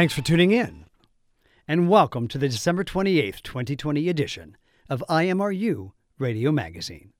Thanks 0.00 0.14
for 0.14 0.22
tuning 0.22 0.50
in, 0.50 0.86
and 1.68 1.86
welcome 1.86 2.26
to 2.28 2.38
the 2.38 2.48
December 2.48 2.84
28th, 2.84 3.42
2020 3.42 4.08
edition 4.08 4.56
of 4.88 5.04
IMRU 5.10 5.92
Radio 6.18 6.50
Magazine, 6.50 7.12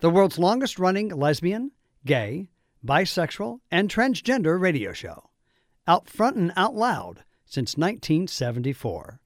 the 0.00 0.08
world's 0.08 0.38
longest 0.38 0.78
running 0.78 1.10
lesbian, 1.10 1.72
gay, 2.06 2.48
bisexual, 2.82 3.58
and 3.70 3.90
transgender 3.90 4.58
radio 4.58 4.94
show, 4.94 5.28
out 5.86 6.08
front 6.08 6.36
and 6.36 6.50
out 6.56 6.74
loud 6.74 7.24
since 7.44 7.76
1974. 7.76 9.20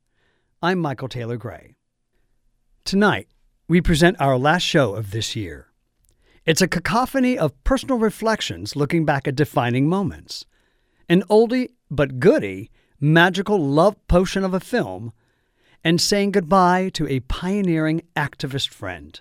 I'm 0.60 0.80
Michael 0.80 1.08
Taylor 1.08 1.36
Gray. 1.36 1.76
Tonight, 2.84 3.28
we 3.69 3.80
present 3.80 4.20
our 4.20 4.36
last 4.36 4.64
show 4.64 4.96
of 4.96 5.12
this 5.12 5.36
year. 5.36 5.69
It's 6.44 6.62
a 6.62 6.66
cacophony 6.66 7.38
of 7.38 7.62
personal 7.62 7.98
reflections 7.98 8.74
looking 8.74 9.04
back 9.04 9.28
at 9.28 9.36
defining 9.36 9.88
moments 9.88 10.44
an 11.08 11.22
oldie 11.30 11.69
but 11.91 12.19
goodie 12.19 12.70
magical 13.00 13.58
love 13.58 13.96
potion 14.08 14.44
of 14.44 14.54
a 14.54 14.60
film, 14.60 15.12
and 15.84 16.00
saying 16.00 16.32
goodbye 16.32 16.88
to 16.91 17.06
a 17.08 17.20
pioneering 17.20 18.02
activist 18.16 18.68
friend. 18.68 19.20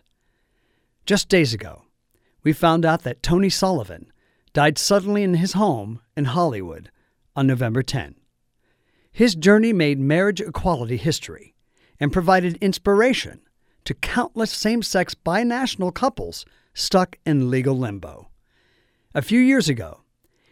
Just 1.06 1.30
days 1.30 1.54
ago, 1.54 1.84
we 2.44 2.54
found 2.54 2.86
out 2.86 3.04
that 3.04 3.22
Tony 3.22 3.50
Sullivan 3.50 4.12
died 4.54 4.78
suddenly 4.78 5.24
in 5.24 5.36
his 5.36 5.54
home 5.54 6.02
in 6.16 6.26
Hollywood 6.26 6.90
on 7.36 7.46
November 7.46 7.84
10. 7.84 8.16
His 9.12 9.36
journey 9.36 9.74
made 9.74 10.00
marriage 10.00 10.42
equality 10.42 10.98
history 10.98 11.56
and 12.00 12.14
provided 12.14 12.58
inspiration 12.58 13.42
to 13.86 13.94
countless 13.94 14.52
same 14.52 14.82
sex 14.82 15.16
binational 15.16 15.94
couples 15.94 16.46
stuck 16.74 17.18
in 17.26 17.50
legal 17.50 17.78
limbo. 17.78 18.30
A 19.16 19.22
few 19.22 19.40
years 19.40 19.70
ago, 19.70 20.02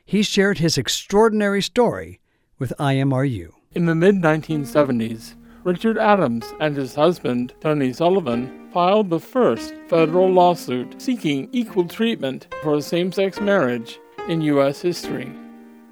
he 0.06 0.24
shared 0.24 0.60
his 0.60 0.78
extraordinary 0.78 1.62
story 1.62 2.20
with 2.60 2.74
IMRU. 2.80 3.52
In 3.74 3.86
the 3.86 3.96
mid 3.96 4.16
1970s, 4.16 5.36
Richard 5.64 5.98
Adams 5.98 6.46
and 6.60 6.76
his 6.78 6.96
husband, 6.96 7.54
Tony 7.60 7.92
Sullivan, 7.92 8.70
filed 8.72 9.10
the 9.10 9.20
first 9.20 9.74
federal 9.88 10.30
lawsuit 10.32 11.02
seeking 11.02 11.50
equal 11.52 11.88
treatment 11.88 12.48
for 12.62 12.80
same 12.82 13.12
sex 13.12 13.40
marriage 13.40 14.00
in 14.28 14.42
U.S. 14.42 14.82
history. 14.82 15.32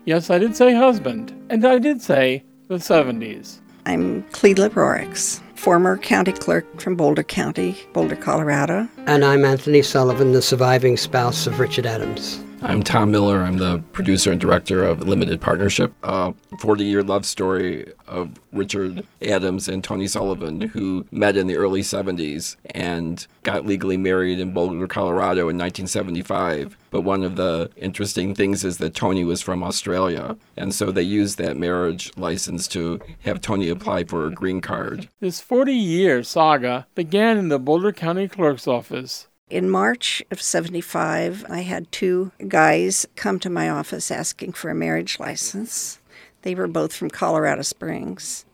Yes, 0.06 0.30
I 0.30 0.38
did 0.38 0.56
say 0.56 0.74
husband, 0.74 1.34
and 1.50 1.66
I 1.66 1.80
did 1.80 2.02
say 2.02 2.44
the 2.68 2.76
70s. 2.76 3.60
I'm 3.86 4.24
Clela 4.32 4.70
Rorex, 4.70 5.42
former 5.58 5.98
county 5.98 6.32
clerk 6.32 6.80
from 6.80 6.96
Boulder 6.96 7.24
County, 7.24 7.78
Boulder, 7.94 8.16
Colorado. 8.16 8.88
And 9.06 9.26
I'm 9.26 9.44
Anthony 9.44 9.82
Sullivan, 9.82 10.32
the 10.32 10.42
surviving 10.42 10.98
spouse 10.98 11.48
of 11.48 11.60
Richard 11.60 11.86
Adams. 11.86 12.44
I'm 12.66 12.82
Tom 12.82 13.12
Miller. 13.12 13.40
I'm 13.40 13.58
the 13.58 13.84
producer 13.92 14.32
and 14.32 14.40
director 14.40 14.86
of 14.86 15.06
Limited 15.06 15.42
Partnership, 15.42 15.94
a 16.02 16.34
40 16.60 16.86
year 16.86 17.04
love 17.04 17.26
story 17.26 17.92
of 18.08 18.32
Richard 18.54 19.06
Adams 19.22 19.68
and 19.68 19.84
Tony 19.84 20.08
Sullivan, 20.08 20.62
who 20.62 21.06
met 21.12 21.36
in 21.36 21.48
the 21.48 21.58
early 21.58 21.82
70s 21.82 22.56
and 22.72 23.28
got 23.44 23.66
legally 23.66 23.98
married 23.98 24.40
in 24.40 24.54
Boulder, 24.54 24.88
Colorado 24.88 25.50
in 25.50 25.58
1975. 25.58 26.78
But 26.90 27.02
one 27.02 27.24
of 27.24 27.36
the 27.36 27.70
interesting 27.76 28.34
things 28.34 28.64
is 28.64 28.78
that 28.78 28.96
Tony 28.96 29.26
was 29.26 29.42
from 29.42 29.62
Australia, 29.62 30.38
and 30.56 30.74
so 30.74 30.90
they 30.90 31.02
used 31.02 31.38
that 31.40 31.58
marriage 31.58 32.16
license 32.16 32.70
to 32.70 33.02
have 33.24 33.42
Tony 33.42 33.68
apply 33.68 34.06
for 34.06 34.26
a 34.26 34.32
green 34.32 34.62
card. 34.62 35.10
This 35.20 35.42
40 35.42 35.74
year 35.74 36.24
saga 36.24 36.88
began 36.96 37.38
in 37.38 37.50
the 37.50 37.60
Boulder 37.60 37.92
County 37.92 38.30
Clerk's 38.30 38.70
office. 38.70 39.28
In 39.54 39.70
March 39.70 40.24
of 40.32 40.42
75, 40.42 41.46
I 41.48 41.62
had 41.62 41.92
two 41.92 42.32
guys 42.48 43.06
come 43.16 43.38
to 43.38 43.52
my 43.52 43.70
office 43.70 44.10
asking 44.10 44.54
for 44.54 44.72
a 44.72 44.76
marriage 44.76 45.20
license. 45.20 46.00
They 46.42 46.56
were 46.56 46.66
both 46.66 46.92
from 46.92 47.12
Colorado 47.12 47.62
Springs. 47.62 48.46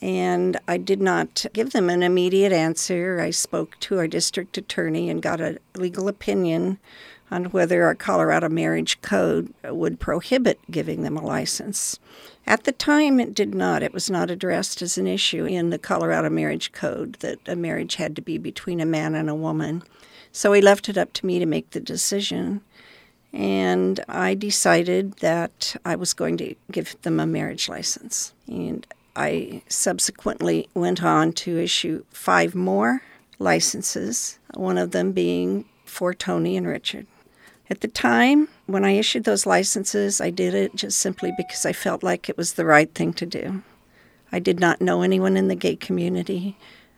And 0.00 0.58
I 0.66 0.78
did 0.78 1.02
not 1.02 1.44
give 1.52 1.72
them 1.72 1.90
an 1.90 2.02
immediate 2.02 2.52
answer. 2.52 3.20
I 3.20 3.32
spoke 3.32 3.78
to 3.80 3.98
our 3.98 4.08
district 4.08 4.56
attorney 4.56 5.10
and 5.10 5.20
got 5.20 5.42
a 5.42 5.58
legal 5.74 6.08
opinion 6.08 6.78
on 7.30 7.44
whether 7.50 7.84
our 7.84 7.94
Colorado 7.94 8.48
marriage 8.48 9.02
code 9.02 9.52
would 9.62 10.00
prohibit 10.00 10.58
giving 10.70 11.02
them 11.02 11.18
a 11.18 11.22
license. 11.22 11.98
At 12.46 12.64
the 12.64 12.72
time, 12.72 13.20
it 13.20 13.34
did 13.34 13.54
not. 13.54 13.82
It 13.82 13.92
was 13.92 14.08
not 14.08 14.30
addressed 14.30 14.80
as 14.80 14.96
an 14.96 15.06
issue 15.06 15.44
in 15.44 15.68
the 15.68 15.78
Colorado 15.78 16.30
marriage 16.30 16.72
code 16.72 17.16
that 17.20 17.40
a 17.46 17.54
marriage 17.54 17.96
had 17.96 18.16
to 18.16 18.22
be 18.22 18.38
between 18.38 18.80
a 18.80 18.86
man 18.86 19.14
and 19.14 19.28
a 19.28 19.34
woman. 19.34 19.82
So 20.32 20.52
he 20.52 20.60
left 20.60 20.88
it 20.88 20.98
up 20.98 21.12
to 21.14 21.26
me 21.26 21.38
to 21.38 21.46
make 21.46 21.70
the 21.70 21.80
decision. 21.80 22.60
And 23.32 24.00
I 24.08 24.34
decided 24.34 25.14
that 25.18 25.76
I 25.84 25.96
was 25.96 26.14
going 26.14 26.36
to 26.38 26.54
give 26.70 27.00
them 27.02 27.20
a 27.20 27.26
marriage 27.26 27.68
license. 27.68 28.32
And 28.46 28.86
I 29.14 29.62
subsequently 29.68 30.68
went 30.74 31.02
on 31.02 31.32
to 31.34 31.58
issue 31.58 32.04
five 32.10 32.54
more 32.54 33.02
licenses, 33.38 34.38
one 34.54 34.78
of 34.78 34.90
them 34.92 35.12
being 35.12 35.64
for 35.84 36.14
Tony 36.14 36.56
and 36.56 36.66
Richard. 36.66 37.06
At 37.68 37.82
the 37.82 37.88
time, 37.88 38.48
when 38.66 38.84
I 38.84 38.92
issued 38.92 39.24
those 39.24 39.46
licenses, 39.46 40.20
I 40.20 40.30
did 40.30 40.54
it 40.54 40.74
just 40.74 40.98
simply 40.98 41.32
because 41.36 41.64
I 41.64 41.72
felt 41.72 42.02
like 42.02 42.28
it 42.28 42.36
was 42.36 42.54
the 42.54 42.64
right 42.64 42.92
thing 42.94 43.12
to 43.14 43.26
do. 43.26 43.62
I 44.32 44.38
did 44.38 44.58
not 44.58 44.80
know 44.80 45.02
anyone 45.02 45.36
in 45.36 45.48
the 45.48 45.54
gay 45.54 45.76
community. 45.76 46.56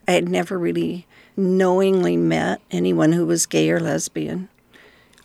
I 0.08 0.12
had 0.12 0.28
never 0.28 0.58
really 0.58 1.06
knowingly 1.36 2.16
met 2.16 2.60
anyone 2.70 3.12
who 3.12 3.26
was 3.26 3.46
gay 3.46 3.70
or 3.70 3.80
lesbian. 3.80 4.48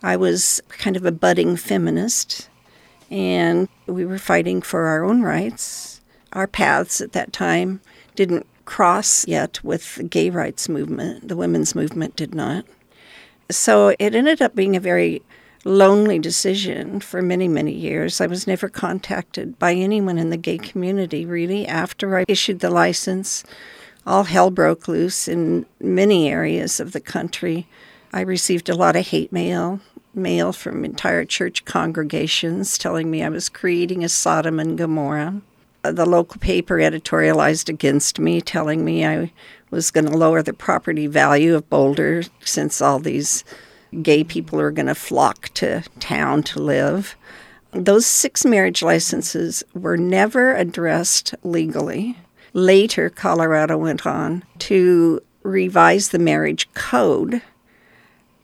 I 0.02 0.16
was 0.16 0.60
kind 0.68 0.96
of 0.96 1.04
a 1.04 1.12
budding 1.12 1.56
feminist, 1.56 2.48
and 3.10 3.68
we 3.86 4.04
were 4.04 4.18
fighting 4.18 4.62
for 4.62 4.86
our 4.86 5.04
own 5.04 5.22
rights. 5.22 6.00
Our 6.32 6.46
paths 6.46 7.00
at 7.00 7.12
that 7.12 7.32
time 7.32 7.80
didn't 8.14 8.46
cross 8.64 9.26
yet 9.26 9.62
with 9.64 9.96
the 9.96 10.02
gay 10.04 10.30
rights 10.30 10.68
movement, 10.68 11.28
the 11.28 11.36
women's 11.36 11.74
movement 11.74 12.16
did 12.16 12.34
not. 12.34 12.64
So 13.50 13.94
it 13.98 14.14
ended 14.14 14.42
up 14.42 14.54
being 14.54 14.76
a 14.76 14.80
very 14.80 15.22
lonely 15.64 16.18
decision 16.18 17.00
for 17.00 17.22
many, 17.22 17.48
many 17.48 17.72
years. 17.72 18.20
I 18.20 18.26
was 18.26 18.46
never 18.46 18.68
contacted 18.68 19.58
by 19.58 19.74
anyone 19.74 20.18
in 20.18 20.30
the 20.30 20.36
gay 20.36 20.58
community, 20.58 21.24
really, 21.24 21.66
after 21.66 22.18
I 22.18 22.24
issued 22.28 22.60
the 22.60 22.70
license 22.70 23.42
all 24.08 24.24
hell 24.24 24.50
broke 24.50 24.88
loose 24.88 25.28
in 25.28 25.66
many 25.80 26.30
areas 26.30 26.80
of 26.80 26.92
the 26.92 27.00
country. 27.00 27.68
I 28.10 28.22
received 28.22 28.70
a 28.70 28.74
lot 28.74 28.96
of 28.96 29.08
hate 29.08 29.32
mail, 29.32 29.80
mail 30.14 30.54
from 30.54 30.82
entire 30.82 31.26
church 31.26 31.66
congregations 31.66 32.78
telling 32.78 33.10
me 33.10 33.22
I 33.22 33.28
was 33.28 33.50
creating 33.50 34.02
a 34.02 34.08
Sodom 34.08 34.58
and 34.58 34.78
Gomorrah. 34.78 35.42
The 35.82 36.06
local 36.06 36.40
paper 36.40 36.78
editorialized 36.78 37.68
against 37.68 38.18
me, 38.18 38.40
telling 38.40 38.82
me 38.82 39.04
I 39.04 39.30
was 39.70 39.90
going 39.90 40.06
to 40.06 40.16
lower 40.16 40.42
the 40.42 40.54
property 40.54 41.06
value 41.06 41.54
of 41.54 41.68
Boulder 41.68 42.22
since 42.40 42.80
all 42.80 42.98
these 42.98 43.44
gay 44.02 44.24
people 44.24 44.58
are 44.58 44.70
going 44.70 44.86
to 44.86 44.94
flock 44.94 45.50
to 45.54 45.82
town 46.00 46.42
to 46.44 46.60
live. 46.60 47.14
Those 47.72 48.06
six 48.06 48.46
marriage 48.46 48.82
licenses 48.82 49.62
were 49.74 49.98
never 49.98 50.54
addressed 50.54 51.34
legally. 51.42 52.16
Later, 52.58 53.08
Colorado 53.08 53.78
went 53.78 54.04
on 54.04 54.42
to 54.58 55.22
revise 55.44 56.08
the 56.08 56.18
marriage 56.18 56.68
code, 56.74 57.40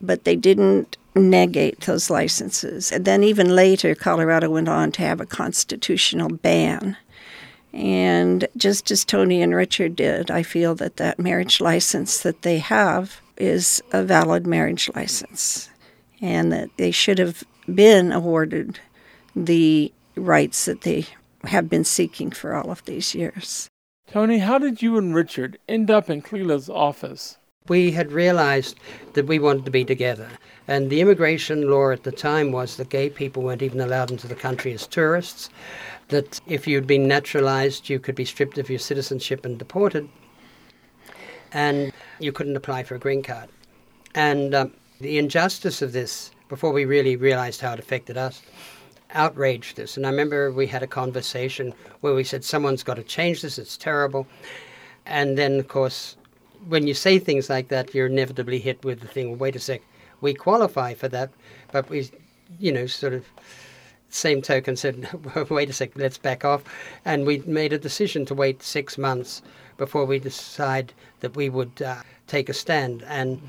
but 0.00 0.22
they 0.22 0.36
didn't 0.36 0.96
negate 1.16 1.80
those 1.80 2.10
licenses. 2.10 2.92
And 2.92 3.04
then, 3.06 3.24
even 3.24 3.56
later, 3.56 3.96
Colorado 3.96 4.50
went 4.50 4.68
on 4.68 4.92
to 4.92 5.02
have 5.02 5.20
a 5.20 5.26
constitutional 5.26 6.28
ban. 6.28 6.96
And 7.72 8.46
just 8.56 8.92
as 8.92 9.04
Tony 9.04 9.42
and 9.42 9.52
Richard 9.52 9.96
did, 9.96 10.30
I 10.30 10.44
feel 10.44 10.76
that 10.76 10.96
that 10.98 11.18
marriage 11.18 11.60
license 11.60 12.22
that 12.22 12.42
they 12.42 12.58
have 12.58 13.20
is 13.36 13.82
a 13.92 14.04
valid 14.04 14.46
marriage 14.46 14.88
license 14.94 15.70
and 16.20 16.52
that 16.52 16.70
they 16.76 16.92
should 16.92 17.18
have 17.18 17.42
been 17.66 18.12
awarded 18.12 18.78
the 19.34 19.92
rights 20.14 20.66
that 20.66 20.82
they 20.82 21.06
have 21.46 21.68
been 21.68 21.84
seeking 21.84 22.30
for 22.30 22.54
all 22.54 22.70
of 22.70 22.84
these 22.84 23.12
years. 23.12 23.68
Tony, 24.06 24.38
how 24.38 24.58
did 24.58 24.82
you 24.82 24.96
and 24.96 25.14
Richard 25.14 25.58
end 25.68 25.90
up 25.90 26.08
in 26.08 26.22
Cleland's 26.22 26.68
office? 26.68 27.36
We 27.66 27.92
had 27.92 28.12
realized 28.12 28.78
that 29.14 29.26
we 29.26 29.38
wanted 29.38 29.64
to 29.64 29.70
be 29.70 29.84
together. 29.84 30.28
And 30.68 30.90
the 30.90 31.00
immigration 31.00 31.68
law 31.70 31.90
at 31.90 32.04
the 32.04 32.12
time 32.12 32.52
was 32.52 32.76
that 32.76 32.90
gay 32.90 33.08
people 33.08 33.42
weren't 33.42 33.62
even 33.62 33.80
allowed 33.80 34.10
into 34.10 34.28
the 34.28 34.34
country 34.34 34.72
as 34.72 34.86
tourists, 34.86 35.48
that 36.08 36.40
if 36.46 36.66
you'd 36.66 36.86
been 36.86 37.08
naturalized, 37.08 37.88
you 37.88 37.98
could 37.98 38.14
be 38.14 38.26
stripped 38.26 38.58
of 38.58 38.68
your 38.68 38.78
citizenship 38.78 39.44
and 39.46 39.58
deported, 39.58 40.08
and 41.52 41.92
you 42.18 42.30
couldn't 42.30 42.56
apply 42.56 42.82
for 42.82 42.94
a 42.94 43.00
green 43.00 43.22
card. 43.22 43.48
And 44.14 44.54
um, 44.54 44.74
the 45.00 45.18
injustice 45.18 45.80
of 45.80 45.92
this, 45.92 46.30
before 46.48 46.72
we 46.72 46.84
really 46.84 47.16
realized 47.16 47.62
how 47.62 47.72
it 47.72 47.78
affected 47.78 48.18
us, 48.18 48.42
outraged 49.14 49.80
us. 49.80 49.96
And 49.96 50.06
I 50.06 50.10
remember 50.10 50.50
we 50.50 50.66
had 50.66 50.82
a 50.82 50.86
conversation 50.86 51.72
where 52.00 52.14
we 52.14 52.24
said, 52.24 52.44
someone's 52.44 52.82
got 52.82 52.94
to 52.94 53.02
change 53.02 53.42
this, 53.42 53.58
it's 53.58 53.76
terrible. 53.76 54.26
And 55.06 55.38
then, 55.38 55.58
of 55.58 55.68
course, 55.68 56.16
when 56.68 56.86
you 56.86 56.94
say 56.94 57.18
things 57.18 57.50
like 57.50 57.68
that, 57.68 57.94
you're 57.94 58.06
inevitably 58.06 58.58
hit 58.58 58.84
with 58.84 59.00
the 59.00 59.08
thing, 59.08 59.30
well, 59.30 59.38
wait 59.38 59.56
a 59.56 59.60
sec, 59.60 59.82
we 60.20 60.34
qualify 60.34 60.94
for 60.94 61.08
that, 61.08 61.30
but 61.72 61.88
we, 61.90 62.10
you 62.58 62.72
know, 62.72 62.86
sort 62.86 63.12
of 63.12 63.24
same 64.08 64.40
token 64.40 64.76
said, 64.76 65.08
wait 65.50 65.70
a 65.70 65.72
sec, 65.72 65.90
let's 65.96 66.18
back 66.18 66.44
off. 66.44 66.62
And 67.04 67.26
we 67.26 67.38
made 67.46 67.72
a 67.72 67.78
decision 67.78 68.24
to 68.26 68.34
wait 68.34 68.62
six 68.62 68.96
months 68.96 69.42
before 69.76 70.04
we 70.04 70.18
decide 70.18 70.92
that 71.20 71.36
we 71.36 71.48
would 71.48 71.82
uh, 71.82 71.96
take 72.26 72.48
a 72.48 72.54
stand. 72.54 73.02
And 73.08 73.40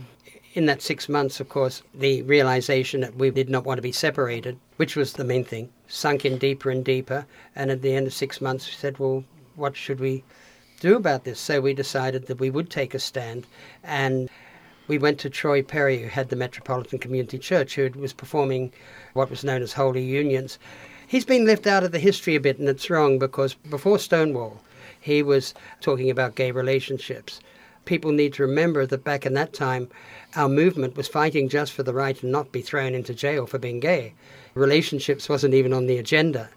in 0.55 0.65
that 0.67 0.81
six 0.81 1.09
months, 1.09 1.41
of 1.41 1.49
course, 1.49 1.83
the 1.93 2.21
realization 2.21 3.01
that 3.01 3.17
we 3.17 3.29
did 3.29 3.49
not 3.49 3.65
want 3.65 3.77
to 3.77 3.81
be 3.81 3.91
separated, 3.91 4.57
which 4.77 4.95
was 4.95 5.13
the 5.13 5.23
main 5.25 5.43
thing, 5.43 5.69
sunk 5.87 6.23
in 6.23 6.37
deeper 6.37 6.69
and 6.71 6.85
deeper. 6.85 7.25
And 7.57 7.69
at 7.69 7.81
the 7.81 7.93
end 7.93 8.07
of 8.07 8.13
six 8.13 8.39
months, 8.39 8.65
we 8.65 8.73
said, 8.73 8.97
well, 8.97 9.25
what 9.55 9.75
should 9.75 9.99
we 9.99 10.23
do 10.79 10.95
about 10.95 11.25
this? 11.25 11.41
So 11.41 11.59
we 11.59 11.73
decided 11.73 12.27
that 12.27 12.39
we 12.39 12.49
would 12.49 12.69
take 12.69 12.93
a 12.93 12.99
stand. 12.99 13.45
And 13.83 14.29
we 14.87 14.97
went 14.97 15.19
to 15.19 15.29
Troy 15.29 15.61
Perry, 15.61 16.01
who 16.01 16.07
had 16.07 16.29
the 16.29 16.37
Metropolitan 16.37 16.99
Community 16.99 17.37
Church, 17.37 17.75
who 17.75 17.89
was 17.89 18.13
performing 18.13 18.71
what 19.11 19.29
was 19.29 19.43
known 19.43 19.61
as 19.61 19.73
Holy 19.73 20.03
Unions. 20.03 20.57
He's 21.05 21.25
been 21.25 21.45
left 21.45 21.67
out 21.67 21.83
of 21.83 21.91
the 21.91 21.99
history 21.99 22.35
a 22.35 22.39
bit, 22.39 22.59
and 22.59 22.69
it's 22.69 22.89
wrong 22.89 23.19
because 23.19 23.55
before 23.55 23.99
Stonewall, 23.99 24.61
he 25.01 25.21
was 25.21 25.53
talking 25.81 26.09
about 26.09 26.35
gay 26.35 26.51
relationships. 26.51 27.41
People 27.85 28.11
need 28.11 28.33
to 28.33 28.43
remember 28.43 28.85
that 28.85 29.03
back 29.03 29.25
in 29.25 29.33
that 29.35 29.53
time, 29.53 29.89
our 30.35 30.49
movement 30.49 30.97
was 30.97 31.07
fighting 31.07 31.47
just 31.47 31.71
for 31.71 31.83
the 31.83 31.93
right 31.93 32.17
to 32.17 32.27
not 32.27 32.51
be 32.51 32.61
thrown 32.61 32.93
into 32.93 33.13
jail 33.13 33.45
for 33.45 33.57
being 33.57 33.79
gay. 33.79 34.13
Relationships 34.55 35.29
wasn't 35.29 35.53
even 35.53 35.71
on 35.71 35.85
the 35.85 35.97
agenda. 35.97 36.49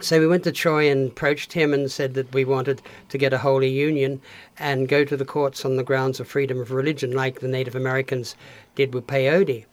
So 0.00 0.20
we 0.20 0.28
went 0.28 0.44
to 0.44 0.52
Troy 0.52 0.88
and 0.90 1.10
approached 1.10 1.52
him 1.52 1.74
and 1.74 1.90
said 1.90 2.14
that 2.14 2.32
we 2.32 2.44
wanted 2.44 2.80
to 3.08 3.18
get 3.18 3.32
a 3.32 3.38
holy 3.38 3.68
union 3.68 4.20
and 4.56 4.88
go 4.88 5.04
to 5.04 5.16
the 5.16 5.24
courts 5.24 5.64
on 5.64 5.76
the 5.76 5.82
grounds 5.82 6.20
of 6.20 6.28
freedom 6.28 6.60
of 6.60 6.70
religion, 6.70 7.10
like 7.12 7.40
the 7.40 7.48
Native 7.48 7.74
Americans 7.74 8.36
did 8.76 8.94
with 8.94 9.08
peyote. 9.08 9.64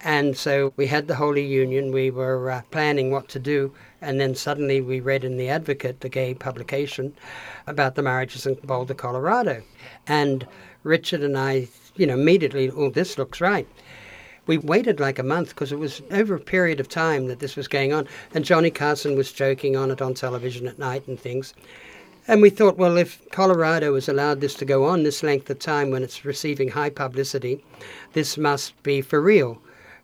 And 0.00 0.36
so 0.36 0.72
we 0.76 0.86
had 0.86 1.08
the 1.08 1.16
Holy 1.16 1.44
Union, 1.44 1.90
we 1.90 2.10
were 2.10 2.50
uh, 2.50 2.62
planning 2.70 3.10
what 3.10 3.28
to 3.30 3.38
do, 3.38 3.72
and 4.04 4.20
then 4.20 4.34
suddenly 4.34 4.80
we 4.80 5.00
read 5.00 5.24
in 5.24 5.36
The 5.36 5.48
Advocate, 5.48 6.00
the 6.00 6.08
gay 6.08 6.34
publication, 6.34 7.14
about 7.66 7.94
the 7.94 8.02
marriages 8.02 8.46
in 8.46 8.54
Boulder, 8.62 8.94
Colorado. 8.94 9.62
And 10.06 10.46
Richard 10.82 11.22
and 11.22 11.36
I, 11.36 11.68
you 11.96 12.06
know, 12.06 12.14
immediately, 12.14 12.70
oh, 12.70 12.90
this 12.90 13.16
looks 13.16 13.40
right. 13.40 13.66
We 14.46 14.58
waited 14.58 15.00
like 15.00 15.18
a 15.18 15.22
month 15.22 15.48
because 15.48 15.72
it 15.72 15.78
was 15.78 16.02
over 16.10 16.34
a 16.34 16.40
period 16.40 16.78
of 16.78 16.88
time 16.88 17.28
that 17.28 17.38
this 17.38 17.56
was 17.56 17.66
going 17.66 17.94
on. 17.94 18.06
And 18.34 18.44
Johnny 18.44 18.70
Carson 18.70 19.16
was 19.16 19.32
joking 19.32 19.74
on 19.74 19.90
it 19.90 20.02
on 20.02 20.12
television 20.12 20.68
at 20.68 20.78
night 20.78 21.08
and 21.08 21.18
things. 21.18 21.54
And 22.28 22.42
we 22.42 22.50
thought, 22.50 22.76
well, 22.76 22.96
if 22.96 23.26
Colorado 23.30 23.94
has 23.94 24.08
allowed 24.08 24.40
this 24.40 24.54
to 24.54 24.64
go 24.64 24.84
on 24.84 25.02
this 25.02 25.22
length 25.22 25.48
of 25.50 25.58
time 25.58 25.90
when 25.90 26.02
it's 26.02 26.24
receiving 26.24 26.68
high 26.68 26.90
publicity, 26.90 27.64
this 28.12 28.36
must 28.36 28.82
be 28.82 29.00
for 29.00 29.20
real. 29.20 29.58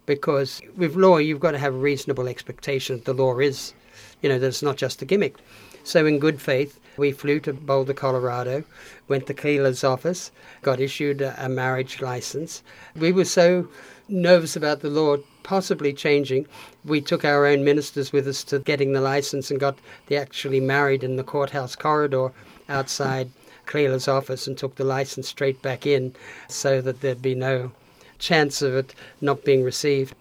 Because 0.06 0.60
with 0.76 0.96
law, 0.96 1.18
you've 1.18 1.40
got 1.40 1.52
to 1.52 1.58
have 1.58 1.74
a 1.74 1.78
reasonable 1.78 2.28
expectation 2.28 2.96
that 2.96 3.04
the 3.04 3.14
law 3.14 3.38
is, 3.38 3.74
you 4.22 4.28
know, 4.28 4.38
that 4.38 4.46
it's 4.46 4.62
not 4.62 4.76
just 4.76 5.02
a 5.02 5.04
gimmick. 5.04 5.36
So, 5.82 6.06
in 6.06 6.18
good 6.18 6.40
faith, 6.40 6.78
we 6.96 7.12
flew 7.12 7.40
to 7.40 7.52
Boulder, 7.52 7.94
Colorado, 7.94 8.64
went 9.08 9.26
to 9.26 9.34
Cleland's 9.34 9.82
office, 9.82 10.30
got 10.62 10.80
issued 10.80 11.22
a, 11.22 11.48
marriage 11.48 12.02
license. 12.02 12.62
We 12.94 13.12
were 13.12 13.24
so 13.24 13.68
nervous 14.08 14.56
about 14.56 14.80
the 14.80 14.90
law 14.90 15.16
possibly 15.42 15.92
changing. 15.92 16.46
We 16.84 17.00
took 17.00 17.24
our 17.24 17.46
own 17.46 17.64
ministers 17.64 18.12
with 18.12 18.28
us 18.28 18.44
to 18.44 18.58
getting 18.58 18.92
the 18.92 19.00
license 19.00 19.50
and 19.50 19.58
got 19.58 19.78
they 20.06 20.16
actually 20.16 20.60
married 20.60 21.02
in 21.02 21.16
the 21.16 21.24
courthouse 21.24 21.74
corridor 21.74 22.32
outside 22.68 23.30
Cleland's 23.66 24.08
office 24.08 24.46
and 24.46 24.58
took 24.58 24.76
the 24.76 24.84
license 24.84 25.28
straight 25.28 25.62
back 25.62 25.86
in 25.86 26.14
so 26.48 26.80
that 26.80 27.00
there'd 27.00 27.22
be 27.22 27.34
no 27.34 27.72
chance 28.18 28.60
of 28.62 28.74
it 28.74 28.94
not 29.20 29.44
being 29.44 29.64
received. 29.64 30.14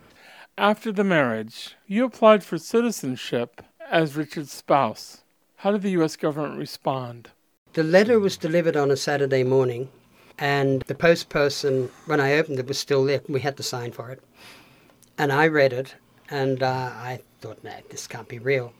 After 0.57 0.91
the 0.91 1.03
marriage, 1.03 1.75
you 1.87 2.05
applied 2.05 2.43
for 2.43 2.57
citizenship 2.57 3.61
as 3.89 4.15
Richard's 4.15 4.51
spouse. 4.51 5.23
How 5.57 5.71
did 5.71 5.81
the 5.81 5.91
U.S. 5.91 6.15
government 6.15 6.59
respond? 6.59 7.29
The 7.73 7.83
letter 7.83 8.19
was 8.19 8.37
delivered 8.37 8.77
on 8.77 8.91
a 8.91 8.97
Saturday 8.97 9.43
morning, 9.43 9.89
and 10.37 10.83
the 10.83 10.95
post 10.95 11.29
person, 11.29 11.89
when 12.05 12.19
I 12.19 12.33
opened 12.33 12.59
it, 12.59 12.67
was 12.67 12.77
still 12.77 13.03
there. 13.03 13.21
We 13.27 13.41
had 13.41 13.57
to 13.57 13.63
sign 13.63 13.91
for 13.91 14.11
it. 14.11 14.21
And 15.17 15.31
I 15.31 15.47
read 15.47 15.73
it, 15.73 15.95
and 16.29 16.63
uh, 16.63 16.91
I 16.93 17.19
thought, 17.41 17.63
no, 17.63 17.73
this 17.89 18.07
can't 18.07 18.27
be 18.27 18.39
real. 18.39 18.73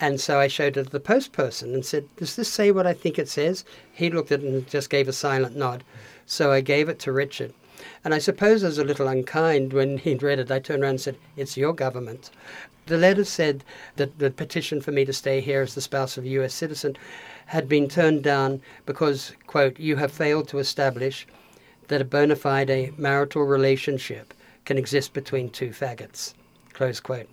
And 0.00 0.20
so 0.20 0.40
I 0.40 0.48
showed 0.48 0.76
it 0.76 0.84
to 0.84 0.90
the 0.90 1.00
post 1.00 1.32
person 1.32 1.72
and 1.72 1.84
said, 1.84 2.08
Does 2.16 2.36
this 2.36 2.48
say 2.48 2.70
what 2.70 2.86
I 2.86 2.94
think 2.94 3.18
it 3.18 3.28
says? 3.28 3.64
He 3.92 4.10
looked 4.10 4.32
at 4.32 4.42
it 4.42 4.46
and 4.46 4.66
just 4.68 4.90
gave 4.90 5.08
a 5.08 5.12
silent 5.12 5.56
nod. 5.56 5.84
So 6.26 6.52
I 6.52 6.62
gave 6.62 6.88
it 6.88 6.98
to 7.00 7.12
Richard. 7.12 7.54
And 8.04 8.12
I 8.12 8.18
suppose 8.18 8.62
I 8.62 8.66
was 8.66 8.78
a 8.78 8.84
little 8.84 9.08
unkind 9.08 9.72
when 9.72 9.98
he'd 10.04 10.22
read 10.22 10.38
it. 10.38 10.50
I 10.50 10.58
turned 10.58 10.82
around 10.82 10.90
and 10.90 11.00
said, 11.00 11.16
It's 11.36 11.56
your 11.56 11.72
government. 11.72 12.30
The 12.86 12.98
letter 12.98 13.24
said 13.24 13.64
that 13.96 14.18
the 14.18 14.30
petition 14.30 14.82
for 14.82 14.92
me 14.92 15.06
to 15.06 15.12
stay 15.12 15.40
here 15.40 15.62
as 15.62 15.74
the 15.74 15.80
spouse 15.80 16.18
of 16.18 16.24
a 16.24 16.28
U.S. 16.28 16.52
citizen 16.52 16.96
had 17.46 17.66
been 17.66 17.88
turned 17.88 18.22
down 18.22 18.60
because, 18.84 19.32
quote, 19.46 19.80
you 19.80 19.96
have 19.96 20.12
failed 20.12 20.48
to 20.48 20.58
establish 20.58 21.26
that 21.88 22.02
a 22.02 22.04
bona 22.04 22.36
fide 22.36 22.98
marital 22.98 23.42
relationship 23.42 24.34
can 24.66 24.76
exist 24.76 25.14
between 25.14 25.48
two 25.48 25.70
faggots. 25.70 26.34
Close 26.74 27.00
quote. 27.00 27.28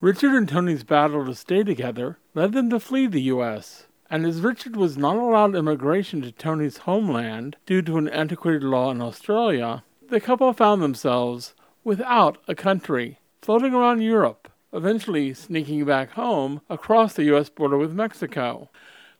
Richard 0.00 0.32
and 0.32 0.48
Tony's 0.48 0.84
battle 0.84 1.24
to 1.24 1.34
stay 1.34 1.62
together 1.62 2.18
led 2.34 2.52
them 2.52 2.68
to 2.70 2.80
flee 2.80 3.06
the 3.06 3.22
U.S., 3.22 3.86
and 4.10 4.26
as 4.26 4.40
Richard 4.40 4.76
was 4.76 4.98
not 4.98 5.16
allowed 5.16 5.54
immigration 5.54 6.20
to 6.20 6.32
Tony's 6.32 6.78
homeland 6.78 7.56
due 7.64 7.80
to 7.80 7.96
an 7.96 8.08
antiquated 8.08 8.62
law 8.62 8.90
in 8.90 9.00
Australia, 9.00 9.84
the 10.12 10.20
couple 10.20 10.52
found 10.52 10.82
themselves 10.82 11.54
without 11.84 12.38
a 12.46 12.54
country, 12.54 13.18
floating 13.40 13.74
around 13.74 14.02
Europe, 14.02 14.48
eventually 14.72 15.32
sneaking 15.32 15.84
back 15.84 16.10
home 16.10 16.60
across 16.68 17.14
the 17.14 17.24
U.S. 17.24 17.48
border 17.48 17.78
with 17.78 17.94
Mexico. 17.94 18.68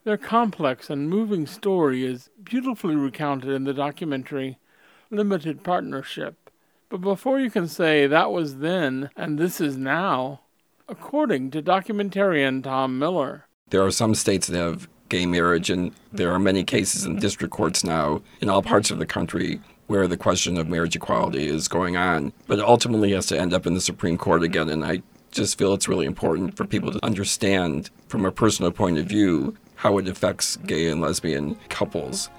Their 0.05 0.19
complex 0.19 0.91
and 0.91 1.09
moving 1.09 1.47
story 1.47 2.05
is 2.05 2.29
beautifully 2.45 2.95
recounted 2.95 3.51
in 3.51 3.65
the 3.65 3.73
documentary 3.73 4.59
Limited 5.11 5.65
Partnership 5.65 6.43
but 6.93 7.01
before 7.01 7.41
you 7.41 7.51
can 7.51 7.69
say 7.69 8.07
that 8.07 8.33
was 8.33 8.59
then 8.59 9.09
and 9.17 9.39
this 9.39 9.63
is 9.63 9.79
now, 9.79 10.41
according 10.91 11.51
to 11.53 11.63
documentarian 11.63 12.63
Tom 12.63 12.99
Miller, 12.99 13.47
there 13.71 13.83
are 13.83 13.91
some 13.91 14.15
states 14.15 14.49
that 14.49 14.59
have 14.59 14.91
gay 15.09 15.25
marriage, 15.25 15.71
and 15.71 15.93
there 16.13 16.31
are 16.33 16.39
many 16.39 16.65
cases 16.65 17.07
in 17.07 17.17
district 17.17 17.55
courts 17.55 17.83
now 17.83 18.21
in 18.43 18.51
all 18.51 18.61
parts 18.61 18.91
of 18.91 18.99
the 18.99 19.07
country 19.07 19.59
where 19.93 20.09
the 20.09 20.17
question 20.17 20.57
of 20.57 20.69
marriage 20.69 20.97
equality 20.97 21.47
is 21.47 21.69
going 21.69 21.99
on. 21.99 22.33
But 22.47 22.61
ultimately 22.61 23.13
has 23.13 23.27
to 23.27 23.39
end 23.39 23.53
up 23.53 23.67
in 23.67 23.75
the 23.75 23.81
Supreme 23.81 24.17
Court 24.17 24.43
again, 24.43 24.71
and 24.71 24.83
I 24.83 25.03
just 25.33 25.59
feel 25.59 25.75
it's 25.75 25.87
really 25.87 26.07
important 26.07 26.57
for 26.57 26.67
people 26.67 26.91
to 26.93 27.05
understand 27.05 27.91
from 28.09 28.25
a 28.25 28.33
personal 28.33 28.71
point 28.71 28.97
of 28.97 29.05
view 29.05 29.55
how 29.75 29.99
it 29.99 30.09
affects 30.09 30.57
gay 30.57 30.89
and 30.89 31.03
lesbian 31.03 31.57
couples 31.69 32.31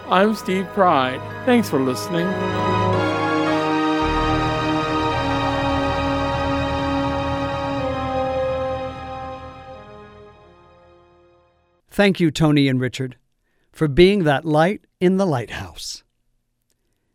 I'm 0.09 0.35
Steve 0.37 0.69
Pride. 0.75 1.21
Thanks 1.45 1.69
for 1.69 1.81
listening. 1.81 2.82
Thank 11.93 12.21
you, 12.21 12.31
Tony 12.31 12.69
and 12.69 12.81
Richard, 12.81 13.17
for 13.71 13.87
being 13.87 14.25
that 14.25 14.47
light 14.47 14.81
in 14.99 15.19
the 15.19 15.27
lighthouse. 15.27 16.03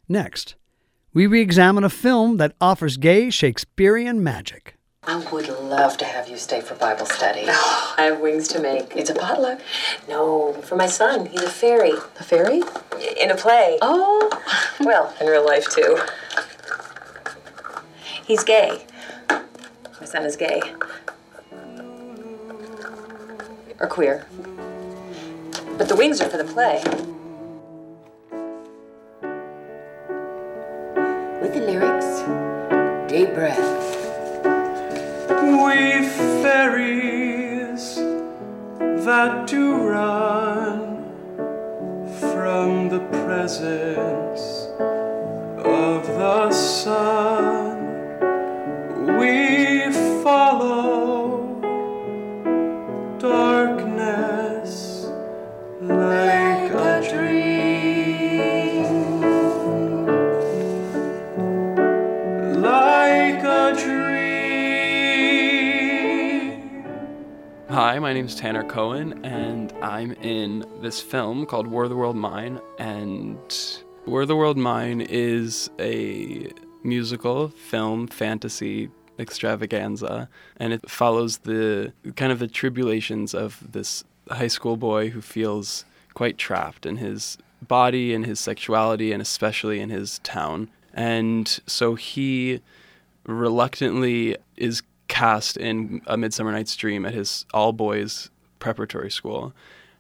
Next, 0.08 0.54
we 1.16 1.26
re 1.26 1.42
examine 1.42 1.84
a 1.84 1.90
film 1.90 2.38
that 2.38 2.54
offers 2.62 2.98
gay 2.98 3.32
Shakespearean 3.32 4.24
magic. 4.24 4.76
I 5.02 5.26
would 5.32 5.50
love 5.50 5.98
to 5.98 6.06
have 6.06 6.30
you 6.30 6.38
stay 6.38 6.62
for 6.62 6.76
Bible 6.76 7.08
study. 7.08 7.46
I 7.48 8.04
have 8.04 8.20
wings 8.20 8.48
to 8.50 8.60
make. 8.60 8.96
It's 8.96 9.10
a 9.10 9.16
potluck. 9.16 9.62
No, 10.08 10.54
for 10.62 10.76
my 10.76 10.86
son. 10.86 11.26
He's 11.26 11.42
a 11.42 11.50
fairy. 11.50 11.94
A 12.20 12.24
fairy? 12.24 12.62
In 13.20 13.32
a 13.32 13.36
play. 13.36 13.80
Oh. 13.82 14.30
well, 14.80 15.12
in 15.20 15.26
real 15.26 15.44
life, 15.44 15.68
too. 15.72 15.98
He's 18.28 18.44
gay. 18.44 18.86
My 19.28 20.06
son 20.06 20.24
is 20.24 20.36
gay. 20.36 20.62
Or 23.80 23.88
queer. 23.88 24.28
But 25.78 25.90
the 25.90 25.96
wings 25.96 26.20
are 26.22 26.30
for 26.30 26.38
the 26.38 26.44
play. 26.44 26.82
With 31.40 31.54
the 31.54 31.62
lyrics, 31.62 32.24
deep 33.08 33.34
breath. 33.36 33.96
We 35.30 36.08
fairies 36.42 37.96
that 39.06 39.46
do 39.46 39.76
run 39.76 41.06
from 42.32 42.90
the 42.90 43.02
presence 43.26 44.42
of 45.64 46.08
the 46.08 46.52
sun. 46.52 47.17
Hi, 68.28 68.30
my 68.30 68.34
name 68.34 68.36
is 68.36 68.42
Tanner 68.42 68.64
Cohen, 68.66 69.26
and 69.26 69.72
I'm 69.82 70.12
in 70.12 70.66
this 70.82 71.00
film 71.00 71.46
called 71.46 71.66
Were 71.66 71.86
of 71.86 71.90
the 71.90 71.96
World 71.96 72.18
Mine. 72.18 72.60
And 72.78 73.40
Were 74.06 74.26
the 74.26 74.36
World 74.36 74.58
Mine 74.58 75.00
is 75.00 75.70
a 75.80 76.52
musical, 76.84 77.48
film, 77.48 78.08
fantasy 78.08 78.90
extravaganza, 79.18 80.28
and 80.58 80.74
it 80.74 80.90
follows 80.90 81.38
the 81.40 81.94
kind 82.18 82.34
of 82.34 82.40
the 82.40 82.50
tribulations 82.50 83.34
of 83.34 83.64
this 83.72 84.04
high 84.30 84.50
school 84.50 84.76
boy 84.76 85.12
who 85.12 85.22
feels 85.22 85.86
quite 86.14 86.38
trapped 86.38 86.86
in 86.86 86.98
his 86.98 87.38
body 87.66 88.14
and 88.14 88.26
his 88.26 88.42
sexuality, 88.42 89.14
and 89.14 89.22
especially 89.22 89.80
in 89.80 89.90
his 89.90 90.20
town. 90.20 90.70
And 90.94 91.48
so 91.66 91.96
he 91.96 92.60
reluctantly 93.26 94.36
is 94.58 94.82
cast 95.08 95.58
in 95.58 96.02
A 96.08 96.18
Midsummer 96.18 96.52
Night's 96.52 96.76
Dream 96.76 97.06
at 97.06 97.14
his 97.14 97.46
all 97.54 97.74
boys 97.74 98.30
preparatory 98.60 99.12
school. 99.12 99.54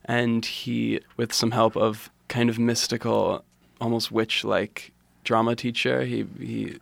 And 0.05 0.45
he, 0.45 1.01
with 1.17 1.33
some 1.33 1.51
help 1.51 1.75
of 1.75 2.09
kind 2.27 2.49
of 2.49 2.59
mystical, 2.59 3.43
almost 3.81 4.11
witch 4.11 4.43
like 4.43 4.91
drama 5.23 5.55
teacher, 5.55 6.03
he, 6.03 6.25
he, 6.39 6.79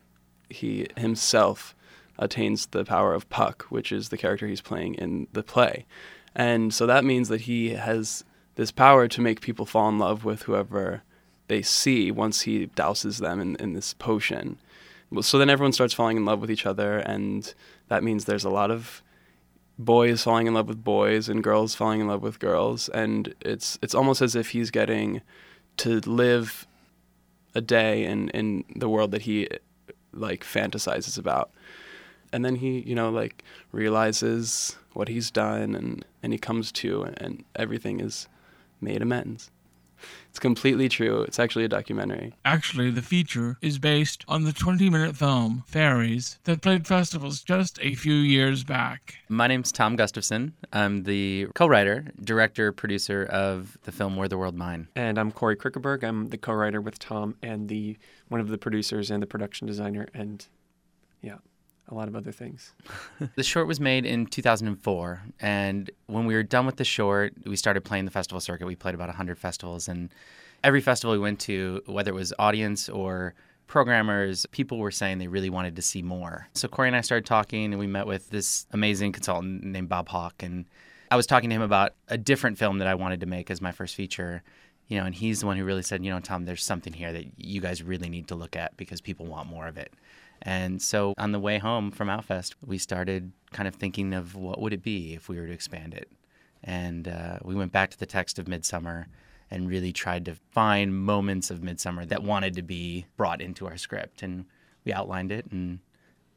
he 0.50 0.88
himself 0.96 1.76
attains 2.18 2.68
the 2.68 2.86
power 2.86 3.14
of 3.14 3.30
Puck, 3.30 3.64
which 3.70 3.92
is 3.92 4.10
the 4.10 4.18
character 4.18 4.48
he's 4.48 4.62
playing 4.62 4.96
in 4.96 5.28
the 5.34 5.44
play. 5.44 5.86
And 6.36 6.74
so 6.74 6.86
that 6.86 7.04
means 7.04 7.30
that 7.30 7.42
he 7.42 7.70
has 7.72 8.24
this 8.56 8.72
power 8.72 9.08
to 9.08 9.22
make 9.22 9.42
people 9.42 9.66
fall 9.66 9.90
in 9.90 10.00
love 10.00 10.24
with 10.24 10.44
whoever 10.44 11.04
they 11.48 11.62
see 11.62 12.12
once 12.12 12.42
he 12.42 12.68
douses 12.68 13.20
them 13.20 13.40
in, 13.40 13.56
in 13.58 13.74
this 13.74 13.94
potion. 13.94 14.58
So 15.22 15.38
then 15.38 15.50
everyone 15.50 15.74
starts 15.74 15.94
falling 15.94 16.18
in 16.18 16.26
love 16.26 16.42
with 16.42 16.52
each 16.52 16.66
other, 16.66 16.98
and 16.98 17.54
that 17.88 18.04
means 18.04 18.26
there's 18.26 18.46
a 18.46 18.50
lot 18.50 18.72
of 18.72 19.02
boys 19.78 20.24
falling 20.24 20.48
in 20.48 20.54
love 20.54 20.68
with 20.68 20.84
boys 20.84 21.28
and 21.28 21.44
girls 21.44 21.76
falling 21.76 22.02
in 22.02 22.08
love 22.08 22.22
with 22.22 22.40
girls, 22.40 22.90
and 22.90 23.34
it's 23.42 23.78
it's 23.82 23.96
almost 23.96 24.22
as 24.22 24.36
if 24.36 24.50
he's 24.50 24.72
getting 24.72 25.22
to 25.78 26.00
live 26.02 26.68
a 27.54 27.62
day 27.62 28.04
in 28.06 28.30
in 28.30 28.64
the 28.76 28.90
world 28.90 29.12
that 29.12 29.24
he 29.24 29.48
like 30.14 30.44
fantasizes 30.44 31.18
about. 31.18 31.52
And 32.34 32.44
then 32.44 32.56
he 32.56 32.80
you 32.80 32.96
know 32.96 33.10
like 33.10 33.44
realizes 33.72 34.78
what 34.94 35.08
he's 35.08 35.32
done 35.32 35.76
and 35.76 36.06
and 36.24 36.34
he 36.34 36.40
comes 36.40 36.72
to 36.72 37.04
and 37.04 37.44
everything 37.56 38.00
is 38.00 38.28
made 38.82 39.02
amends 39.02 39.52
it's 40.36 40.40
completely 40.42 40.90
true 40.90 41.22
it's 41.22 41.40
actually 41.40 41.64
a 41.64 41.70
documentary 41.70 42.34
Actually, 42.44 42.92
the 42.92 43.02
feature 43.02 43.58
is 43.62 43.80
based 43.80 44.26
on 44.28 44.44
the 44.44 44.52
20 44.52 44.90
minute 44.90 45.16
film 45.16 45.64
Fairies 45.66 46.40
that 46.44 46.62
played 46.62 46.86
festivals 46.86 47.42
just 47.42 47.80
a 47.82 47.96
few 47.96 48.14
years 48.14 48.64
back. 48.64 49.16
My 49.30 49.48
name's 49.48 49.72
Tom 49.72 49.96
Gustafson. 49.96 50.54
I'm 50.74 51.04
the 51.04 51.48
co 51.56 51.68
writer, 51.68 52.12
director, 52.22 52.72
producer 52.72 53.24
of 53.26 53.78
the 53.84 53.92
film 53.92 54.16
Were 54.18 54.28
the 54.28 54.38
World 54.38 54.56
Mine. 54.56 54.90
And 54.96 55.18
I'm 55.18 55.32
Cory 55.32 55.56
Krueckeberg. 55.56 56.04
I'm 56.04 56.28
the 56.28 56.38
co-writer 56.38 56.82
with 56.82 57.00
Tom 57.00 57.36
and 57.42 57.70
the 57.70 57.98
one 58.28 58.42
of 58.42 58.50
the 58.50 58.58
producers 58.58 59.10
and 59.10 59.24
the 59.24 59.28
production 59.28 59.68
designer 59.68 60.08
and 60.14 60.46
yeah, 61.22 61.38
a 61.90 61.94
lot 61.96 62.08
of 62.08 62.16
other 62.16 62.32
things. 62.32 62.74
The 63.36 63.44
short 63.44 63.68
was 63.68 63.80
made 63.80 64.06
in 64.06 64.26
2004. 64.26 65.22
And 65.40 65.92
when 66.08 66.26
we 66.26 66.34
were 66.34 66.44
done 66.44 66.66
with 66.66 66.78
the 66.78 66.84
short, 66.84 67.34
we 67.46 67.56
started 67.56 67.82
playing 67.82 68.06
the 68.06 68.12
festival 68.12 68.40
circuit. 68.40 68.66
We 68.66 68.76
played 68.76 68.96
about 68.96 69.10
100 69.10 69.38
festivals. 69.38 69.88
And 69.88 70.10
every 70.64 70.82
festival 70.82 71.14
we 71.14 71.20
went 71.20 71.40
to, 71.42 71.84
whether 71.86 72.10
it 72.12 72.16
was 72.16 72.34
audience 72.40 72.90
or 72.90 73.36
programmers, 73.68 74.46
people 74.48 74.78
were 74.80 74.92
saying 74.92 75.20
they 75.20 75.28
really 75.28 75.50
wanted 75.50 75.76
to 75.76 75.82
see 75.82 76.02
more. 76.02 76.48
So 76.54 76.68
Cory 76.68 76.88
and 76.88 76.96
I 76.96 77.02
started 77.02 77.26
talking, 77.26 77.66
and 77.66 77.80
we 77.80 77.88
met 77.88 78.08
with 78.08 78.30
this 78.30 78.66
amazing 78.72 79.12
consultant 79.12 79.64
named 79.64 79.90
Bob 79.90 80.10
Hawk. 80.10 80.42
And 80.42 80.66
I 81.12 81.16
was 81.16 81.28
talking 81.28 81.50
to 81.50 81.56
him 81.56 81.62
about 81.62 81.94
a 82.08 82.18
different 82.18 82.58
film 82.58 82.80
that 82.80 82.88
I 82.88 82.96
wanted 82.96 83.20
to 83.20 83.26
make 83.26 83.52
as 83.52 83.62
my 83.62 83.72
first 83.72 83.96
feature. 83.96 84.44
You 84.88 85.00
know, 85.00 85.06
and 85.06 85.16
he's 85.16 85.40
the 85.40 85.48
one 85.48 85.58
who 85.58 85.66
really 85.66 85.82
said, 85.82 86.06
you 86.06 86.12
know, 86.12 86.20
Tom, 86.20 86.46
there's 86.46 86.64
something 86.64 86.94
here 86.94 87.12
that 87.12 87.26
you 87.38 87.60
guys 87.60 87.82
really 87.82 88.08
need 88.08 88.28
to 88.28 88.36
look 88.36 88.56
at 88.56 88.78
because 88.78 89.02
people 89.02 89.26
want 89.26 89.50
more 89.50 89.68
of 89.68 89.78
it. 89.78 89.92
And 90.46 90.80
so 90.80 91.16
on 91.18 91.32
the 91.32 91.40
way 91.40 91.58
home 91.58 91.90
from 91.92 92.08
Outfest, 92.08 92.54
we 92.64 92.78
started 92.78 93.32
kind 93.52 93.68
of 93.68 93.76
thinking 93.76 94.14
of 94.14 94.36
what 94.36 94.62
would 94.62 94.74
it 94.74 94.84
be 94.84 95.16
if 95.16 95.28
we 95.28 95.40
were 95.40 95.48
to 95.48 95.52
expand 95.52 95.96
it. 95.96 96.10
And 96.64 97.08
uh, 97.08 97.40
we 97.44 97.56
went 97.56 97.72
back 97.72 97.90
to 97.92 98.00
the 98.00 98.06
text 98.06 98.38
of 98.38 98.48
Midsummer 98.48 99.08
and 99.50 99.70
really 99.70 99.92
tried 99.92 100.26
to 100.26 100.36
find 100.52 100.96
moments 100.96 101.50
of 101.50 101.64
Midsummer 101.64 102.06
that 102.06 102.24
wanted 102.24 102.56
to 102.56 102.62
be 102.62 103.06
brought 103.18 103.42
into 103.42 103.68
our 103.68 103.78
script. 103.78 104.22
And 104.22 104.46
we 104.84 104.94
outlined 104.94 105.32
it, 105.32 105.48
and 105.52 105.80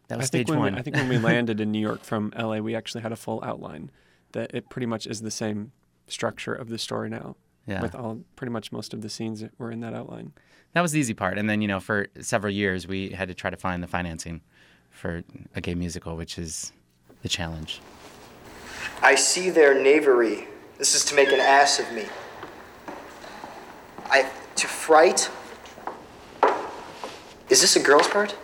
that 0.09 0.19
was 0.19 0.29
I 0.29 0.31
think 0.31 0.47
stage 0.47 0.51
when 0.51 0.59
one. 0.59 0.73
We, 0.75 0.79
I 0.79 0.83
think 0.83 0.97
when 0.97 1.09
we 1.09 1.19
landed 1.33 1.61
in 1.61 1.71
New 1.71 1.81
York 1.81 2.03
from 2.03 2.33
LA, 2.39 2.59
we 2.59 2.75
actually 2.75 3.03
had 3.03 3.13
a 3.13 3.17
full 3.17 3.43
outline 3.45 3.91
that 4.33 4.55
it 4.55 4.69
pretty 4.69 4.87
much 4.87 5.07
is 5.07 5.21
the 5.21 5.31
same 5.31 5.73
structure 6.07 6.55
of 6.55 6.69
the 6.69 6.79
story 6.79 7.09
now. 7.11 7.37
Yeah. 7.67 7.83
With 7.83 7.95
all 7.95 8.21
pretty 8.35 8.51
much 8.51 8.73
most 8.73 8.95
of 8.95 9.03
the 9.03 9.11
scenes 9.11 9.41
that 9.41 9.53
were 9.59 9.71
in 9.71 9.81
that 9.81 9.93
outline. 9.93 10.33
That 10.73 10.81
was 10.81 10.93
the 10.93 11.01
easy 11.01 11.15
part. 11.15 11.39
And 11.39 11.49
then, 11.49 11.61
you 11.63 11.69
know, 11.69 11.81
for 11.81 12.09
several 12.21 12.53
years, 12.53 12.87
we 12.87 13.11
had 13.11 13.29
to 13.29 13.35
try 13.35 13.51
to 13.51 13.57
find 13.57 13.83
the 13.83 13.87
financing 13.87 14.41
for 14.91 15.23
a 15.55 15.61
gay 15.61 15.75
musical, 15.75 16.17
which 16.17 16.39
is 16.39 16.73
the 17.23 17.29
challenge. 17.29 17.81
I 19.03 19.15
see 19.15 19.51
their 19.51 19.75
knavery. 19.75 20.47
This 20.79 20.95
is 20.95 21.05
to 21.07 21.15
make 21.15 21.29
an 21.33 21.41
ass 21.41 21.79
of 21.81 21.93
me. 21.93 22.05
I 24.07 24.31
to 24.57 24.67
fright. 24.67 25.31
Is 27.49 27.61
this 27.61 27.77
a 27.77 27.81
girl's 27.83 28.09
part? 28.09 28.37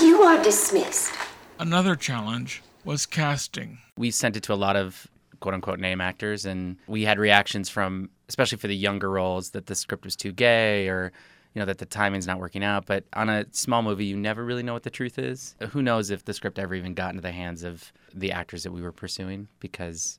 You 0.00 0.22
are 0.22 0.42
dismissed. 0.42 1.12
Another 1.58 1.96
challenge 1.96 2.62
was 2.84 3.06
casting. 3.06 3.78
we 3.96 4.10
sent 4.10 4.36
it 4.36 4.42
to 4.44 4.52
a 4.52 4.54
lot 4.56 4.76
of 4.76 5.06
quote 5.40 5.54
unquote 5.54 5.78
name 5.78 6.00
actors 6.00 6.44
and 6.46 6.76
we 6.86 7.04
had 7.04 7.18
reactions 7.18 7.68
from 7.68 8.08
especially 8.28 8.58
for 8.58 8.68
the 8.68 8.76
younger 8.76 9.10
roles 9.10 9.50
that 9.50 9.66
the 9.66 9.74
script 9.74 10.04
was 10.04 10.16
too 10.16 10.32
gay 10.32 10.88
or 10.88 11.12
you 11.56 11.60
know 11.60 11.66
that 11.66 11.78
the 11.78 11.86
timing's 11.86 12.26
not 12.26 12.38
working 12.38 12.62
out 12.62 12.84
but 12.84 13.04
on 13.14 13.30
a 13.30 13.46
small 13.50 13.82
movie 13.82 14.04
you 14.04 14.16
never 14.16 14.44
really 14.44 14.62
know 14.62 14.74
what 14.74 14.82
the 14.82 14.90
truth 14.90 15.18
is 15.18 15.56
who 15.70 15.80
knows 15.80 16.10
if 16.10 16.24
the 16.24 16.34
script 16.34 16.58
ever 16.58 16.74
even 16.74 16.92
got 16.92 17.10
into 17.10 17.22
the 17.22 17.32
hands 17.32 17.62
of 17.62 17.92
the 18.14 18.30
actors 18.30 18.62
that 18.62 18.72
we 18.72 18.82
were 18.82 18.92
pursuing 18.92 19.48
because 19.58 20.18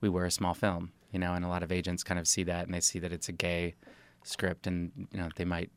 we 0.00 0.08
were 0.08 0.24
a 0.24 0.30
small 0.30 0.54
film 0.54 0.92
you 1.12 1.18
know 1.18 1.34
and 1.34 1.44
a 1.44 1.48
lot 1.48 1.64
of 1.64 1.72
agents 1.72 2.04
kind 2.04 2.20
of 2.20 2.28
see 2.28 2.44
that 2.44 2.64
and 2.66 2.72
they 2.72 2.80
see 2.80 3.00
that 3.00 3.12
it's 3.12 3.28
a 3.28 3.32
gay 3.32 3.74
script 4.22 4.66
and 4.68 4.92
you 5.12 5.18
know 5.18 5.28
they 5.36 5.44
might 5.44 5.70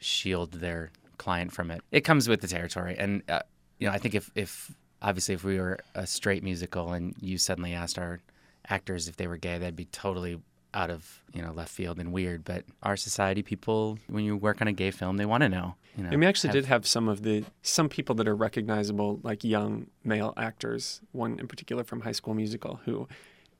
shield 0.00 0.52
their 0.52 0.90
client 1.18 1.52
from 1.52 1.70
it. 1.70 1.82
It 1.92 2.02
comes 2.02 2.28
with 2.28 2.40
the 2.40 2.48
territory, 2.48 2.96
and 2.98 3.22
uh, 3.28 3.40
you 3.78 3.88
know, 3.88 3.92
I 3.92 3.98
think 3.98 4.14
if 4.14 4.30
if 4.34 4.74
obviously 5.02 5.34
if 5.34 5.44
we 5.44 5.58
were 5.58 5.78
a 5.94 6.06
straight 6.06 6.42
musical 6.42 6.92
and 6.92 7.14
you 7.20 7.38
suddenly 7.38 7.74
asked 7.74 7.98
our 7.98 8.20
actors 8.68 9.08
if 9.08 9.16
they 9.16 9.26
were 9.26 9.36
gay, 9.36 9.58
that'd 9.58 9.76
be 9.76 9.86
totally 9.86 10.40
out 10.78 10.90
of 10.90 11.22
you 11.34 11.42
know 11.42 11.52
left 11.52 11.70
field 11.70 11.98
and 11.98 12.12
weird. 12.12 12.44
But 12.44 12.64
our 12.82 12.96
society, 12.96 13.42
people, 13.42 13.98
when 14.06 14.24
you 14.24 14.36
work 14.36 14.60
on 14.62 14.68
a 14.68 14.72
gay 14.72 14.90
film, 14.90 15.16
they 15.16 15.26
want 15.26 15.42
to 15.42 15.48
know. 15.48 15.74
You 15.96 16.04
know, 16.04 16.10
and 16.10 16.20
we 16.20 16.26
actually 16.26 16.48
have- 16.48 16.54
did 16.54 16.66
have 16.66 16.86
some 16.86 17.08
of 17.08 17.22
the 17.22 17.44
some 17.62 17.88
people 17.88 18.14
that 18.16 18.28
are 18.28 18.36
recognizable, 18.36 19.20
like 19.22 19.42
young 19.44 19.88
male 20.04 20.32
actors. 20.36 21.00
One 21.12 21.38
in 21.40 21.48
particular 21.48 21.84
from 21.84 22.02
High 22.02 22.12
School 22.12 22.34
Musical, 22.34 22.80
who 22.84 23.08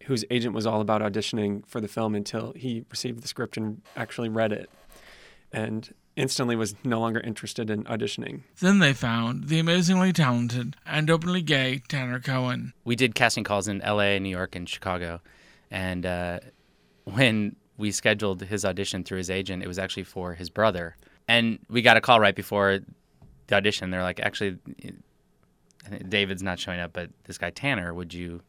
whose 0.05 0.25
agent 0.31 0.55
was 0.55 0.65
all 0.65 0.81
about 0.81 1.03
auditioning 1.03 1.67
for 1.67 1.81
the 1.81 1.89
film 1.89 2.15
until 2.15 2.53
he 2.55 2.85
received 2.91 3.21
the 3.23 3.29
script 3.29 3.57
and 3.57 3.83
actually 3.97 4.29
read 4.29 4.53
it 4.53 4.71
and 5.53 5.93
instantly 6.17 6.57
was 6.57 6.75
no 6.85 6.99
longer 7.01 7.21
interested 7.21 7.69
in 7.69 7.85
auditioning. 7.85 8.43
Then 8.61 8.79
they 8.79 8.93
found 8.93 9.49
the 9.49 9.59
amazingly 9.59 10.13
talented 10.13 10.77
and 10.87 11.11
openly 11.11 11.43
gay 11.43 11.83
Tanner 11.89 12.21
Cohen. 12.21 12.73
We 12.85 12.97
did 12.97 13.15
casting 13.15 13.45
calls 13.45 13.69
in 13.69 13.81
LA, 13.81 14.19
New 14.19 14.29
York, 14.31 14.57
and 14.57 14.69
Chicago. 14.69 15.21
And 15.71 16.07
uh, 16.07 16.41
when 17.15 17.57
we 17.77 17.93
scheduled 17.93 18.43
his 18.43 18.65
audition 18.65 19.05
through 19.05 19.19
his 19.19 19.31
agent, 19.31 19.63
it 19.63 19.69
was 19.69 19.79
actually 19.79 20.05
for 20.05 20.35
his 20.35 20.51
brother. 20.51 20.97
And 21.29 21.59
we 21.69 21.83
got 21.83 21.97
a 21.97 22.01
call 22.01 22.21
right 22.21 22.35
before 22.35 22.81
the 23.47 23.55
audition. 23.55 23.91
They're 23.91 24.03
like, 24.03 24.21
actually, 24.21 24.59
David's 26.09 26.43
not 26.43 26.59
showing 26.59 26.81
up, 26.81 26.93
but 26.93 27.11
this 27.25 27.39
guy 27.39 27.51
Tanner, 27.51 27.95
would 27.95 28.13
you, 28.13 28.43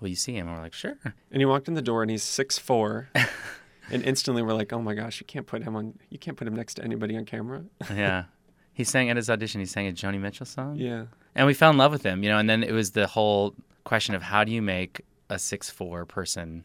will 0.00 0.08
you 0.08 0.16
see 0.16 0.34
him? 0.34 0.46
And 0.46 0.56
we're 0.56 0.62
like, 0.62 0.72
sure. 0.72 0.96
And 1.04 1.40
he 1.40 1.44
walked 1.44 1.68
in 1.68 1.74
the 1.74 1.82
door 1.82 2.02
and 2.02 2.10
he's 2.10 2.22
six 2.22 2.58
four. 2.58 3.08
and 3.90 4.02
instantly 4.02 4.42
we're 4.42 4.54
like, 4.54 4.72
oh 4.72 4.80
my 4.80 4.94
gosh, 4.94 5.20
you 5.20 5.26
can't 5.26 5.46
put 5.46 5.62
him 5.62 5.74
on, 5.76 5.98
you 6.10 6.18
can't 6.18 6.36
put 6.36 6.46
him 6.46 6.54
next 6.54 6.74
to 6.74 6.84
anybody 6.84 7.16
on 7.16 7.24
camera. 7.24 7.64
yeah. 7.94 8.24
He 8.72 8.84
sang 8.84 9.10
at 9.10 9.16
his 9.16 9.28
audition, 9.28 9.60
he 9.60 9.66
sang 9.66 9.88
a 9.88 9.92
Joni 9.92 10.20
Mitchell 10.20 10.46
song. 10.46 10.76
Yeah. 10.76 11.06
And 11.34 11.46
we 11.46 11.54
fell 11.54 11.70
in 11.70 11.76
love 11.76 11.92
with 11.92 12.02
him, 12.02 12.22
you 12.22 12.30
know, 12.30 12.38
and 12.38 12.48
then 12.48 12.62
it 12.62 12.72
was 12.72 12.92
the 12.92 13.06
whole 13.06 13.54
question 13.84 14.14
of 14.14 14.22
how 14.22 14.44
do 14.44 14.52
you 14.52 14.62
make 14.62 15.02
a 15.28 15.38
six 15.38 15.70
four 15.70 16.04
person 16.04 16.64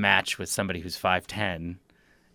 match 0.00 0.38
with 0.38 0.48
somebody 0.48 0.80
who's 0.80 0.96
5'10 1.00 1.76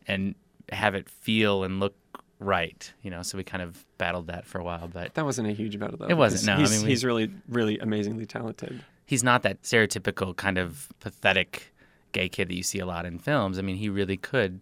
and 0.07 0.35
have 0.71 0.95
it 0.95 1.09
feel 1.09 1.63
and 1.63 1.79
look 1.79 1.95
right, 2.39 2.91
you 3.01 3.11
know. 3.11 3.21
So 3.21 3.37
we 3.37 3.43
kind 3.43 3.61
of 3.61 3.85
battled 3.97 4.27
that 4.27 4.45
for 4.45 4.59
a 4.59 4.63
while, 4.63 4.87
but 4.87 5.13
that 5.13 5.25
wasn't 5.25 5.49
a 5.49 5.51
huge 5.51 5.77
battle 5.79 5.97
though. 5.97 6.07
It 6.07 6.17
wasn't. 6.17 6.45
No, 6.45 6.61
he's, 6.61 6.71
I 6.71 6.75
mean 6.75 6.83
we, 6.83 6.89
he's 6.89 7.05
really, 7.05 7.31
really 7.47 7.79
amazingly 7.79 8.25
talented. 8.25 8.83
He's 9.05 9.23
not 9.23 9.43
that 9.43 9.63
stereotypical 9.63 10.35
kind 10.35 10.57
of 10.57 10.89
pathetic 10.99 11.73
gay 12.11 12.29
kid 12.29 12.49
that 12.49 12.55
you 12.55 12.63
see 12.63 12.79
a 12.79 12.85
lot 12.85 13.05
in 13.05 13.19
films. 13.19 13.59
I 13.59 13.61
mean, 13.61 13.75
he 13.75 13.89
really 13.89 14.17
could 14.17 14.61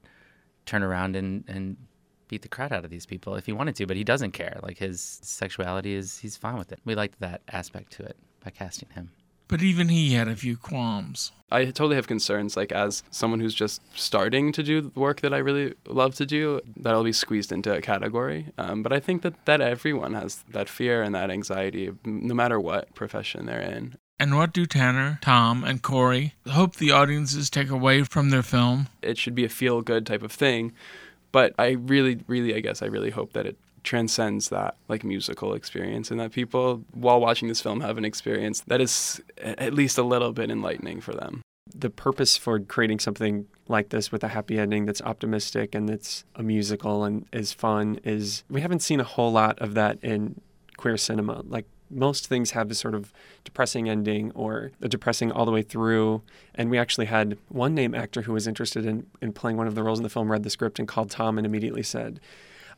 turn 0.65 0.83
around 0.83 1.15
and 1.15 1.43
and 1.47 1.77
beat 2.27 2.41
the 2.41 2.47
crap 2.47 2.71
out 2.71 2.83
of 2.83 2.91
these 2.91 3.05
people 3.05 3.35
if 3.35 3.45
he 3.45 3.53
wanted 3.53 3.75
to, 3.75 3.85
but 3.85 3.95
he 3.95 4.03
doesn't 4.03 4.31
care. 4.31 4.59
Like 4.61 4.77
his 4.77 5.19
sexuality 5.21 5.93
is, 5.93 6.17
he's 6.17 6.35
fine 6.35 6.57
with 6.57 6.71
it. 6.71 6.79
We 6.85 6.95
liked 6.95 7.19
that 7.19 7.41
aspect 7.49 7.93
to 7.93 8.03
it 8.03 8.17
by 8.43 8.51
casting 8.51 8.89
him. 8.89 9.11
But 9.47 9.61
even 9.61 9.89
he 9.89 10.13
had 10.13 10.27
a 10.27 10.35
few 10.35 10.57
qualms. 10.57 11.31
I 11.49 11.65
totally 11.65 11.95
have 11.95 12.07
concerns, 12.07 12.57
like 12.57 12.73
as 12.73 13.03
someone 13.09 13.39
who's 13.39 13.55
just 13.55 13.81
starting 13.97 14.51
to 14.51 14.61
do 14.61 14.81
the 14.81 14.99
work 14.99 15.21
that 15.21 15.33
I 15.33 15.37
really 15.37 15.75
love 15.87 16.15
to 16.15 16.25
do, 16.25 16.59
that 16.75 16.93
I'll 16.93 17.05
be 17.05 17.13
squeezed 17.13 17.53
into 17.53 17.73
a 17.73 17.81
category. 17.81 18.47
Um, 18.57 18.83
but 18.83 18.91
I 18.91 18.99
think 18.99 19.21
that, 19.21 19.45
that 19.45 19.61
everyone 19.61 20.13
has 20.13 20.43
that 20.49 20.67
fear 20.67 21.01
and 21.01 21.15
that 21.15 21.31
anxiety, 21.31 21.91
no 22.03 22.33
matter 22.33 22.59
what 22.59 22.93
profession 22.95 23.45
they're 23.45 23.61
in. 23.61 23.95
And 24.19 24.35
what 24.35 24.51
do 24.51 24.65
Tanner, 24.65 25.19
Tom, 25.21 25.63
and 25.63 25.81
Cory 25.81 26.33
hope 26.49 26.75
the 26.77 26.91
audiences 26.91 27.49
take 27.49 27.69
away 27.69 28.03
from 28.03 28.29
their 28.29 28.43
film? 28.43 28.87
It 29.01 29.17
should 29.17 29.35
be 29.35 29.45
a 29.45 29.49
feel 29.49 29.81
good 29.81 30.05
type 30.05 30.23
of 30.23 30.31
thing. 30.31 30.73
But 31.31 31.53
I 31.59 31.71
really, 31.71 32.19
really, 32.27 32.55
I 32.55 32.61
guess 32.61 32.81
I 32.81 32.87
really 32.87 33.11
hope 33.11 33.33
that 33.33 33.45
it 33.45 33.57
transcends 33.87 34.49
that 34.49 34.75
like 34.89 35.05
musical 35.05 35.53
experience 35.53 36.11
and 36.11 36.19
that 36.19 36.33
people 36.33 36.83
while 36.91 37.21
watching 37.21 37.47
this 37.47 37.61
film 37.61 37.79
have 37.79 37.97
an 37.97 38.03
experience 38.03 38.59
that 38.67 38.81
is 38.81 39.21
at 39.37 39.73
least 39.73 39.97
a 39.97 40.03
little 40.03 40.33
bit 40.33 40.51
enlightening 40.51 40.99
for 40.99 41.13
them 41.13 41.41
the 41.73 41.89
purpose 41.89 42.35
for 42.35 42.59
creating 42.59 42.99
something 42.99 43.45
like 43.69 43.87
this 43.87 44.11
with 44.11 44.25
a 44.25 44.27
happy 44.27 44.59
ending 44.59 44.85
that's 44.85 45.01
optimistic 45.03 45.73
and 45.73 45.87
that's 45.87 46.25
a 46.35 46.43
musical 46.43 47.05
and 47.05 47.25
is 47.31 47.53
fun 47.53 47.97
is 48.03 48.43
we 48.49 48.59
haven't 48.59 48.81
seen 48.81 48.99
a 48.99 49.05
whole 49.05 49.31
lot 49.31 49.57
of 49.59 49.73
that 49.73 49.97
in 50.03 50.35
queer 50.75 50.97
cinema 50.97 51.41
like 51.47 51.65
most 51.89 52.27
things 52.27 52.51
have 52.51 52.67
this 52.67 52.79
sort 52.79 52.93
of 52.93 53.13
depressing 53.45 53.87
ending 53.87 54.33
or 54.35 54.71
a 54.81 54.89
depressing 54.89 55.31
all 55.31 55.45
the 55.45 55.51
way 55.51 55.61
through. 55.61 56.21
And 56.53 56.69
we 56.69 56.77
actually 56.77 57.05
had 57.05 57.37
one 57.47 57.73
name 57.73 57.95
actor 57.95 58.23
who 58.23 58.33
was 58.33 58.45
interested 58.45 58.85
in, 58.85 59.05
in 59.21 59.31
playing 59.31 59.55
one 59.55 59.67
of 59.67 59.75
the 59.75 59.83
roles 59.83 59.99
in 59.99 60.03
the 60.03 60.09
film, 60.09 60.29
read 60.29 60.43
the 60.43 60.49
script 60.49 60.79
and 60.79 60.87
called 60.87 61.09
Tom 61.09 61.37
and 61.37 61.47
immediately 61.47 61.83
said, 61.83 62.19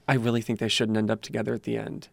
I 0.10 0.16
really 0.16 0.42
think 0.42 0.58
they 0.58 0.68
shouldn't 0.68 0.98
end 0.98 1.12
up 1.12 1.22
together 1.22 1.54
at 1.54 1.64
the 1.64 1.78
end. 1.78 2.08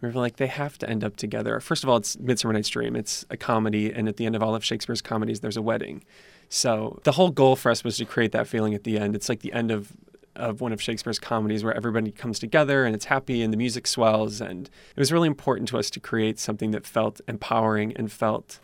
Were 0.00 0.12
like, 0.12 0.36
they 0.36 0.46
have 0.46 0.78
to 0.78 0.88
end 0.88 1.02
up 1.02 1.16
together. 1.16 1.58
First 1.58 1.82
of 1.82 1.90
all, 1.90 1.96
it's 1.96 2.16
Midsummer 2.16 2.54
Night's 2.54 2.68
Dream. 2.68 2.94
It's 2.94 3.24
a 3.28 3.36
comedy, 3.36 3.92
and 3.92 4.08
at 4.08 4.18
the 4.18 4.24
end 4.24 4.36
of 4.36 4.42
all 4.44 4.54
of 4.54 4.64
Shakespeare's 4.64 5.02
comedies, 5.02 5.40
there's 5.40 5.56
a 5.56 5.62
wedding. 5.62 6.04
So 6.48 7.00
the 7.02 7.10
whole 7.10 7.30
goal 7.30 7.56
for 7.56 7.72
us 7.72 7.82
was 7.82 7.96
to 7.96 8.04
create 8.04 8.30
that 8.30 8.46
feeling 8.46 8.72
at 8.72 8.84
the 8.84 8.96
end. 8.96 9.16
It's 9.16 9.28
like 9.28 9.40
the 9.40 9.52
end 9.52 9.72
of 9.72 9.92
of 10.36 10.60
one 10.60 10.72
of 10.72 10.80
Shakespeare's 10.80 11.18
comedies 11.18 11.64
where 11.64 11.76
everybody 11.76 12.12
comes 12.12 12.38
together 12.38 12.84
and 12.84 12.94
it's 12.94 13.06
happy 13.06 13.42
and 13.42 13.52
the 13.52 13.56
music 13.56 13.88
swells. 13.88 14.40
And 14.40 14.70
it 14.94 15.00
was 15.00 15.10
really 15.10 15.26
important 15.26 15.68
to 15.70 15.78
us 15.78 15.90
to 15.90 15.98
create 15.98 16.38
something 16.38 16.70
that 16.70 16.86
felt 16.86 17.20
empowering 17.26 17.92
and 17.96 18.12
felt 18.12 18.60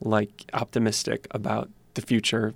like 0.00 0.44
optimistic 0.52 1.26
about 1.32 1.70
the 1.94 2.02
future 2.02 2.54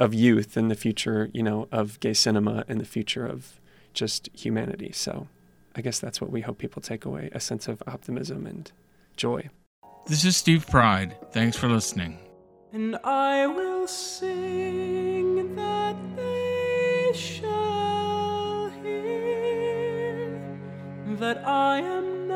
of 0.00 0.12
youth 0.12 0.56
and 0.56 0.68
the 0.68 0.74
future, 0.74 1.30
you 1.32 1.44
know, 1.44 1.68
of 1.70 2.00
gay 2.00 2.12
cinema 2.12 2.64
and 2.66 2.80
the 2.80 2.84
future 2.84 3.24
of 3.24 3.59
just 3.94 4.28
humanity. 4.32 4.92
So 4.92 5.28
I 5.74 5.80
guess 5.80 5.98
that's 6.00 6.20
what 6.20 6.30
we 6.30 6.40
hope 6.40 6.58
people 6.58 6.82
take 6.82 7.04
away 7.04 7.30
a 7.32 7.40
sense 7.40 7.68
of 7.68 7.82
optimism 7.86 8.46
and 8.46 8.70
joy. 9.16 9.48
This 10.06 10.24
is 10.24 10.36
Steve 10.36 10.66
Pride. 10.66 11.16
Thanks 11.32 11.56
for 11.56 11.68
listening. 11.68 12.18
And 12.72 12.96
I 13.04 13.46
will 13.46 13.86
sing 13.86 15.54
that 15.56 15.96
they 16.16 17.12
shall 17.14 18.70
hear 18.82 20.58
that 21.18 21.46
I 21.46 21.80
am 21.80 22.29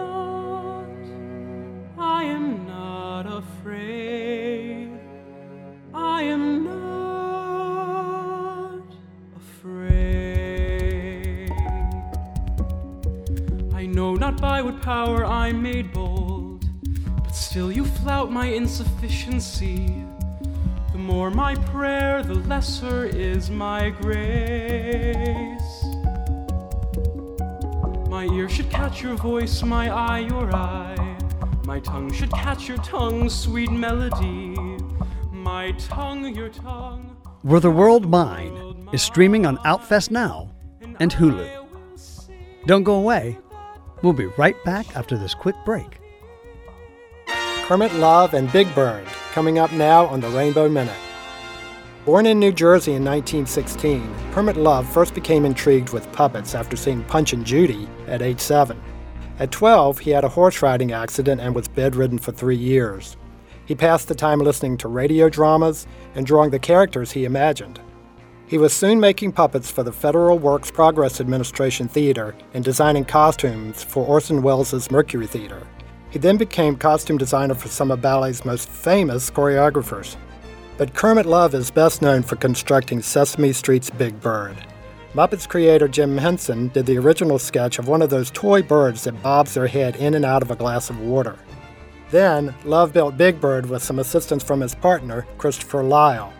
I 13.84 13.86
know 13.86 14.14
not 14.14 14.40
by 14.40 14.62
what 14.62 14.80
power 14.80 15.26
I'm 15.26 15.62
made 15.62 15.92
bold, 15.92 16.64
but 17.22 17.34
still 17.36 17.70
you 17.70 17.84
flout 17.84 18.32
my 18.32 18.46
insufficiency. 18.46 20.02
The 20.92 20.96
more 20.96 21.30
my 21.30 21.54
prayer, 21.56 22.22
the 22.22 22.32
lesser 22.32 23.04
is 23.04 23.50
my 23.50 23.90
grace. 23.90 25.84
My 28.08 28.26
ear 28.32 28.48
should 28.48 28.70
catch 28.70 29.02
your 29.02 29.16
voice, 29.16 29.62
my 29.62 29.90
eye 29.90 30.20
your 30.20 30.50
eye. 30.56 31.18
My 31.66 31.78
tongue 31.78 32.10
should 32.10 32.32
catch 32.32 32.66
your 32.66 32.78
tongue's 32.78 33.38
sweet 33.38 33.70
melody. 33.70 34.56
My 35.30 35.72
tongue 35.72 36.34
your 36.34 36.48
tongue. 36.48 37.18
Were 37.42 37.60
the 37.60 37.70
World 37.70 38.08
Mine 38.08 38.88
is 38.94 39.02
streaming 39.02 39.44
on 39.44 39.58
Outfest 39.58 40.10
Now 40.10 40.54
and 41.00 41.12
Hulu. 41.12 41.66
Don't 42.64 42.82
go 42.82 42.94
away. 42.94 43.36
We'll 44.04 44.12
be 44.12 44.26
right 44.26 44.62
back 44.64 44.94
after 44.94 45.16
this 45.16 45.32
quick 45.32 45.56
break. 45.64 45.98
Kermit 47.62 47.94
Love 47.94 48.34
and 48.34 48.52
Big 48.52 48.72
Bird 48.74 49.06
coming 49.32 49.58
up 49.58 49.72
now 49.72 50.04
on 50.04 50.20
the 50.20 50.28
Rainbow 50.28 50.68
Minute. 50.68 50.94
Born 52.04 52.26
in 52.26 52.38
New 52.38 52.52
Jersey 52.52 52.92
in 52.92 53.02
1916, 53.02 54.14
Kermit 54.32 54.58
Love 54.58 54.86
first 54.86 55.14
became 55.14 55.46
intrigued 55.46 55.94
with 55.94 56.12
puppets 56.12 56.54
after 56.54 56.76
seeing 56.76 57.02
Punch 57.04 57.32
and 57.32 57.46
Judy 57.46 57.88
at 58.06 58.20
age 58.20 58.40
7. 58.40 58.78
At 59.38 59.50
12, 59.50 60.00
he 60.00 60.10
had 60.10 60.22
a 60.22 60.28
horse 60.28 60.60
riding 60.60 60.92
accident 60.92 61.40
and 61.40 61.54
was 61.54 61.66
bedridden 61.66 62.18
for 62.18 62.32
three 62.32 62.56
years. 62.56 63.16
He 63.64 63.74
passed 63.74 64.08
the 64.08 64.14
time 64.14 64.40
listening 64.40 64.76
to 64.78 64.88
radio 64.88 65.30
dramas 65.30 65.86
and 66.14 66.26
drawing 66.26 66.50
the 66.50 66.58
characters 66.58 67.12
he 67.12 67.24
imagined. 67.24 67.80
He 68.46 68.59
was 68.59 68.74
soon 68.74 69.00
making 69.00 69.33
puppets 69.33 69.70
for 69.70 69.83
the 69.83 69.92
Federal 69.92 70.38
Works 70.38 70.70
Progress 70.70 71.18
Administration 71.18 71.88
Theater 71.88 72.35
and 72.52 72.62
designing 72.62 73.07
costumes 73.07 73.83
for 73.83 74.07
Orson 74.07 74.42
Welles' 74.42 74.90
Mercury 74.90 75.26
Theater. 75.26 75.66
He 76.11 76.18
then 76.18 76.37
became 76.37 76.76
costume 76.76 77.16
designer 77.16 77.54
for 77.54 77.68
some 77.68 77.90
of 77.90 78.02
ballet's 78.02 78.44
most 78.44 78.68
famous 78.68 79.30
choreographers. 79.30 80.16
But 80.76 80.94
Kermit 80.94 81.24
Love 81.24 81.54
is 81.54 81.70
best 81.70 82.02
known 82.02 82.22
for 82.22 82.37
constructing 82.37 83.00
Sesame 83.00 83.52
Street's 83.52 83.88
Big 83.88 84.20
Bird. 84.20 84.57
Muppets 85.14 85.48
creator 85.48 85.88
Jim 85.88 86.18
Henson 86.18 86.68
did 86.68 86.85
the 86.85 86.98
original 86.98 87.38
sketch 87.38 87.78
of 87.78 87.88
one 87.88 88.02
of 88.02 88.11
those 88.11 88.30
toy 88.30 88.61
birds 88.61 89.04
that 89.04 89.22
bobs 89.22 89.54
their 89.54 89.68
head 89.68 89.96
in 89.96 90.14
and 90.14 90.24
out 90.24 90.42
of 90.42 90.50
a 90.50 90.57
glass 90.57 90.90
of 90.90 91.00
water. 91.00 91.38
Then, 92.11 92.54
Love 92.64 92.92
built 92.92 93.16
Big 93.16 93.40
Bird 93.40 93.66
with 93.66 93.83
some 93.83 94.00
assistance 94.00 94.44
from 94.44 94.61
his 94.61 94.74
partner, 94.74 95.26
Christopher 95.38 95.83
Lyle. 95.83 96.33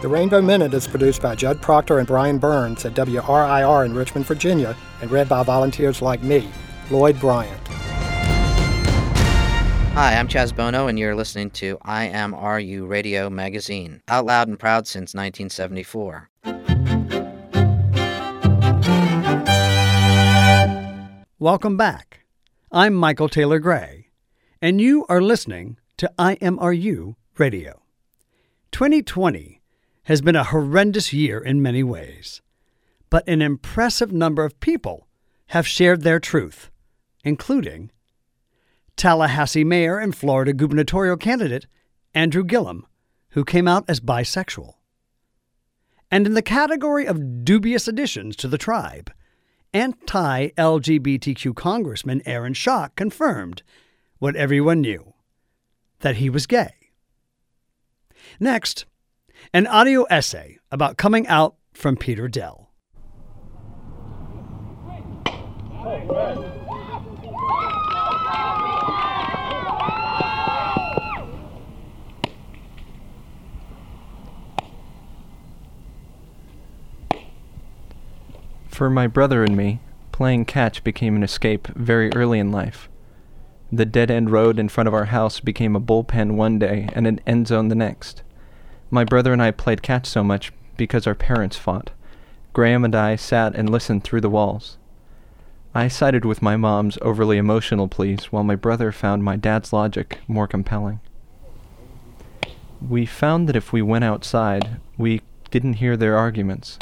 The 0.00 0.06
Rainbow 0.06 0.40
Minute 0.40 0.74
is 0.74 0.86
produced 0.86 1.20
by 1.22 1.34
Judd 1.34 1.60
Proctor 1.60 1.98
and 1.98 2.06
Brian 2.06 2.38
Burns 2.38 2.84
at 2.84 2.94
WRIR 2.94 3.84
in 3.84 3.96
Richmond, 3.96 4.26
Virginia, 4.26 4.76
and 5.02 5.10
read 5.10 5.28
by 5.28 5.42
volunteers 5.42 6.00
like 6.00 6.22
me, 6.22 6.48
Lloyd 6.88 7.18
Bryant. 7.18 7.66
Hi, 9.94 10.14
I'm 10.16 10.28
Chaz 10.28 10.54
Bono, 10.54 10.86
and 10.86 11.00
you're 11.00 11.16
listening 11.16 11.50
to 11.50 11.78
IMRU 11.78 12.88
Radio 12.88 13.28
Magazine, 13.28 14.00
out 14.06 14.24
loud 14.24 14.46
and 14.46 14.56
proud 14.56 14.86
since 14.86 15.14
1974. 15.14 16.30
Welcome 21.40 21.76
back. 21.76 22.20
I'm 22.70 22.94
Michael 22.94 23.28
Taylor 23.28 23.58
Gray, 23.58 24.10
and 24.62 24.80
you 24.80 25.06
are 25.08 25.20
listening 25.20 25.76
to 25.96 26.08
IMRU 26.20 27.16
Radio. 27.36 27.82
2020 28.70 29.57
has 30.08 30.22
been 30.22 30.36
a 30.36 30.44
horrendous 30.44 31.12
year 31.12 31.38
in 31.38 31.60
many 31.60 31.82
ways, 31.82 32.40
but 33.10 33.28
an 33.28 33.42
impressive 33.42 34.10
number 34.10 34.42
of 34.42 34.58
people 34.58 35.06
have 35.48 35.66
shared 35.66 36.00
their 36.00 36.18
truth, 36.18 36.70
including 37.24 37.90
Tallahassee 38.96 39.64
Mayor 39.64 39.98
and 39.98 40.16
Florida 40.16 40.54
gubernatorial 40.54 41.18
candidate 41.18 41.66
Andrew 42.14 42.42
Gillum, 42.42 42.86
who 43.32 43.44
came 43.44 43.68
out 43.68 43.84
as 43.86 44.00
bisexual. 44.00 44.76
And 46.10 46.26
in 46.26 46.32
the 46.32 46.40
category 46.40 47.04
of 47.04 47.44
dubious 47.44 47.86
additions 47.86 48.34
to 48.36 48.48
the 48.48 48.56
tribe, 48.56 49.12
anti 49.74 50.48
LGBTQ 50.48 51.54
Congressman 51.54 52.22
Aaron 52.24 52.54
Schock 52.54 52.96
confirmed 52.96 53.62
what 54.20 54.36
everyone 54.36 54.80
knew 54.80 55.12
that 56.00 56.16
he 56.16 56.30
was 56.30 56.46
gay. 56.46 56.72
Next, 58.40 58.86
an 59.52 59.66
audio 59.66 60.04
essay 60.04 60.58
about 60.70 60.96
coming 60.96 61.26
out 61.26 61.56
from 61.72 61.96
Peter 61.96 62.28
Dell. 62.28 62.70
For 78.68 78.88
my 78.88 79.08
brother 79.08 79.42
and 79.42 79.56
me, 79.56 79.80
playing 80.12 80.44
catch 80.44 80.84
became 80.84 81.16
an 81.16 81.24
escape 81.24 81.66
very 81.68 82.12
early 82.14 82.38
in 82.38 82.52
life. 82.52 82.88
The 83.72 83.84
dead 83.84 84.10
end 84.10 84.30
road 84.30 84.58
in 84.58 84.68
front 84.68 84.86
of 84.86 84.94
our 84.94 85.06
house 85.06 85.40
became 85.40 85.74
a 85.74 85.80
bullpen 85.80 86.32
one 86.32 86.58
day 86.58 86.88
and 86.92 87.06
an 87.06 87.20
end 87.26 87.48
zone 87.48 87.68
the 87.68 87.74
next. 87.74 88.22
My 88.90 89.04
brother 89.04 89.32
and 89.32 89.42
I 89.42 89.50
played 89.50 89.82
catch 89.82 90.06
so 90.06 90.24
much 90.24 90.52
because 90.76 91.06
our 91.06 91.14
parents 91.14 91.56
fought. 91.56 91.90
Graham 92.54 92.84
and 92.84 92.94
I 92.94 93.16
sat 93.16 93.54
and 93.54 93.68
listened 93.68 94.02
through 94.02 94.22
the 94.22 94.30
walls. 94.30 94.78
I 95.74 95.88
sided 95.88 96.24
with 96.24 96.40
my 96.40 96.56
mom's 96.56 96.96
overly 97.02 97.36
emotional 97.36 97.88
pleas, 97.88 98.32
while 98.32 98.42
my 98.42 98.56
brother 98.56 98.90
found 98.90 99.22
my 99.22 99.36
dad's 99.36 99.72
logic 99.72 100.18
more 100.26 100.48
compelling. 100.48 101.00
We 102.80 103.04
found 103.04 103.48
that 103.48 103.56
if 103.56 103.72
we 103.72 103.82
went 103.82 104.04
outside, 104.04 104.80
we 104.96 105.20
didn't 105.50 105.74
hear 105.74 105.96
their 105.96 106.16
arguments. 106.16 106.78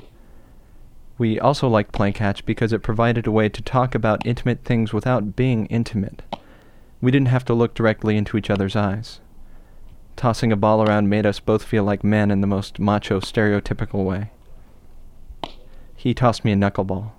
We 1.18 1.40
also 1.40 1.68
liked 1.68 1.92
playing 1.92 2.14
catch 2.14 2.46
because 2.46 2.72
it 2.72 2.82
provided 2.82 3.26
a 3.26 3.32
way 3.32 3.48
to 3.48 3.62
talk 3.62 3.94
about 3.94 4.26
intimate 4.26 4.64
things 4.64 4.92
without 4.92 5.34
being 5.34 5.66
intimate. 5.66 6.22
We 7.00 7.10
didn't 7.10 7.28
have 7.28 7.44
to 7.46 7.54
look 7.54 7.74
directly 7.74 8.16
into 8.16 8.36
each 8.36 8.50
other's 8.50 8.76
eyes. 8.76 9.20
Tossing 10.16 10.50
a 10.50 10.56
ball 10.56 10.82
around 10.82 11.10
made 11.10 11.26
us 11.26 11.40
both 11.40 11.62
feel 11.62 11.84
like 11.84 12.02
men 12.02 12.30
in 12.30 12.40
the 12.40 12.46
most 12.46 12.78
macho, 12.78 13.20
stereotypical 13.20 14.02
way. 14.02 14.30
He 15.94 16.14
tossed 16.14 16.42
me 16.42 16.52
a 16.52 16.56
knuckleball. 16.56 17.10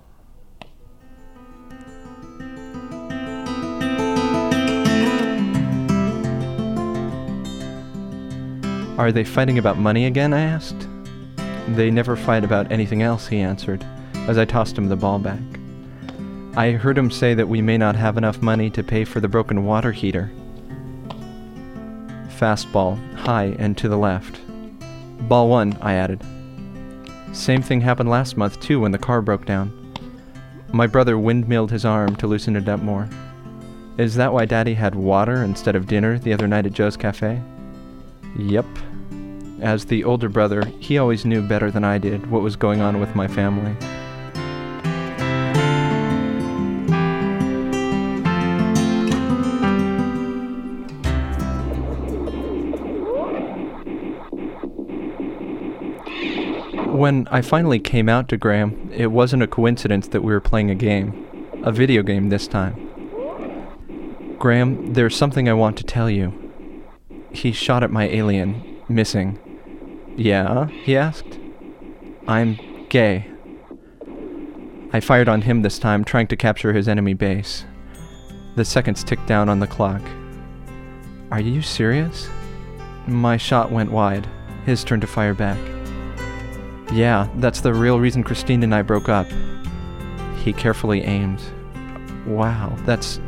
Are 8.98 9.12
they 9.12 9.22
fighting 9.22 9.58
about 9.58 9.78
money 9.78 10.06
again? 10.06 10.34
I 10.34 10.40
asked. 10.40 10.88
They 11.68 11.92
never 11.92 12.16
fight 12.16 12.42
about 12.42 12.72
anything 12.72 13.02
else, 13.02 13.28
he 13.28 13.38
answered, 13.38 13.86
as 14.26 14.38
I 14.38 14.44
tossed 14.44 14.76
him 14.76 14.88
the 14.88 14.96
ball 14.96 15.20
back. 15.20 15.38
I 16.56 16.72
heard 16.72 16.98
him 16.98 17.12
say 17.12 17.34
that 17.34 17.48
we 17.48 17.62
may 17.62 17.78
not 17.78 17.94
have 17.94 18.16
enough 18.16 18.42
money 18.42 18.70
to 18.70 18.82
pay 18.82 19.04
for 19.04 19.20
the 19.20 19.28
broken 19.28 19.64
water 19.64 19.92
heater. 19.92 20.32
Fastball, 22.38 22.96
high 23.16 23.56
and 23.58 23.76
to 23.78 23.88
the 23.88 23.96
left. 23.96 24.40
Ball 25.28 25.48
one, 25.48 25.76
I 25.80 25.94
added. 25.94 26.22
Same 27.32 27.62
thing 27.62 27.80
happened 27.80 28.08
last 28.08 28.36
month, 28.36 28.60
too, 28.60 28.80
when 28.80 28.92
the 28.92 28.98
car 28.98 29.20
broke 29.20 29.44
down. 29.44 29.72
My 30.72 30.86
brother 30.86 31.18
windmilled 31.18 31.70
his 31.70 31.84
arm 31.84 32.14
to 32.16 32.26
loosen 32.26 32.54
it 32.54 32.68
up 32.68 32.80
more. 32.80 33.08
Is 33.96 34.14
that 34.14 34.32
why 34.32 34.44
Daddy 34.44 34.74
had 34.74 34.94
water 34.94 35.42
instead 35.42 35.74
of 35.74 35.86
dinner 35.86 36.18
the 36.18 36.32
other 36.32 36.46
night 36.46 36.66
at 36.66 36.72
Joe's 36.72 36.96
Cafe? 36.96 37.42
Yep. 38.38 38.66
As 39.60 39.84
the 39.84 40.04
older 40.04 40.28
brother, 40.28 40.64
he 40.78 40.98
always 40.98 41.24
knew 41.24 41.42
better 41.42 41.70
than 41.70 41.82
I 41.82 41.98
did 41.98 42.30
what 42.30 42.42
was 42.42 42.54
going 42.54 42.80
on 42.80 43.00
with 43.00 43.16
my 43.16 43.26
family. 43.26 43.74
When 56.98 57.28
I 57.30 57.42
finally 57.42 57.78
came 57.78 58.08
out 58.08 58.28
to 58.28 58.36
Graham, 58.36 58.90
it 58.92 59.12
wasn't 59.12 59.44
a 59.44 59.46
coincidence 59.46 60.08
that 60.08 60.24
we 60.24 60.32
were 60.32 60.40
playing 60.40 60.68
a 60.68 60.74
game. 60.74 61.28
A 61.62 61.70
video 61.70 62.02
game 62.02 62.28
this 62.28 62.48
time. 62.48 62.74
Graham, 64.36 64.94
there's 64.94 65.14
something 65.14 65.48
I 65.48 65.52
want 65.52 65.76
to 65.76 65.84
tell 65.84 66.10
you. 66.10 66.32
He 67.30 67.52
shot 67.52 67.84
at 67.84 67.92
my 67.92 68.08
alien, 68.08 68.80
missing. 68.88 69.38
Yeah? 70.16 70.66
he 70.66 70.96
asked. 70.96 71.38
I'm 72.26 72.58
gay. 72.88 73.30
I 74.92 74.98
fired 74.98 75.28
on 75.28 75.42
him 75.42 75.62
this 75.62 75.78
time, 75.78 76.02
trying 76.02 76.26
to 76.26 76.36
capture 76.36 76.72
his 76.72 76.88
enemy 76.88 77.14
base. 77.14 77.64
The 78.56 78.64
seconds 78.64 79.04
ticked 79.04 79.28
down 79.28 79.48
on 79.48 79.60
the 79.60 79.68
clock. 79.68 80.02
Are 81.30 81.40
you 81.40 81.62
serious? 81.62 82.28
My 83.06 83.36
shot 83.36 83.70
went 83.70 83.92
wide. 83.92 84.26
His 84.66 84.82
turn 84.82 85.00
to 85.00 85.06
fire 85.06 85.32
back. 85.32 85.77
Yeah, 86.92 87.28
that's 87.36 87.60
the 87.60 87.74
real 87.74 88.00
reason 88.00 88.24
Christine 88.24 88.62
and 88.62 88.74
I 88.74 88.82
broke 88.82 89.08
up. 89.08 89.26
He 90.38 90.52
carefully 90.52 91.02
aimed. 91.02 91.42
Wow, 92.26 92.74
that's 92.84 93.20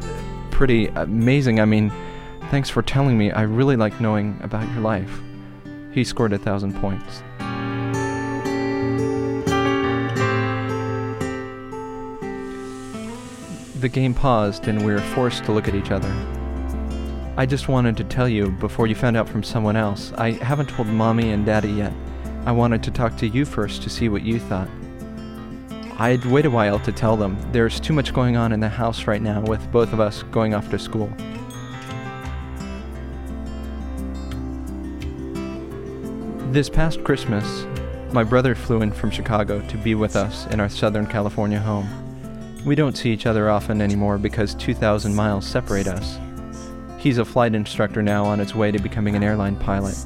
pretty 0.51 0.87
amazing. 0.89 1.61
I 1.61 1.67
mean, 1.67 1.93
thanks 2.51 2.71
for 2.71 2.83
telling 2.83 3.19
me. 3.19 3.31
I 3.31 3.43
really 3.43 3.77
like 3.77 4.01
knowing 4.01 4.39
about 4.43 4.67
your 4.73 4.81
life. 4.81 5.21
He 5.93 6.05
scored 6.05 6.33
a 6.33 6.39
thousand 6.39 6.75
points. 6.81 7.23
The 13.81 13.89
game 13.89 14.15
paused 14.15 14.69
and 14.69 14.85
we 14.85 14.93
were 14.93 15.01
forced 15.01 15.45
to 15.45 15.53
look 15.53 15.69
at 15.69 15.75
each 15.75 15.91
other. 15.91 16.13
I 17.37 17.47
just 17.47 17.69
wanted 17.69 17.97
to 17.97 18.05
tell 18.05 18.29
you 18.29 18.51
before 18.53 18.87
you 18.87 18.95
found 18.95 19.17
out 19.17 19.29
from 19.29 19.43
someone 19.43 19.77
else. 19.77 20.13
I 20.19 20.33
haven't 20.33 20.69
told 20.69 20.89
mommy 20.89 21.31
and 21.31 21.47
daddy 21.47 21.71
yet. 21.71 21.93
I 22.47 22.53
wanted 22.53 22.83
to 22.85 22.91
talk 22.91 23.17
to 23.19 23.29
you 23.29 23.45
first 23.45 23.83
to 23.83 23.91
see 23.91 24.09
what 24.09 24.23
you 24.23 24.41
thought. 24.41 24.69
I'd 25.99 26.25
wait 26.25 26.47
a 26.47 26.51
while 26.51 26.79
to 26.81 26.93
tell 26.93 27.15
them. 27.15 27.37
There's 27.53 27.79
too 27.79 27.93
much 27.93 28.15
going 28.15 28.37
on 28.37 28.53
in 28.53 28.61
the 28.61 28.69
house 28.71 29.07
right 29.07 29.21
now 29.21 29.43
with 29.43 29.71
both 29.71 29.93
of 29.93 30.01
us 30.01 30.23
going 30.25 30.55
off 30.55 30.71
to 30.71 30.79
school. 30.79 31.13
This 36.51 36.71
past 36.71 37.05
Christmas, 37.05 37.67
my 38.13 38.25
brother 38.25 38.55
flew 38.55 38.81
in 38.81 38.91
from 38.91 39.11
Chicago 39.11 39.61
to 39.69 39.77
be 39.77 39.95
with 39.95 40.17
us 40.17 40.47
in 40.47 40.59
our 40.59 40.71
Southern 40.71 41.07
California 41.07 41.61
home. 41.61 41.89
We 42.65 42.75
don't 42.75 42.97
see 42.97 43.13
each 43.13 43.27
other 43.27 43.51
often 43.51 43.83
anymore 43.83 44.17
because 44.17 44.55
2,000 44.55 45.15
miles 45.15 45.47
separate 45.47 45.87
us. 45.87 46.19
He's 46.99 47.19
a 47.19 47.25
flight 47.25 47.55
instructor 47.55 48.03
now 48.03 48.25
on 48.25 48.39
his 48.39 48.55
way 48.55 48.73
to 48.73 48.79
becoming 48.79 49.15
an 49.15 49.23
airline 49.23 49.57
pilot. 49.57 49.97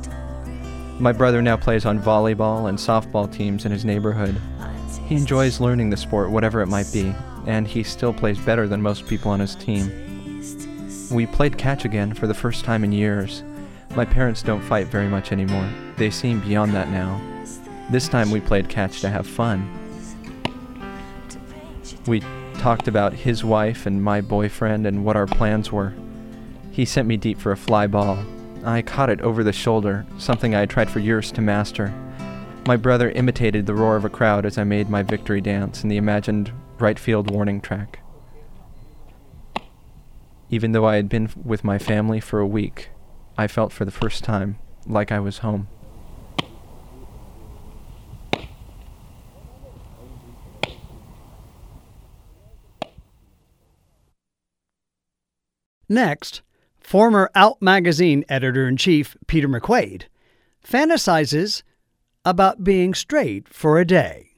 My 1.01 1.13
brother 1.13 1.43
now 1.43 1.57
plays 1.57 1.85
on 1.87 2.01
volleyball 2.01 2.69
and 2.69 2.79
softball 2.79 3.31
teams 3.31 3.65
in 3.65 3.73
his 3.73 3.85
neighborhood. 3.85 4.41
He 5.07 5.17
enjoys 5.17 5.61
learning 5.61 5.91
the 5.91 5.97
sport, 5.97 6.31
whatever 6.31 6.63
it 6.63 6.69
might 6.69 6.91
be, 6.93 7.15
and 7.47 7.67
he 7.67 7.83
still 7.83 8.13
plays 8.13 8.39
better 8.39 8.69
than 8.69 8.81
most 8.81 9.07
people 9.07 9.31
on 9.31 9.41
his 9.41 9.55
team. 9.57 9.91
We 11.11 11.27
played 11.27 11.59
catch 11.59 11.85
again 11.85 12.15
for 12.15 12.27
the 12.27 12.35
first 12.35 12.65
time 12.65 12.85
in 12.85 12.93
years. 12.93 13.43
My 13.97 14.05
parents 14.05 14.43
don't 14.43 14.63
fight 14.63 14.87
very 14.87 15.09
much 15.09 15.33
anymore. 15.33 15.69
They 15.97 16.11
seem 16.11 16.41
beyond 16.41 16.73
that 16.75 16.89
now. 16.89 17.21
This 17.91 18.09
time 18.09 18.31
we 18.31 18.41
played 18.41 18.69
catch 18.69 19.01
to 19.01 19.11
have 19.11 19.27
fun. 19.27 19.69
We 22.07 22.23
talked 22.55 22.89
about 22.89 23.13
his 23.13 23.45
wife 23.45 23.85
and 23.85 24.03
my 24.03 24.21
boyfriend 24.21 24.87
and 24.87 25.05
what 25.05 25.17
our 25.17 25.27
plans 25.27 25.71
were. 25.71 25.93
He 26.71 26.85
sent 26.85 27.07
me 27.09 27.17
deep 27.17 27.39
for 27.39 27.53
a 27.53 27.57
fly 27.57 27.87
ball, 27.87 28.25
I 28.65 28.81
caught 28.81 29.11
it 29.11 29.21
over 29.21 29.45
the 29.45 29.53
shoulder, 29.53 30.07
something 30.17 30.55
I 30.55 30.61
had 30.61 30.71
tried 30.71 30.89
for 30.89 30.99
years 30.99 31.31
to 31.33 31.43
master. 31.43 31.93
My 32.67 32.79
brother 32.79 33.11
imitated 33.11 33.67
the 33.67 33.75
roar 33.75 33.97
of 33.97 34.07
a 34.07 34.09
crowd 34.09 34.47
as 34.47 34.57
I 34.57 34.65
made 34.65 34.89
my 34.89 35.03
victory 35.03 35.43
dance 35.43 35.83
in 35.83 35.91
the 35.91 35.99
imagined 35.99 36.51
right 36.79 36.99
field 36.99 37.31
warning 37.31 37.61
track. 37.61 37.99
Even 40.49 40.73
though 40.73 40.87
I 40.87 40.97
had 40.97 41.11
been 41.11 41.29
with 41.45 41.63
my 41.63 41.79
family 41.79 42.21
for 42.21 42.41
a 42.41 42.47
week, 42.47 42.89
I 43.37 43.49
felt 43.49 43.71
for 43.71 43.85
the 43.85 43.91
first 43.91 44.25
time 44.25 44.57
like 44.87 45.13
I 45.13 45.21
was 45.21 45.39
home. 45.39 45.69
Next, 55.87 56.41
Former 56.85 57.31
Out 57.35 57.63
magazine 57.63 58.27
editor 58.29 58.69
in 58.69 58.77
chief 58.77 59.17
Peter 59.27 59.49
McQuaid 59.49 60.03
fantasizes 60.63 61.63
about 62.27 62.63
being 62.63 62.93
straight 62.93 63.49
for 63.49 63.79
a 63.81 63.87
day. 63.87 64.33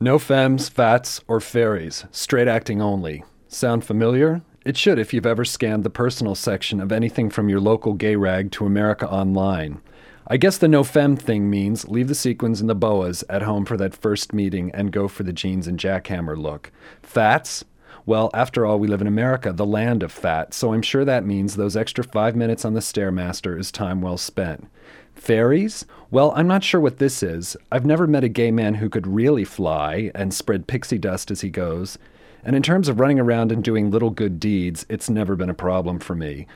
No 0.00 0.18
femmes, 0.18 0.68
fats, 0.68 1.20
or 1.28 1.40
fairies. 1.40 2.06
Straight 2.10 2.48
acting 2.48 2.82
only. 2.82 3.22
Sound 3.46 3.84
familiar? 3.84 4.42
It 4.66 4.76
should 4.76 4.98
if 4.98 5.14
you've 5.14 5.26
ever 5.26 5.44
scanned 5.44 5.84
the 5.84 5.90
personal 5.90 6.34
section 6.34 6.80
of 6.80 6.90
anything 6.90 7.30
from 7.30 7.48
your 7.48 7.60
local 7.60 7.94
gay 7.94 8.16
rag 8.16 8.50
to 8.52 8.66
America 8.66 9.08
Online. 9.08 9.80
I 10.26 10.38
guess 10.38 10.58
the 10.58 10.68
no 10.68 10.82
femme 10.82 11.16
thing 11.16 11.48
means 11.48 11.88
leave 11.88 12.08
the 12.08 12.16
sequins 12.16 12.60
and 12.60 12.68
the 12.68 12.74
boas 12.74 13.22
at 13.28 13.42
home 13.42 13.64
for 13.64 13.76
that 13.76 13.94
first 13.94 14.32
meeting 14.32 14.72
and 14.74 14.90
go 14.90 15.06
for 15.06 15.22
the 15.22 15.32
jeans 15.32 15.68
and 15.68 15.78
jackhammer 15.78 16.36
look. 16.36 16.72
Fats? 17.00 17.64
Well, 18.06 18.30
after 18.34 18.64
all, 18.64 18.78
we 18.78 18.88
live 18.88 19.00
in 19.00 19.06
America, 19.06 19.52
the 19.52 19.66
land 19.66 20.02
of 20.02 20.12
fat, 20.12 20.54
so 20.54 20.72
I'm 20.72 20.82
sure 20.82 21.04
that 21.04 21.26
means 21.26 21.56
those 21.56 21.76
extra 21.76 22.04
five 22.04 22.34
minutes 22.34 22.64
on 22.64 22.74
the 22.74 22.80
Stairmaster 22.80 23.58
is 23.58 23.70
time 23.70 24.00
well 24.00 24.16
spent. 24.16 24.68
Fairies? 25.14 25.84
Well, 26.10 26.32
I'm 26.34 26.48
not 26.48 26.64
sure 26.64 26.80
what 26.80 26.98
this 26.98 27.22
is. 27.22 27.56
I've 27.70 27.84
never 27.84 28.06
met 28.06 28.24
a 28.24 28.28
gay 28.28 28.50
man 28.50 28.74
who 28.74 28.88
could 28.88 29.06
really 29.06 29.44
fly 29.44 30.10
and 30.14 30.32
spread 30.32 30.66
pixie 30.66 30.98
dust 30.98 31.30
as 31.30 31.42
he 31.42 31.50
goes. 31.50 31.98
And 32.42 32.56
in 32.56 32.62
terms 32.62 32.88
of 32.88 33.00
running 33.00 33.20
around 33.20 33.52
and 33.52 33.62
doing 33.62 33.90
little 33.90 34.10
good 34.10 34.40
deeds, 34.40 34.86
it's 34.88 35.10
never 35.10 35.36
been 35.36 35.50
a 35.50 35.54
problem 35.54 35.98
for 35.98 36.14
me. 36.14 36.46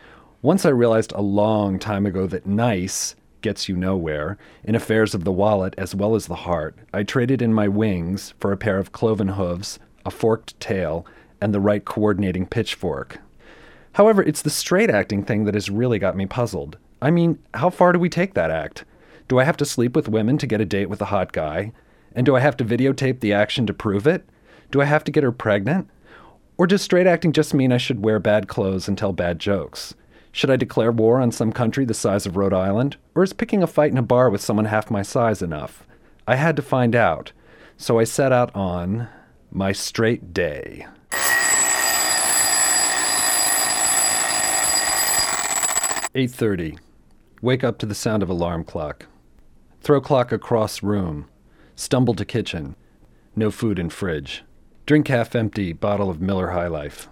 Once 0.41 0.65
I 0.65 0.71
realized 0.71 1.13
a 1.13 1.21
long 1.21 1.79
time 1.79 2.07
ago 2.07 2.27
that 2.27 2.47
nice 2.47 3.17
gets 3.43 3.69
you 3.69 3.77
nowhere 3.77 4.39
in 4.65 4.75
affairs 4.75 5.15
of 5.15 5.25
the 5.25 5.33
wallet 5.33 5.75
as 5.77 5.95
well 5.95 6.15
as 6.15 6.27
the 6.27 6.35
heart. 6.35 6.75
I 6.95 7.03
traded 7.03 7.43
in 7.43 7.53
my 7.53 7.69
wings 7.69 8.33
for 8.41 8.51
a 8.51 8.57
pair 8.57 8.79
of 8.79 8.93
cloven 8.93 9.29
hooves, 9.29 9.79
a 10.07 10.11
forked 10.11 10.59
tail, 10.61 11.07
and 11.45 11.53
the 11.53 11.61
right 11.61 11.85
coordinating 11.85 12.47
pitchfork. 12.47 13.19
However, 13.93 14.23
it's 14.23 14.41
the 14.41 14.49
straight 14.49 14.89
acting 14.89 15.23
thing 15.23 15.45
that 15.45 15.53
has 15.53 15.69
really 15.69 15.99
got 15.99 16.17
me 16.17 16.25
puzzled. 16.25 16.79
I 17.03 17.11
mean, 17.11 17.39
how 17.53 17.69
far 17.69 17.93
do 17.93 17.99
we 17.99 18.09
take 18.09 18.33
that 18.33 18.51
act? 18.51 18.87
Do 19.29 19.39
I 19.39 19.45
have 19.45 19.59
to 19.59 19.67
sleep 19.67 19.95
with 19.95 20.09
women 20.09 20.39
to 20.39 20.47
get 20.47 20.63
a 20.63 20.65
date 20.65 20.89
with 20.89 21.03
a 21.03 21.07
hot 21.07 21.33
guy? 21.33 21.73
And 22.15 22.25
do 22.25 22.35
I 22.35 22.41
have 22.41 22.57
to 22.57 22.65
videotape 22.65 23.21
the 23.21 23.35
action 23.35 23.67
to 23.67 23.75
prove 23.75 24.07
it? 24.07 24.27
Do 24.71 24.81
I 24.81 24.87
have 24.87 25.05
to 25.05 25.13
get 25.13 25.23
her 25.23 25.33
pregnant? 25.33 25.91
Or 26.57 26.67
does 26.67 26.81
straight 26.81 27.07
acting 27.07 27.33
just 27.33 27.53
mean 27.53 27.73
I 27.73 27.77
should 27.77 28.03
wear 28.03 28.19
bad 28.19 28.49
clothes 28.49 28.89
and 28.89 28.97
tell 28.97 29.13
bad 29.13 29.39
jokes? 29.39 29.95
Should 30.33 30.51
I 30.51 30.57
declare 30.57 30.93
war 30.93 31.21
on 31.21 31.31
some 31.31 31.53
country 31.53 31.85
the 31.85 31.93
size 31.93 32.25
of 32.25 32.39
Rhode 32.39 32.55
Island? 32.55 32.97
Or 33.15 33.23
is 33.23 33.35
picking 33.35 33.63
a 33.63 33.67
fight 33.67 33.93
in 33.93 33.99
a 33.99 34.03
bar 34.03 34.31
with 34.31 34.41
someone 34.41 34.65
half 34.65 34.91
my 34.91 35.03
size 35.03 35.43
enough? 35.43 35.87
I 36.27 36.37
had 36.37 36.57
to 36.57 36.63
find 36.63 36.97
out. 36.97 37.33
So 37.77 37.99
I 37.99 38.05
set 38.05 38.33
out 38.33 38.51
on 38.57 39.09
my 39.51 39.73
straight 39.73 40.33
day. 40.33 40.87
Eight 46.15 46.31
thirty. 46.31 46.79
Wake 47.43 47.65
up 47.65 47.79
to 47.79 47.87
the 47.87 47.95
sound 47.95 48.23
of 48.23 48.31
alarm 48.31 48.65
clock. 48.65 49.07
Throw 49.81 50.01
clock 50.01 50.33
across 50.33 50.83
room. 50.83 51.27
Stumble 51.77 52.15
to 52.15 52.25
kitchen. 52.25 52.77
No 53.37 53.51
food 53.51 53.79
in 53.79 53.91
fridge. 53.91 54.45
Drink 54.87 55.09
half 55.09 55.35
empty 55.35 55.73
bottle 55.73 56.09
of 56.11 56.21
Miller 56.21 56.51
High 56.51 56.69
Life 56.69 57.09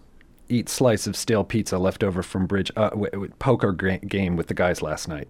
eat 0.52 0.68
slice 0.68 1.06
of 1.06 1.16
stale 1.16 1.44
pizza 1.44 1.78
left 1.78 2.04
over 2.04 2.22
from 2.22 2.46
bridge 2.46 2.70
uh, 2.76 2.90
w- 2.90 3.10
w- 3.10 3.32
poker 3.38 3.72
game 3.72 4.36
with 4.36 4.48
the 4.48 4.54
guys 4.54 4.82
last 4.82 5.08
night. 5.08 5.28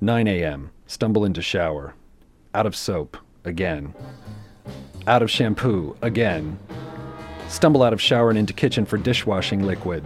9 0.00 0.26
a.m. 0.28 0.70
Stumble 0.86 1.24
into 1.24 1.42
shower. 1.42 1.94
Out 2.54 2.66
of 2.66 2.76
soap 2.76 3.16
again. 3.44 3.92
Out 5.06 5.22
of 5.22 5.30
shampoo 5.30 5.96
again. 6.02 6.58
Stumble 7.48 7.82
out 7.82 7.92
of 7.92 8.00
shower 8.00 8.30
and 8.30 8.38
into 8.38 8.52
kitchen 8.52 8.84
for 8.86 8.96
dishwashing 8.96 9.64
liquid. 9.66 10.04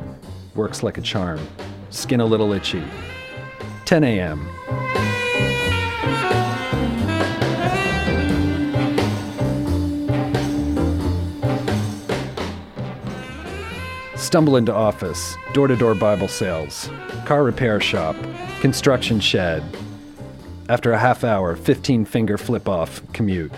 Works 0.55 0.83
like 0.83 0.99
a 0.99 1.03
charm. 1.03 1.40
Skin 1.90 2.20
a 2.20 2.27
little 2.27 2.53
itchy. 2.53 2.83
10 3.87 4.05
a.m. 4.05 4.46
Stumble 14.16 14.57
into 14.57 14.74
office, 14.74 15.37
door 15.55 15.68
to 15.68 15.77
door 15.77 15.94
Bible 15.94 16.29
sales, 16.29 16.90
car 17.24 17.42
repair 17.42 17.81
shop, 17.81 18.14
construction 18.61 19.20
shed. 19.20 19.62
After 20.68 20.92
a 20.92 20.98
half 20.98 21.24
hour, 21.24 21.57
15 21.57 22.05
finger 22.05 22.37
flip 22.37 22.68
off 22.68 23.01
commute. 23.14 23.51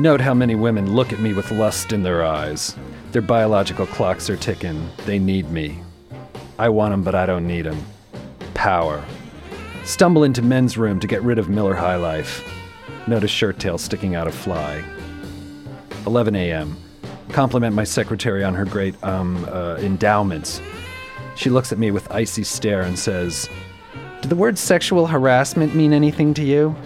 Note 0.00 0.20
how 0.20 0.32
many 0.32 0.54
women 0.54 0.94
look 0.94 1.12
at 1.12 1.18
me 1.18 1.34
with 1.34 1.50
lust 1.50 1.92
in 1.92 2.04
their 2.04 2.24
eyes. 2.24 2.76
Their 3.10 3.20
biological 3.20 3.84
clocks 3.84 4.30
are 4.30 4.36
ticking. 4.36 4.88
They 5.06 5.18
need 5.18 5.50
me. 5.50 5.82
I 6.56 6.68
want 6.68 6.92
'em, 6.92 7.02
but 7.02 7.16
I 7.16 7.26
don't 7.26 7.48
need 7.48 7.66
'em. 7.66 7.84
Power. 8.54 9.02
Stumble 9.82 10.22
into 10.22 10.40
men's 10.40 10.78
room 10.78 11.00
to 11.00 11.08
get 11.08 11.20
rid 11.22 11.36
of 11.36 11.48
Miller 11.48 11.74
High 11.74 11.96
Life. 11.96 12.48
Notice 13.08 13.32
shirt 13.32 13.58
tail 13.58 13.76
sticking 13.76 14.14
out 14.14 14.28
of 14.28 14.34
fly. 14.34 14.84
11 16.06 16.36
a.m. 16.36 16.76
Compliment 17.30 17.74
my 17.74 17.84
secretary 17.84 18.44
on 18.44 18.54
her 18.54 18.64
great 18.64 18.94
um, 19.02 19.44
uh, 19.50 19.78
endowments. 19.80 20.60
She 21.34 21.50
looks 21.50 21.72
at 21.72 21.78
me 21.78 21.90
with 21.90 22.08
icy 22.12 22.44
stare 22.44 22.82
and 22.82 22.96
says, 22.96 23.48
"Do 24.22 24.28
the 24.28 24.36
word 24.36 24.58
sexual 24.58 25.08
harassment 25.08 25.74
mean 25.74 25.92
anything 25.92 26.34
to 26.34 26.44
you?" 26.44 26.76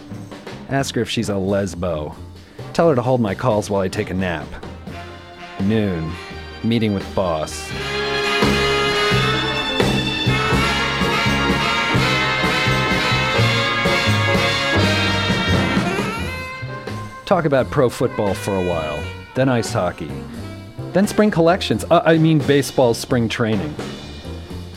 Ask 0.70 0.94
her 0.94 1.02
if 1.02 1.10
she's 1.10 1.28
a 1.28 1.34
lesbo. 1.34 2.14
Tell 2.72 2.88
her 2.88 2.94
to 2.94 3.02
hold 3.02 3.20
my 3.20 3.34
calls 3.34 3.68
while 3.68 3.82
I 3.82 3.88
take 3.88 4.08
a 4.08 4.14
nap. 4.14 4.48
Noon. 5.60 6.10
Meeting 6.64 6.94
with 6.94 7.14
boss. 7.14 7.70
Talk 17.26 17.44
about 17.46 17.70
pro 17.70 17.88
football 17.88 18.34
for 18.34 18.56
a 18.56 18.62
while, 18.62 19.02
then 19.34 19.48
ice 19.48 19.72
hockey, 19.72 20.10
then 20.92 21.06
spring 21.06 21.30
collections. 21.30 21.82
Uh, 21.90 22.02
I 22.04 22.18
mean, 22.18 22.38
baseball 22.40 22.92
spring 22.92 23.26
training. 23.26 23.74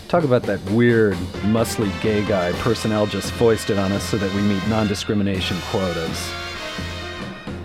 Talk 0.08 0.24
about 0.24 0.44
that 0.44 0.64
weird, 0.72 1.16
muscly 1.44 1.92
gay 2.02 2.26
guy 2.26 2.54
personnel 2.54 3.08
just 3.08 3.34
foisted 3.34 3.78
on 3.78 3.92
us 3.92 4.04
so 4.04 4.18
that 4.18 4.34
we 4.34 4.42
meet 4.42 4.66
non 4.70 4.88
discrimination 4.88 5.58
quotas. 5.70 6.32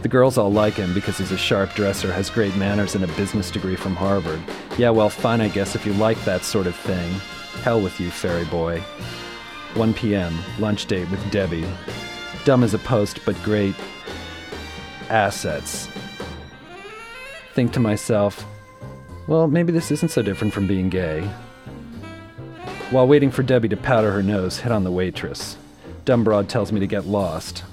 The 0.03 0.09
girls 0.09 0.39
all 0.39 0.51
like 0.51 0.75
him 0.75 0.95
because 0.95 1.19
he's 1.19 1.31
a 1.31 1.37
sharp 1.37 1.75
dresser, 1.75 2.11
has 2.11 2.31
great 2.31 2.57
manners, 2.57 2.95
and 2.95 3.05
a 3.05 3.09
business 3.09 3.51
degree 3.51 3.77
from 3.77 3.95
Harvard. 3.95 4.41
Yeah, 4.79 4.91
well, 4.91 5.11
fine, 5.11 5.43
I 5.43 5.49
guess, 5.49 5.75
if 5.75 5.85
you 5.85 5.93
like 5.95 6.23
that 6.25 6.43
sort 6.43 6.67
of 6.67 6.75
thing. 6.75 7.13
Hell 7.63 7.83
with 7.83 8.01
you, 8.01 8.11
fairy 8.11 8.47
boy. 8.47 8.81
1 9.75 9.93
p.m., 9.93 10.37
lunch 10.59 10.87
date 10.87 11.11
with 11.11 11.31
Debbie. 11.31 11.67
Dumb 12.45 12.65
as 12.65 12.73
a 12.73 12.79
post, 12.79 13.21
but 13.27 13.41
great 13.43 13.75
assets. 15.11 15.89
Think 17.53 17.73
to 17.73 17.81
myself, 17.81 18.47
well, 19.27 19.49
maybe 19.49 19.71
this 19.71 19.91
isn't 19.91 20.11
so 20.11 20.23
different 20.23 20.55
from 20.55 20.67
being 20.67 20.89
gay. 20.89 21.23
While 22.91 23.07
waiting 23.07 23.31
for 23.31 23.43
Debbie 23.43 23.69
to 23.69 23.77
powder 23.77 24.11
her 24.13 24.23
nose, 24.23 24.59
hit 24.59 24.73
on 24.73 24.83
the 24.83 24.91
waitress. 24.91 25.59
Dumb 26.07 26.25
broad 26.25 26.49
tells 26.49 26.73
me 26.73 26.81
to 26.81 26.87
get 26.87 27.07
lost. 27.07 27.65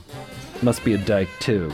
Must 0.61 0.83
be 0.83 0.93
a 0.93 0.97
dyke, 0.97 1.29
too. 1.39 1.71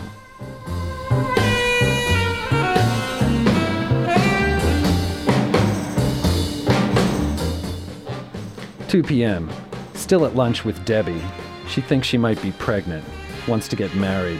2 8.94 9.02
p.m. 9.02 9.50
Still 9.96 10.24
at 10.24 10.36
lunch 10.36 10.64
with 10.64 10.86
Debbie. 10.86 11.24
She 11.68 11.82
thinks 11.82 12.08
she 12.08 12.20
might 12.20 12.40
be 12.44 12.52
pregnant, 12.52 13.04
wants 13.48 13.68
to 13.70 13.76
get 13.76 13.96
married. 13.96 14.40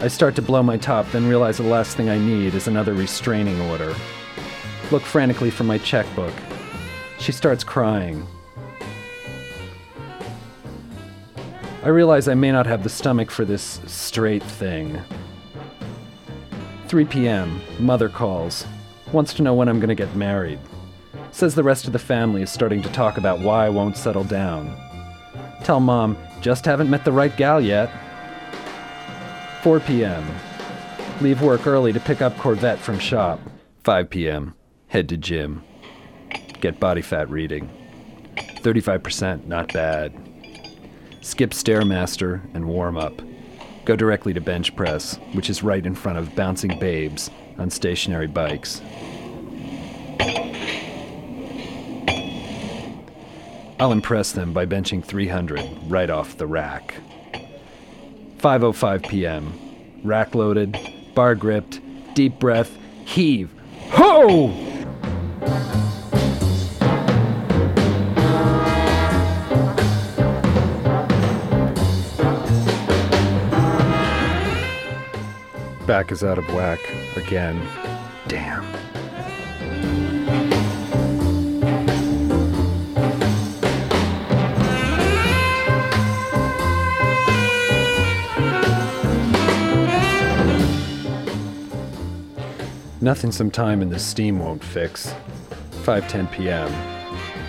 I 0.00 0.06
start 0.06 0.36
to 0.36 0.42
blow 0.42 0.62
my 0.62 0.76
top, 0.76 1.10
then 1.10 1.28
realize 1.28 1.56
the 1.56 1.64
last 1.64 1.96
thing 1.96 2.08
I 2.08 2.16
need 2.16 2.54
is 2.54 2.68
another 2.68 2.94
restraining 2.94 3.60
order. 3.62 3.92
Look 4.92 5.02
frantically 5.02 5.50
for 5.50 5.64
my 5.64 5.76
checkbook. 5.78 6.32
She 7.18 7.32
starts 7.32 7.64
crying. 7.64 8.24
I 11.82 11.88
realize 11.88 12.28
I 12.28 12.34
may 12.34 12.52
not 12.52 12.66
have 12.66 12.84
the 12.84 12.88
stomach 12.88 13.28
for 13.28 13.44
this 13.44 13.80
straight 13.86 14.44
thing. 14.44 15.00
3 16.86 17.06
p.m. 17.06 17.60
Mother 17.80 18.08
calls. 18.08 18.68
Wants 19.10 19.34
to 19.34 19.42
know 19.42 19.54
when 19.54 19.68
I'm 19.68 19.80
going 19.80 19.88
to 19.88 19.96
get 19.96 20.14
married. 20.14 20.60
Says 21.32 21.54
the 21.54 21.62
rest 21.62 21.86
of 21.86 21.92
the 21.92 21.98
family 21.98 22.42
is 22.42 22.50
starting 22.50 22.82
to 22.82 22.92
talk 22.92 23.16
about 23.16 23.40
why 23.40 23.66
I 23.66 23.70
won't 23.70 23.96
settle 23.96 24.24
down. 24.24 24.76
Tell 25.62 25.80
mom, 25.80 26.16
just 26.40 26.64
haven't 26.64 26.90
met 26.90 27.04
the 27.04 27.12
right 27.12 27.34
gal 27.36 27.60
yet. 27.60 27.90
4 29.62 29.80
p.m. 29.80 30.26
Leave 31.20 31.42
work 31.42 31.66
early 31.66 31.92
to 31.92 32.00
pick 32.00 32.22
up 32.22 32.36
Corvette 32.38 32.78
from 32.78 32.98
shop. 32.98 33.40
5 33.84 34.10
p.m. 34.10 34.54
Head 34.88 35.08
to 35.10 35.16
gym. 35.16 35.62
Get 36.60 36.80
body 36.80 37.02
fat 37.02 37.30
reading. 37.30 37.70
35%, 38.36 39.46
not 39.46 39.72
bad. 39.72 40.12
Skip 41.20 41.50
Stairmaster 41.50 42.42
and 42.54 42.66
warm 42.66 42.96
up. 42.96 43.20
Go 43.84 43.96
directly 43.96 44.32
to 44.34 44.40
bench 44.40 44.74
press, 44.76 45.16
which 45.32 45.50
is 45.50 45.62
right 45.62 45.84
in 45.84 45.94
front 45.94 46.18
of 46.18 46.34
bouncing 46.34 46.78
babes 46.78 47.30
on 47.58 47.70
stationary 47.70 48.26
bikes. 48.26 48.80
I'll 53.80 53.92
impress 53.92 54.32
them 54.32 54.52
by 54.52 54.66
benching 54.66 55.02
300 55.02 55.66
right 55.88 56.10
off 56.10 56.36
the 56.36 56.46
rack. 56.46 56.96
5:05 58.36 59.08
p.m. 59.08 59.54
Rack 60.04 60.34
loaded, 60.34 60.78
bar 61.14 61.34
gripped, 61.34 61.80
deep 62.14 62.38
breath, 62.38 62.76
heave. 63.06 63.50
Ho! 63.92 64.48
Back 75.86 76.12
is 76.12 76.22
out 76.22 76.36
of 76.36 76.46
whack 76.52 76.80
again. 77.16 77.66
Damn. 78.28 78.79
Nothing 93.02 93.32
some 93.32 93.50
time 93.50 93.80
in 93.80 93.88
the 93.88 93.98
steam 93.98 94.38
won't 94.38 94.62
fix. 94.62 95.14
5:10 95.84 96.30
p.m. 96.32 96.70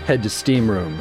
Head 0.06 0.24
to 0.24 0.30
steam 0.30 0.72
room. 0.72 0.98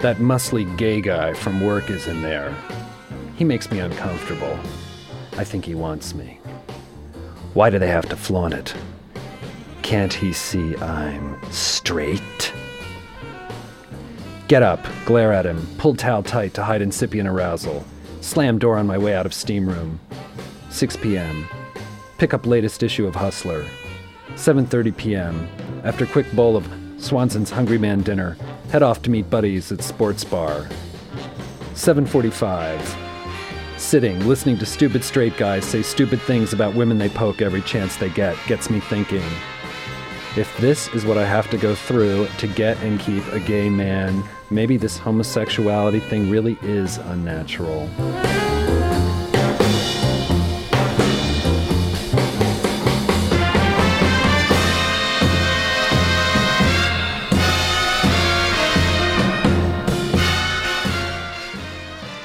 That 0.00 0.16
muscly 0.16 0.64
gay 0.76 1.00
guy 1.00 1.32
from 1.34 1.60
work 1.60 1.90
is 1.90 2.08
in 2.08 2.22
there. 2.22 2.52
He 3.36 3.44
makes 3.44 3.70
me 3.70 3.78
uncomfortable. 3.78 4.58
I 5.36 5.44
think 5.44 5.64
he 5.64 5.76
wants 5.76 6.12
me. 6.12 6.40
Why 7.54 7.70
do 7.70 7.78
they 7.78 7.86
have 7.86 8.08
to 8.08 8.16
flaunt 8.16 8.54
it? 8.54 8.74
Can't 9.82 10.12
he 10.12 10.32
see 10.32 10.76
I'm 10.78 11.40
straight? 11.52 12.52
Get 14.50 14.64
up, 14.64 14.84
glare 15.04 15.32
at 15.32 15.46
him, 15.46 15.64
pull 15.78 15.94
towel 15.94 16.24
tight 16.24 16.54
to 16.54 16.64
hide 16.64 16.82
incipient 16.82 17.28
arousal, 17.28 17.84
slam 18.20 18.58
door 18.58 18.78
on 18.78 18.84
my 18.84 18.98
way 18.98 19.14
out 19.14 19.24
of 19.24 19.32
steam 19.32 19.68
room. 19.68 20.00
6 20.70 20.96
p.m. 20.96 21.46
Pick 22.18 22.34
up 22.34 22.44
latest 22.46 22.82
issue 22.82 23.06
of 23.06 23.14
Hustler. 23.14 23.64
7:30 24.30 24.96
p.m. 24.96 25.48
After 25.84 26.04
quick 26.04 26.26
bowl 26.32 26.56
of 26.56 26.68
Swanson's 26.98 27.52
Hungry 27.52 27.78
Man 27.78 28.02
dinner, 28.02 28.36
head 28.70 28.82
off 28.82 29.02
to 29.02 29.10
meet 29.10 29.30
buddies 29.30 29.70
at 29.70 29.84
Sports 29.84 30.24
Bar. 30.24 30.66
7:45. 31.74 32.96
Sitting, 33.78 34.18
listening 34.26 34.58
to 34.58 34.66
stupid 34.66 35.04
straight 35.04 35.36
guys 35.36 35.64
say 35.64 35.80
stupid 35.80 36.20
things 36.22 36.52
about 36.52 36.74
women 36.74 36.98
they 36.98 37.08
poke 37.08 37.40
every 37.40 37.62
chance 37.62 37.94
they 37.94 38.10
get 38.10 38.36
gets 38.48 38.68
me 38.68 38.80
thinking. 38.80 39.22
If 40.36 40.52
this 40.58 40.88
is 40.88 41.06
what 41.06 41.18
I 41.18 41.24
have 41.24 41.48
to 41.50 41.56
go 41.56 41.76
through 41.76 42.26
to 42.38 42.48
get 42.48 42.76
and 42.82 42.98
keep 42.98 43.24
a 43.28 43.38
gay 43.38 43.70
man, 43.70 44.24
maybe 44.50 44.76
this 44.76 44.98
homosexuality 44.98 46.00
thing 46.00 46.28
really 46.28 46.58
is 46.62 46.98
unnatural. 46.98 47.88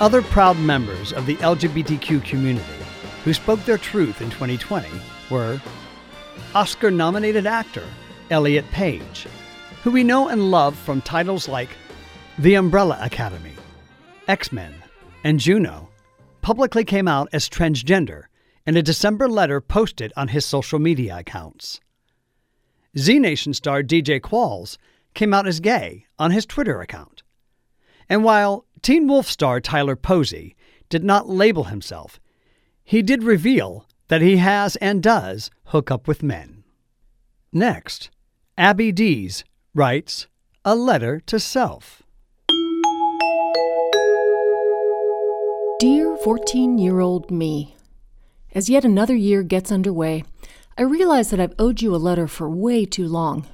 Other 0.01 0.21
proud 0.21 0.59
members 0.59 1.13
of 1.13 1.25
the 1.25 1.35
LGBTQ 1.37 2.23
community 2.25 2.65
who 3.23 3.33
spoke 3.33 3.63
their 3.65 3.77
truth 3.77 4.21
in 4.21 4.29
2020 4.29 4.87
were 5.31 5.59
Oscar 6.53 6.91
nominated 6.91 7.47
actor 7.47 7.83
Elliot 8.29 8.69
Page, 8.71 9.25
who 9.83 9.91
we 9.91 10.03
know 10.03 10.27
and 10.27 10.51
love 10.51 10.75
from 10.75 11.01
titles 11.01 11.47
like 11.47 11.69
The 12.37 12.55
Umbrella 12.55 12.99
Academy, 13.01 13.53
X 14.27 14.51
Men, 14.51 14.73
and 15.23 15.39
Juno, 15.39 15.87
publicly 16.41 16.83
came 16.83 17.07
out 17.07 17.29
as 17.31 17.47
transgender 17.47 18.23
in 18.65 18.75
a 18.75 18.83
December 18.83 19.29
letter 19.29 19.61
posted 19.61 20.11
on 20.17 20.27
his 20.27 20.45
social 20.45 20.77
media 20.77 21.17
accounts. 21.17 21.79
Z 22.97 23.19
Nation 23.19 23.53
star 23.53 23.83
DJ 23.83 24.19
Qualls 24.19 24.77
came 25.13 25.33
out 25.33 25.47
as 25.47 25.61
gay 25.61 26.07
on 26.19 26.31
his 26.31 26.45
Twitter 26.45 26.81
account. 26.81 27.23
And 28.09 28.25
while 28.25 28.65
Teen 28.81 29.07
Wolf 29.07 29.29
star 29.29 29.61
Tyler 29.61 29.95
Posey 29.95 30.57
did 30.89 31.05
not 31.05 31.29
label 31.29 31.63
himself, 31.63 32.19
he 32.83 33.01
did 33.01 33.23
reveal 33.23 33.87
that 34.09 34.21
he 34.21 34.37
has 34.37 34.75
and 34.77 35.01
does 35.01 35.49
hook 35.67 35.89
up 35.89 36.05
with 36.05 36.21
men. 36.21 36.65
Next, 37.53 38.09
Abby 38.57 38.91
Dees 38.91 39.45
writes 39.73 40.27
A 40.65 40.75
Letter 40.75 41.21
to 41.27 41.39
Self. 41.39 42.01
Dear 45.77 46.15
14 46.15 46.77
year 46.77 47.01
old 47.01 47.29
me, 47.29 47.75
as 48.53 48.69
yet 48.69 48.85
another 48.85 49.13
year 49.13 49.43
gets 49.43 49.73
underway, 49.73 50.23
I 50.77 50.83
realize 50.83 51.31
that 51.31 51.39
I've 51.41 51.53
owed 51.59 51.81
you 51.81 51.93
a 51.93 51.97
letter 51.97 52.29
for 52.29 52.49
way 52.49 52.85
too 52.85 53.09
long. 53.09 53.45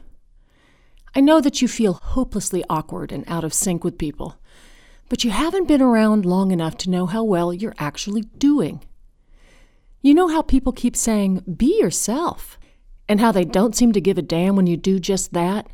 I 1.16 1.20
know 1.20 1.42
that 1.42 1.64
you 1.64 1.68
feel 1.68 1.94
hopelessly 1.94 2.64
awkward 2.70 3.12
and 3.12 3.24
out 3.28 3.44
of 3.44 3.56
sync 3.56 3.84
with 3.84 3.98
people, 3.98 4.36
but 5.10 5.24
you 5.24 5.32
haven't 5.32 5.68
been 5.68 5.82
around 5.82 6.24
long 6.24 6.52
enough 6.52 6.78
to 6.78 6.92
know 6.92 7.08
how 7.08 7.24
well 7.24 7.52
you're 7.52 7.74
actually 7.80 8.22
doing. 8.38 8.84
You 10.04 10.14
know 10.14 10.28
how 10.28 10.44
people 10.44 10.74
keep 10.74 10.96
saying, 10.96 11.44
be 11.58 11.80
yourself, 11.80 12.60
and 13.10 13.20
how 13.20 13.32
they 13.32 13.46
don't 13.46 13.76
seem 13.76 13.94
to 13.94 14.02
give 14.02 14.20
a 14.20 14.22
damn 14.22 14.56
when 14.56 14.68
you 14.68 14.78
do 14.78 15.00
just 15.00 15.34
that? 15.34 15.68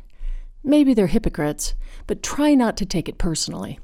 Maybe 0.64 0.94
they're 0.94 1.08
hypocrites, 1.08 1.74
but 2.06 2.22
try 2.22 2.54
not 2.54 2.78
to 2.78 2.86
take 2.86 3.06
it 3.06 3.18
personally. 3.18 3.78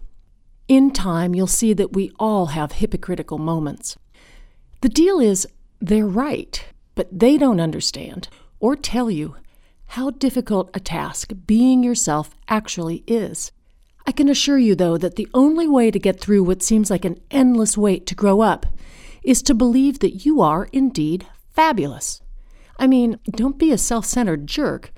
In 0.66 0.92
time, 0.92 1.34
you'll 1.34 1.46
see 1.46 1.74
that 1.74 1.92
we 1.92 2.10
all 2.18 2.46
have 2.46 2.72
hypocritical 2.72 3.38
moments. 3.38 3.98
The 4.80 4.88
deal 4.88 5.20
is, 5.20 5.46
they're 5.80 6.06
right, 6.06 6.64
but 6.94 7.08
they 7.12 7.36
don't 7.36 7.60
understand 7.60 8.28
or 8.60 8.74
tell 8.74 9.10
you 9.10 9.36
how 9.88 10.10
difficult 10.10 10.70
a 10.72 10.80
task 10.80 11.32
being 11.46 11.82
yourself 11.82 12.34
actually 12.48 13.04
is. 13.06 13.52
I 14.06 14.12
can 14.12 14.28
assure 14.28 14.58
you, 14.58 14.74
though, 14.74 14.96
that 14.96 15.16
the 15.16 15.28
only 15.34 15.68
way 15.68 15.90
to 15.90 15.98
get 15.98 16.20
through 16.20 16.44
what 16.44 16.62
seems 16.62 16.90
like 16.90 17.04
an 17.04 17.18
endless 17.30 17.76
wait 17.76 18.06
to 18.06 18.14
grow 18.14 18.40
up 18.40 18.66
is 19.22 19.42
to 19.42 19.54
believe 19.54 19.98
that 19.98 20.24
you 20.24 20.40
are 20.40 20.68
indeed 20.72 21.26
fabulous. 21.52 22.22
I 22.78 22.86
mean, 22.86 23.18
don't 23.30 23.58
be 23.58 23.70
a 23.70 23.78
self 23.78 24.04
centered 24.04 24.46
jerk, 24.46 24.92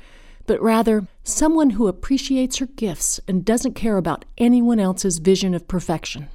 but 0.47 0.63
rather 0.63 1.07
someone 1.27 1.71
who 1.71 1.89
appreciates 1.89 2.59
her 2.59 2.67
gifts 2.67 3.19
and 3.27 3.45
doesn't 3.45 3.75
care 3.75 3.97
about 3.97 4.25
anyone 4.39 4.79
else's 4.79 5.19
vision 5.19 5.55
of 5.55 5.67
perfection. 5.67 6.29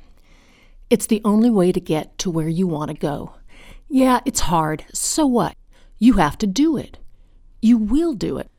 It's 0.90 1.08
the 1.08 1.22
only 1.24 1.50
way 1.50 1.72
to 1.72 1.80
get 1.80 2.18
to 2.20 2.30
where 2.30 2.50
you 2.50 2.68
want 2.68 2.90
to 2.90 2.98
go. 2.98 3.36
Yeah, 3.88 4.20
it's 4.26 4.42
hard. 4.42 4.86
So 4.92 5.26
what? 5.26 5.56
You 5.98 6.14
have 6.14 6.38
to 6.40 6.48
do 6.48 6.76
it. 6.76 6.98
You 7.62 7.78
will 7.78 8.14
do 8.14 8.38
it. 8.38 8.50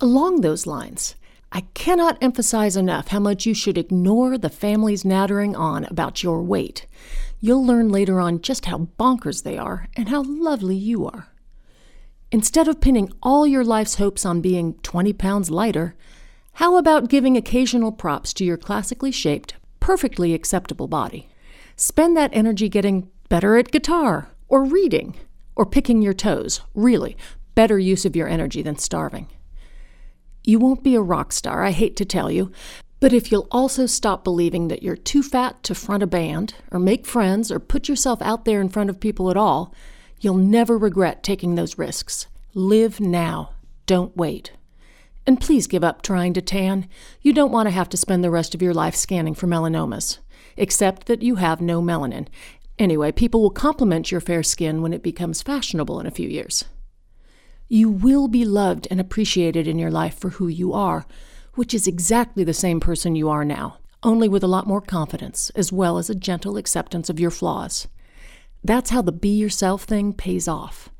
Along 0.00 0.40
those 0.40 0.66
lines, 0.66 1.16
I 1.50 1.62
cannot 1.74 2.18
emphasize 2.22 2.76
enough 2.76 3.08
how 3.08 3.18
much 3.18 3.44
you 3.44 3.54
should 3.54 3.76
ignore 3.76 4.38
the 4.38 4.50
family's 4.50 5.04
nattering 5.04 5.56
on 5.56 5.84
about 5.86 6.22
your 6.22 6.42
weight. 6.42 6.86
You'll 7.40 7.66
learn 7.66 7.88
later 7.88 8.20
on 8.20 8.40
just 8.40 8.66
how 8.66 8.88
bonkers 8.98 9.42
they 9.42 9.58
are 9.58 9.88
and 9.96 10.08
how 10.08 10.22
lovely 10.22 10.76
you 10.76 11.06
are. 11.06 11.29
Instead 12.32 12.68
of 12.68 12.80
pinning 12.80 13.12
all 13.22 13.44
your 13.44 13.64
life's 13.64 13.96
hopes 13.96 14.24
on 14.24 14.40
being 14.40 14.74
20 14.82 15.12
pounds 15.14 15.50
lighter, 15.50 15.96
how 16.54 16.76
about 16.76 17.08
giving 17.08 17.36
occasional 17.36 17.90
props 17.90 18.32
to 18.32 18.44
your 18.44 18.56
classically 18.56 19.10
shaped, 19.10 19.54
perfectly 19.80 20.32
acceptable 20.32 20.86
body? 20.86 21.28
Spend 21.74 22.16
that 22.16 22.30
energy 22.32 22.68
getting 22.68 23.08
better 23.28 23.56
at 23.56 23.72
guitar, 23.72 24.28
or 24.48 24.64
reading, 24.64 25.16
or 25.56 25.66
picking 25.66 26.02
your 26.02 26.14
toes. 26.14 26.60
Really, 26.72 27.16
better 27.56 27.80
use 27.80 28.04
of 28.04 28.14
your 28.14 28.28
energy 28.28 28.62
than 28.62 28.78
starving. 28.78 29.26
You 30.44 30.60
won't 30.60 30.84
be 30.84 30.94
a 30.94 31.00
rock 31.00 31.32
star, 31.32 31.64
I 31.64 31.72
hate 31.72 31.96
to 31.96 32.04
tell 32.04 32.30
you, 32.30 32.52
but 33.00 33.12
if 33.12 33.32
you'll 33.32 33.48
also 33.50 33.86
stop 33.86 34.22
believing 34.22 34.68
that 34.68 34.84
you're 34.84 34.94
too 34.94 35.24
fat 35.24 35.62
to 35.64 35.74
front 35.74 36.04
a 36.04 36.06
band, 36.06 36.54
or 36.70 36.78
make 36.78 37.06
friends, 37.06 37.50
or 37.50 37.58
put 37.58 37.88
yourself 37.88 38.22
out 38.22 38.44
there 38.44 38.60
in 38.60 38.68
front 38.68 38.88
of 38.88 39.00
people 39.00 39.30
at 39.30 39.36
all, 39.36 39.74
you'll 40.20 40.34
never 40.34 40.78
regret 40.78 41.22
taking 41.22 41.54
those 41.54 41.78
risks. 41.78 42.26
Live 42.54 43.00
now. 43.00 43.50
Don't 43.86 44.16
wait. 44.16 44.52
And 45.26 45.40
please 45.40 45.66
give 45.66 45.84
up 45.84 46.02
trying 46.02 46.32
to 46.34 46.42
tan. 46.42 46.88
You 47.22 47.32
don't 47.32 47.52
want 47.52 47.66
to 47.66 47.70
have 47.70 47.88
to 47.90 47.96
spend 47.96 48.22
the 48.24 48.30
rest 48.30 48.54
of 48.54 48.62
your 48.62 48.74
life 48.74 48.94
scanning 48.94 49.34
for 49.34 49.46
melanomas, 49.46 50.18
except 50.56 51.06
that 51.06 51.22
you 51.22 51.36
have 51.36 51.60
no 51.60 51.80
melanin. 51.80 52.28
Anyway, 52.78 53.12
people 53.12 53.42
will 53.42 53.50
compliment 53.50 54.10
your 54.10 54.20
fair 54.20 54.42
skin 54.42 54.80
when 54.80 54.92
it 54.92 55.02
becomes 55.02 55.42
fashionable 55.42 56.00
in 56.00 56.06
a 56.06 56.10
few 56.10 56.28
years. 56.28 56.64
You 57.68 57.88
will 57.88 58.26
be 58.26 58.44
loved 58.44 58.88
and 58.90 59.00
appreciated 59.00 59.68
in 59.68 59.78
your 59.78 59.90
life 59.90 60.18
for 60.18 60.30
who 60.30 60.48
you 60.48 60.72
are, 60.72 61.06
which 61.54 61.74
is 61.74 61.86
exactly 61.86 62.42
the 62.42 62.54
same 62.54 62.80
person 62.80 63.14
you 63.14 63.28
are 63.28 63.44
now, 63.44 63.78
only 64.02 64.28
with 64.28 64.42
a 64.42 64.48
lot 64.48 64.66
more 64.66 64.80
confidence, 64.80 65.50
as 65.50 65.72
well 65.72 65.98
as 65.98 66.10
a 66.10 66.14
gentle 66.14 66.56
acceptance 66.56 67.10
of 67.10 67.20
your 67.20 67.30
flaws. 67.30 67.86
That's 68.62 68.90
how 68.90 69.02
the 69.02 69.12
be 69.12 69.30
yourself 69.30 69.84
thing 69.84 70.12
pays 70.12 70.46
off. 70.46 70.90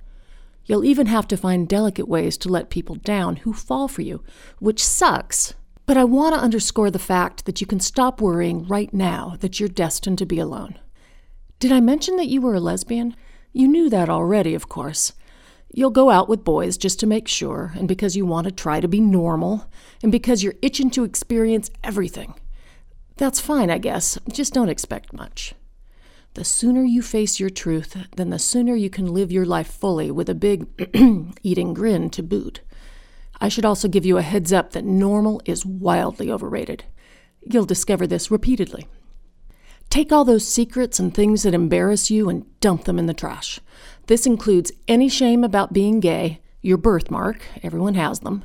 You'll 0.64 0.84
even 0.84 1.06
have 1.06 1.26
to 1.28 1.36
find 1.36 1.68
delicate 1.68 2.08
ways 2.08 2.36
to 2.38 2.48
let 2.48 2.70
people 2.70 2.94
down 2.94 3.36
who 3.36 3.52
fall 3.52 3.88
for 3.88 4.02
you, 4.02 4.22
which 4.58 4.84
sucks. 4.84 5.54
But 5.84 5.96
I 5.96 6.04
want 6.04 6.34
to 6.34 6.40
underscore 6.40 6.90
the 6.90 6.98
fact 6.98 7.44
that 7.44 7.60
you 7.60 7.66
can 7.66 7.80
stop 7.80 8.20
worrying 8.20 8.66
right 8.66 8.94
now 8.94 9.36
that 9.40 9.58
you're 9.58 9.68
destined 9.68 10.18
to 10.18 10.26
be 10.26 10.38
alone. 10.38 10.78
Did 11.58 11.72
I 11.72 11.80
mention 11.80 12.16
that 12.16 12.28
you 12.28 12.40
were 12.40 12.54
a 12.54 12.60
lesbian? 12.60 13.16
You 13.52 13.66
knew 13.66 13.90
that 13.90 14.08
already, 14.08 14.54
of 14.54 14.68
course. 14.68 15.12
You'll 15.72 15.90
go 15.90 16.10
out 16.10 16.28
with 16.28 16.44
boys 16.44 16.76
just 16.76 17.00
to 17.00 17.06
make 17.06 17.28
sure, 17.28 17.72
and 17.76 17.86
because 17.88 18.16
you 18.16 18.24
want 18.24 18.46
to 18.46 18.52
try 18.52 18.80
to 18.80 18.88
be 18.88 19.00
normal, 19.00 19.68
and 20.02 20.10
because 20.10 20.42
you're 20.42 20.54
itching 20.62 20.90
to 20.90 21.04
experience 21.04 21.70
everything. 21.82 22.34
That's 23.16 23.40
fine, 23.40 23.70
I 23.70 23.78
guess. 23.78 24.18
Just 24.32 24.54
don't 24.54 24.68
expect 24.68 25.12
much. 25.12 25.54
The 26.34 26.44
sooner 26.44 26.84
you 26.84 27.02
face 27.02 27.40
your 27.40 27.50
truth, 27.50 27.96
then 28.16 28.30
the 28.30 28.38
sooner 28.38 28.76
you 28.76 28.88
can 28.88 29.06
live 29.06 29.32
your 29.32 29.44
life 29.44 29.66
fully 29.66 30.10
with 30.10 30.28
a 30.28 30.34
big 30.34 30.66
eating 31.42 31.74
grin 31.74 32.08
to 32.10 32.22
boot. 32.22 32.60
I 33.40 33.48
should 33.48 33.64
also 33.64 33.88
give 33.88 34.06
you 34.06 34.16
a 34.16 34.22
heads 34.22 34.52
up 34.52 34.72
that 34.72 34.84
normal 34.84 35.42
is 35.44 35.66
wildly 35.66 36.30
overrated. 36.30 36.84
You'll 37.42 37.64
discover 37.64 38.06
this 38.06 38.30
repeatedly. 38.30 38.86
Take 39.88 40.12
all 40.12 40.24
those 40.24 40.46
secrets 40.46 41.00
and 41.00 41.12
things 41.12 41.42
that 41.42 41.54
embarrass 41.54 42.12
you 42.12 42.28
and 42.28 42.46
dump 42.60 42.84
them 42.84 42.98
in 42.98 43.06
the 43.06 43.14
trash. 43.14 43.58
This 44.06 44.24
includes 44.24 44.70
any 44.86 45.08
shame 45.08 45.42
about 45.42 45.72
being 45.72 45.98
gay, 45.98 46.40
your 46.62 46.76
birthmark, 46.76 47.42
everyone 47.62 47.94
has 47.94 48.20
them, 48.20 48.44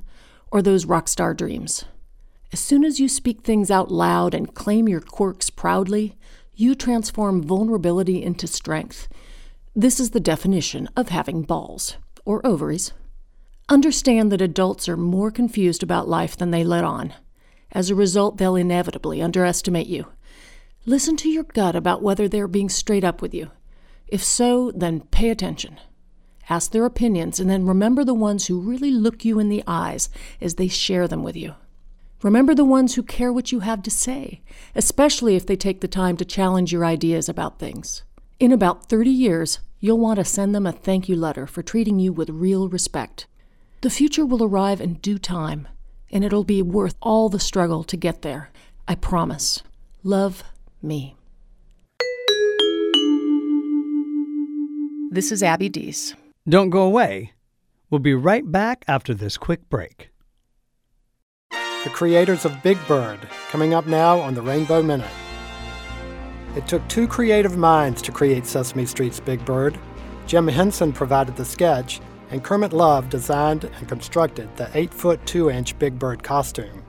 or 0.51 0.63
those 0.63 0.85
rock 0.85 1.07
star 1.07 1.35
dreams. 1.35 1.85
As 2.51 2.59
soon 2.59 2.83
as 2.83 2.99
you 2.99 3.07
speak 3.07 3.41
things 3.41 3.69
out 3.69 3.91
loud 3.91 4.33
and 4.33 4.55
claim 4.55 4.87
your 4.87 5.01
quirks 5.01 5.49
proudly, 5.49 6.17
you 6.55 6.75
transform 6.75 7.43
vulnerability 7.43 8.23
into 8.23 8.47
strength. 8.47 9.07
This 9.75 9.99
is 9.99 10.11
the 10.11 10.19
definition 10.19 10.89
of 10.95 11.09
having 11.09 11.41
balls, 11.41 11.97
or 12.23 12.45
ovaries. 12.45 12.93
Understand 13.67 14.31
that 14.31 14.41
adults 14.41 14.87
are 14.87 14.97
more 14.97 15.31
confused 15.31 15.83
about 15.83 16.07
life 16.07 16.37
than 16.37 16.51
they 16.51 16.63
let 16.63 16.83
on. 16.83 17.13
As 17.71 17.89
a 17.89 17.95
result, 17.95 18.37
they'll 18.37 18.55
inevitably 18.55 19.21
underestimate 19.21 19.87
you. 19.87 20.07
Listen 20.85 21.17
to 21.17 21.29
your 21.29 21.43
gut 21.43 21.75
about 21.75 22.01
whether 22.01 22.27
they're 22.27 22.47
being 22.47 22.69
straight 22.69 23.03
up 23.03 23.21
with 23.21 23.33
you. 23.33 23.51
If 24.07 24.23
so, 24.23 24.71
then 24.71 25.01
pay 25.01 25.29
attention. 25.29 25.79
Ask 26.47 26.71
their 26.71 26.85
opinions 26.85 27.39
and 27.39 27.49
then 27.49 27.65
remember 27.65 28.03
the 28.03 28.13
ones 28.13 28.45
who 28.45 28.61
really 28.61 28.91
look 28.91 29.25
you 29.25 29.39
in 29.39 29.49
the 29.49 29.63
eyes 29.65 30.09
as 30.39 30.55
they 30.55 30.67
share 30.67 31.07
them 31.07 31.23
with 31.23 31.35
you. 31.35 31.55
Remember 32.23 32.55
the 32.55 32.65
ones 32.65 32.95
who 32.95 33.03
care 33.03 33.31
what 33.31 33.51
you 33.51 33.59
have 33.59 33.83
to 33.83 33.91
say, 33.91 34.41
especially 34.73 35.35
if 35.35 35.45
they 35.45 35.55
take 35.55 35.81
the 35.81 35.87
time 35.87 36.17
to 36.17 36.25
challenge 36.25 36.71
your 36.71 36.85
ideas 36.85 37.27
about 37.27 37.59
things. 37.59 38.03
In 38.39 38.51
about 38.51 38.89
30 38.89 39.09
years, 39.09 39.59
you'll 39.79 39.99
want 39.99 40.17
to 40.17 40.25
send 40.25 40.55
them 40.55 40.65
a 40.65 40.71
thank 40.71 41.07
you 41.07 41.15
letter 41.15 41.45
for 41.45 41.61
treating 41.61 41.99
you 41.99 42.11
with 42.11 42.29
real 42.29 42.69
respect. 42.69 43.27
The 43.81 43.89
future 43.89 44.25
will 44.25 44.43
arrive 44.43 44.81
in 44.81 44.95
due 44.95 45.19
time, 45.19 45.67
and 46.11 46.23
it'll 46.23 46.43
be 46.43 46.61
worth 46.61 46.95
all 47.01 47.29
the 47.29 47.39
struggle 47.39 47.83
to 47.83 47.97
get 47.97 48.21
there. 48.21 48.49
I 48.87 48.95
promise. 48.95 49.61
Love 50.03 50.43
me. 50.81 51.15
This 55.11 55.31
is 55.31 55.43
Abby 55.43 55.69
Dees. 55.69 56.15
Don't 56.47 56.69
go 56.69 56.81
away. 56.81 57.33
We'll 57.89 57.99
be 57.99 58.13
right 58.13 58.49
back 58.51 58.83
after 58.87 59.13
this 59.13 59.37
quick 59.37 59.69
break. 59.69 60.09
The 61.85 61.91
creators 61.91 62.45
of 62.45 62.63
Big 62.63 62.79
Bird, 62.87 63.19
coming 63.51 63.75
up 63.75 63.85
now 63.85 64.19
on 64.19 64.33
the 64.33 64.41
Rainbow 64.41 64.81
Minute. 64.81 65.07
It 66.55 66.67
took 66.67 66.85
two 66.87 67.07
creative 67.07 67.57
minds 67.57 68.01
to 68.01 68.11
create 68.11 68.47
Sesame 68.47 68.87
Street's 68.87 69.19
Big 69.19 69.45
Bird. 69.45 69.77
Jim 70.25 70.47
Henson 70.47 70.91
provided 70.91 71.35
the 71.35 71.45
sketch, 71.45 72.01
and 72.31 72.43
Kermit 72.43 72.73
Love 72.73 73.11
designed 73.11 73.65
and 73.65 73.87
constructed 73.87 74.49
the 74.57 74.67
8 74.73 74.91
foot 74.95 75.23
2 75.27 75.51
inch 75.51 75.77
Big 75.77 75.99
Bird 75.99 76.23
costume. 76.23 76.83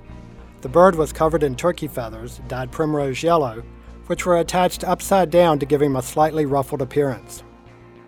The 0.62 0.70
bird 0.70 0.94
was 0.94 1.12
covered 1.12 1.42
in 1.42 1.56
turkey 1.56 1.88
feathers, 1.88 2.40
dyed 2.48 2.72
primrose 2.72 3.22
yellow, 3.22 3.62
which 4.06 4.24
were 4.24 4.38
attached 4.38 4.82
upside 4.82 5.28
down 5.28 5.58
to 5.58 5.66
give 5.66 5.82
him 5.82 5.96
a 5.96 6.02
slightly 6.02 6.46
ruffled 6.46 6.80
appearance. 6.80 7.42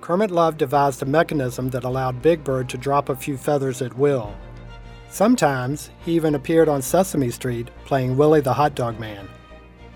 Kermit 0.00 0.30
Love 0.30 0.56
devised 0.56 1.02
a 1.02 1.04
mechanism 1.04 1.68
that 1.68 1.84
allowed 1.84 2.22
Big 2.22 2.42
Bird 2.42 2.70
to 2.70 2.78
drop 2.78 3.10
a 3.10 3.14
few 3.14 3.36
feathers 3.36 3.82
at 3.82 3.98
will. 3.98 4.34
Sometimes 5.10 5.90
he 6.04 6.12
even 6.12 6.34
appeared 6.34 6.68
on 6.68 6.82
Sesame 6.82 7.30
Street 7.30 7.70
playing 7.86 8.16
Willie 8.16 8.42
the 8.42 8.52
Hot 8.52 8.74
Dog 8.74 9.00
Man. 9.00 9.26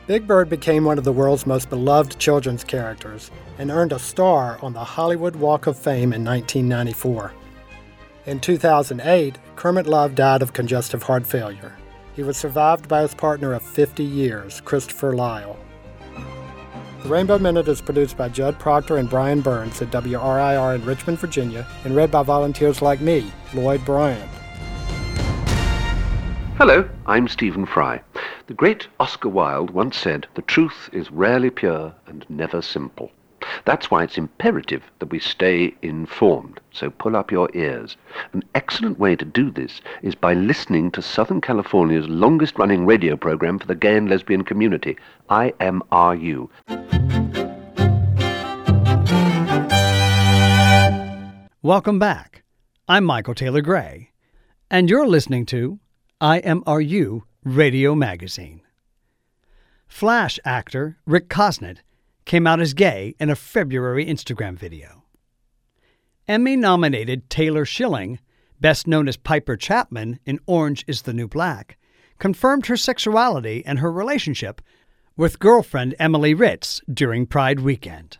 Big 0.07 0.27
Bird 0.27 0.49
became 0.49 0.85
one 0.85 0.99
of 0.99 1.05
the 1.05 1.13
world's 1.13 1.47
most 1.47 1.71
beloved 1.71 2.19
children's 2.19 2.65
characters 2.65 3.31
and 3.59 3.71
earned 3.71 3.93
a 3.93 3.99
star 3.99 4.59
on 4.63 4.73
the 4.73 4.83
Hollywood 4.83 5.37
Walk 5.37 5.67
of 5.67 5.79
Fame 5.79 6.13
in 6.13 6.25
1994. 6.25 7.33
In 8.25 8.41
2008, 8.41 9.39
Kermit 9.55 9.87
Love 9.87 10.15
died 10.15 10.43
of 10.43 10.53
congestive 10.53 11.03
heart 11.03 11.27
failure. 11.27 11.77
He 12.15 12.23
was 12.23 12.37
survived 12.37 12.89
by 12.89 13.03
his 13.03 13.15
partner 13.15 13.53
of 13.53 13.63
50 13.63 14.03
years, 14.03 14.61
Christopher 14.63 15.13
Lyall. 15.13 15.57
The 17.03 17.09
Rainbow 17.09 17.39
Minute 17.39 17.69
is 17.69 17.81
produced 17.81 18.17
by 18.17 18.29
Judd 18.29 18.59
Proctor 18.59 18.97
and 18.97 19.11
Brian 19.11 19.41
Burns 19.41 19.83
at 19.83 19.91
WRIR 19.91 20.75
in 20.75 20.85
Richmond, 20.85 21.19
Virginia, 21.19 21.67
and 21.85 21.97
read 21.97 22.11
by 22.11 22.23
volunteers 22.23 22.81
like 22.81 23.01
me, 23.01 23.31
Lloyd 23.55 23.85
Bryant. 23.85 24.31
Hello, 26.65 26.89
I'm 27.07 27.27
Stephen 27.27 27.67
Fry. 27.67 28.01
The 28.47 28.55
great 28.55 28.87
Oscar 29.01 29.29
Wilde 29.29 29.73
once 29.73 29.97
said, 29.97 30.29
The 30.37 30.43
truth 30.43 30.89
is 30.93 31.11
rarely 31.11 31.51
pure 31.51 31.93
and 32.07 32.25
never 32.29 32.63
simple. 32.63 33.11
That's 33.65 33.91
why 33.91 34.05
it's 34.05 34.17
imperative 34.17 34.85
that 35.01 35.11
we 35.11 35.19
stay 35.19 35.75
informed, 35.83 36.61
so 36.71 36.89
pull 36.89 37.17
up 37.17 37.33
your 37.33 37.51
ears. 37.53 37.97
An 38.33 38.45
excellent 38.55 39.01
way 39.01 39.17
to 39.17 39.25
do 39.25 39.51
this 39.51 39.81
is 40.03 40.15
by 40.15 40.35
listening 40.35 40.93
to 40.93 41.03
Southern 41.03 41.41
California's 41.41 42.07
longest 42.07 42.57
running 42.61 42.87
radio 42.87 43.17
program 43.17 43.59
for 43.59 43.67
the 43.67 43.75
gay 43.75 43.97
and 43.97 44.09
lesbian 44.09 44.45
community, 44.45 44.97
IMRU. 45.29 46.49
Welcome 51.61 51.99
back. 51.99 52.45
I'm 52.87 53.03
Michael 53.03 53.35
Taylor 53.35 53.63
Gray, 53.63 54.13
and 54.71 54.89
you're 54.89 55.09
listening 55.09 55.45
to 55.47 55.81
IMRU 56.23 57.23
Radio 57.43 57.97
Magazine. 57.97 58.61
Flash 59.89 60.39
actor 60.45 60.97
Rick 61.05 61.29
Cosnett 61.29 61.79
came 62.27 62.47
out 62.47 62.61
as 62.61 62.75
gay 62.75 63.17
in 63.19 63.29
a 63.29 63.35
February 63.35 64.07
Instagram 64.07 64.57
video. 64.57 65.03
Emmy 66.29 66.55
nominated 66.55 67.29
Taylor 67.29 67.65
Schilling, 67.65 68.21
best 68.61 68.87
known 68.87 69.09
as 69.09 69.17
Piper 69.17 69.57
Chapman 69.57 70.21
in 70.25 70.39
Orange 70.47 70.85
is 70.87 71.03
the 71.03 71.13
New 71.13 71.27
Black, 71.27 71.77
confirmed 72.21 72.67
her 72.67 72.77
sexuality 72.77 73.65
and 73.67 73.81
her 73.81 73.91
relationship 73.91 74.63
with 75.17 75.41
girlfriend 75.41 75.97
Emily 75.99 76.35
Ritz 76.35 76.81
during 76.89 77.27
Pride 77.27 77.59
weekend. 77.59 78.19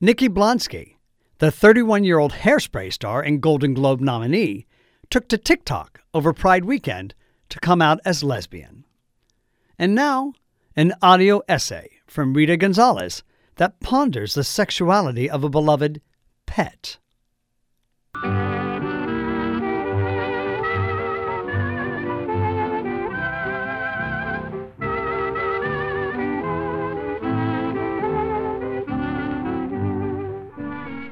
Nikki 0.00 0.28
Blonsky, 0.28 0.96
the 1.38 1.52
31 1.52 2.02
year 2.02 2.18
old 2.18 2.32
hairspray 2.32 2.92
star 2.92 3.22
and 3.22 3.40
Golden 3.40 3.74
Globe 3.74 4.00
nominee, 4.00 4.66
took 5.08 5.28
to 5.28 5.38
TikTok 5.38 6.00
over 6.14 6.32
Pride 6.32 6.64
weekend 6.64 7.14
to 7.50 7.60
come 7.60 7.82
out 7.82 8.00
as 8.04 8.24
lesbian. 8.24 8.86
And 9.78 9.94
now, 9.94 10.32
an 10.76 10.94
audio 11.02 11.42
essay 11.48 11.90
from 12.06 12.32
Rita 12.32 12.56
Gonzalez 12.56 13.22
that 13.56 13.80
ponders 13.80 14.34
the 14.34 14.44
sexuality 14.44 15.28
of 15.28 15.44
a 15.44 15.48
beloved 15.48 16.00
pet. 16.46 16.98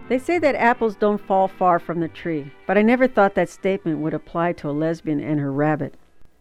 They 0.08 0.18
say 0.18 0.38
that 0.38 0.56
apples 0.56 0.96
don't 0.96 1.20
fall 1.20 1.48
far 1.48 1.78
from 1.78 2.00
the 2.00 2.08
tree, 2.08 2.50
but 2.66 2.76
I 2.76 2.82
never 2.82 3.06
thought 3.06 3.34
that 3.34 3.48
statement 3.48 4.00
would 4.00 4.12
apply 4.12 4.52
to 4.54 4.68
a 4.68 4.72
lesbian 4.72 5.20
and 5.20 5.38
her 5.38 5.52
rabbit. 5.52 5.94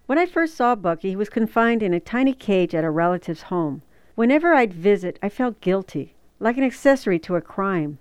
When 0.08 0.18
I 0.18 0.26
first 0.26 0.56
saw 0.56 0.76
Bucky, 0.76 1.10
he 1.10 1.16
was 1.16 1.30
confined 1.30 1.84
in 1.84 1.94
a 1.94 2.00
tiny 2.00 2.34
cage 2.34 2.74
at 2.74 2.84
a 2.84 2.90
relative's 2.90 3.44
home. 3.44 3.84
Whenever 4.16 4.54
I'd 4.54 4.74
visit, 4.74 5.20
I 5.22 5.30
felt 5.30 5.62
guilty, 5.62 6.16
like 6.40 6.58
an 6.58 6.64
accessory 6.64 7.20
to 7.20 7.36
a 7.36 7.42
crime. 7.42 8.00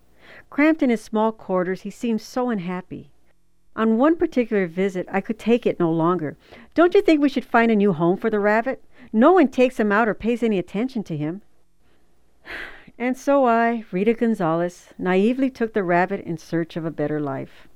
Cramped 0.48 0.82
in 0.82 0.90
his 0.90 1.02
small 1.02 1.30
quarters, 1.30 1.82
he 1.82 1.90
seemed 1.90 2.22
so 2.22 2.48
unhappy. 2.48 3.11
On 3.76 3.98
one 3.98 4.16
particular 4.16 4.66
visit, 4.66 5.06
I 5.12 5.20
could 5.20 5.38
take 5.38 5.66
it 5.66 5.78
no 5.78 5.92
longer. 5.92 6.36
Don't 6.74 6.94
you 6.94 7.02
think 7.02 7.20
we 7.20 7.28
should 7.28 7.44
find 7.44 7.70
a 7.70 7.76
new 7.76 7.92
home 7.92 8.16
for 8.16 8.30
the 8.30 8.40
rabbit? 8.40 8.82
No 9.12 9.32
one 9.32 9.48
takes 9.48 9.78
him 9.78 9.92
out 9.92 10.08
or 10.08 10.14
pays 10.14 10.42
any 10.42 10.58
attention 10.58 11.04
to 11.04 11.16
him. 11.16 11.42
And 13.01 13.16
so 13.16 13.46
I, 13.46 13.86
Rita 13.92 14.12
Gonzalez, 14.12 14.92
naively 14.98 15.48
took 15.48 15.72
the 15.72 15.82
rabbit 15.82 16.20
in 16.20 16.36
search 16.36 16.76
of 16.76 16.84
a 16.84 16.90
better 16.90 17.18
life. 17.18 17.66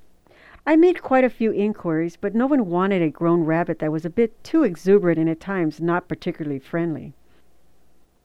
I 0.67 0.75
made 0.75 1.01
quite 1.01 1.23
a 1.23 1.31
few 1.31 1.51
inquiries, 1.51 2.15
but 2.15 2.35
no 2.35 2.45
one 2.45 2.67
wanted 2.67 3.01
a 3.01 3.09
grown 3.09 3.43
rabbit 3.43 3.79
that 3.79 3.91
was 3.91 4.05
a 4.05 4.11
bit 4.11 4.43
too 4.43 4.63
exuberant 4.63 5.17
and 5.17 5.27
at 5.27 5.39
times 5.39 5.81
not 5.81 6.07
particularly 6.07 6.59
friendly. 6.59 7.15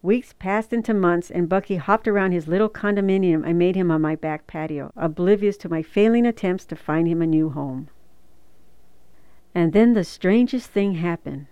Weeks 0.03 0.35
passed 0.39 0.75
into 0.75 0.93
months, 0.93 1.31
and 1.31 1.49
Bucky 1.49 1.77
hopped 1.77 2.07
around 2.07 2.33
his 2.33 2.47
little 2.47 2.69
condominium 2.69 3.47
I 3.47 3.55
made 3.55 3.77
him 3.77 3.91
on 3.91 4.03
my 4.03 4.15
back 4.15 4.47
patio, 4.47 4.93
oblivious 4.95 5.57
to 5.59 5.71
my 5.71 5.83
failing 5.83 6.27
attempts 6.27 6.67
to 6.67 6.77
find 6.77 7.09
him 7.09 7.23
a 7.23 7.27
new 7.27 7.49
home. 7.49 7.89
And 9.55 9.73
then 9.73 9.95
the 9.95 10.05
strangest 10.05 10.69
thing 10.69 10.97
happened. 10.97 11.47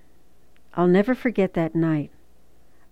I'll 0.74 0.88
never 0.88 1.14
forget 1.14 1.54
that 1.54 1.74
night. 1.74 2.10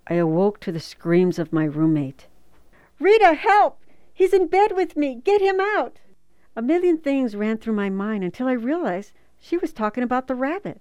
I 0.07 0.15
awoke 0.15 0.59
to 0.61 0.73
the 0.73 0.81
screams 0.81 1.39
of 1.39 1.53
my 1.53 1.65
roommate. 1.65 2.29
Rita, 2.99 3.35
help! 3.35 3.81
He's 4.15 4.33
in 4.33 4.47
bed 4.47 4.73
with 4.75 4.97
me! 4.97 5.21
Get 5.23 5.43
him 5.43 5.61
out! 5.61 5.99
A 6.57 6.63
million 6.63 6.97
things 6.97 7.37
ran 7.37 7.59
through 7.59 7.75
my 7.75 7.91
mind 7.91 8.25
until 8.25 8.49
I 8.49 8.53
realized 8.53 9.13
she 9.39 9.59
was 9.59 9.73
talking 9.75 10.03
about 10.03 10.27
the 10.27 10.35
rabbit. 10.35 10.81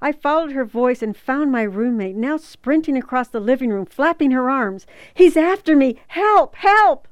I 0.00 0.12
followed 0.12 0.52
her 0.52 0.64
voice 0.64 1.02
and 1.02 1.16
found 1.16 1.50
my 1.50 1.62
roommate, 1.62 2.14
now 2.14 2.36
sprinting 2.36 2.96
across 2.96 3.28
the 3.28 3.40
living 3.40 3.70
room, 3.70 3.86
flapping 3.86 4.30
her 4.30 4.48
arms. 4.48 4.86
He's 5.12 5.36
after 5.36 5.74
me! 5.74 5.96
Help! 6.06 6.54
Help! 6.54 7.08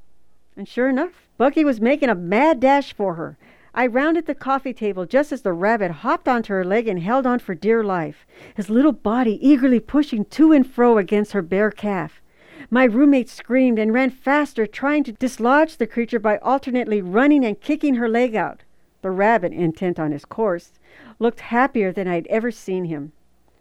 And 0.57 0.69
sure 0.69 0.89
enough, 0.89 1.29
Bucky 1.37 1.65
was 1.65 1.81
making 1.81 2.09
a 2.09 2.15
mad 2.15 2.61
dash 2.61 2.93
for 2.93 3.15
her. 3.15 3.37
I 3.75 3.89
rounded 3.89 4.27
the 4.27 4.35
coffee 4.35 4.73
table 4.73 5.05
just 5.05 5.33
as 5.33 5.43
the 5.43 5.53
rabbit 5.53 5.91
hopped 5.91 6.29
onto 6.29 6.55
her 6.55 6.65
leg 6.65 6.87
and 6.87 7.01
held 7.01 7.27
on 7.27 7.41
for 7.41 7.55
dear 7.55 7.83
life, 7.83 8.25
his 8.55 8.71
little 8.71 8.93
body 8.93 9.39
eagerly 9.47 9.81
pushing 9.81 10.25
to 10.27 10.53
and 10.53 10.67
fro 10.67 10.97
against 10.97 11.33
her 11.33 11.43
bare 11.43 11.73
calf. 11.73 12.23
My 12.71 12.85
roommate 12.85 13.29
screamed 13.29 13.79
and 13.79 13.95
ran 13.95 14.11
faster, 14.11 14.67
trying 14.67 15.05
to 15.05 15.13
dislodge 15.13 15.77
the 15.77 15.87
creature 15.87 16.19
by 16.19 16.39
alternately 16.39 17.01
running 17.01 17.45
and 17.45 17.61
kicking 17.61 17.95
her 17.95 18.09
leg 18.09 18.35
out. 18.35 18.65
The 19.03 19.11
rabbit, 19.11 19.53
intent 19.53 20.01
on 20.01 20.11
his 20.11 20.25
course, 20.25 20.73
looked 21.19 21.41
happier 21.41 21.93
than 21.93 22.09
I'd 22.09 22.27
ever 22.27 22.51
seen 22.51 22.87
him. 22.87 23.13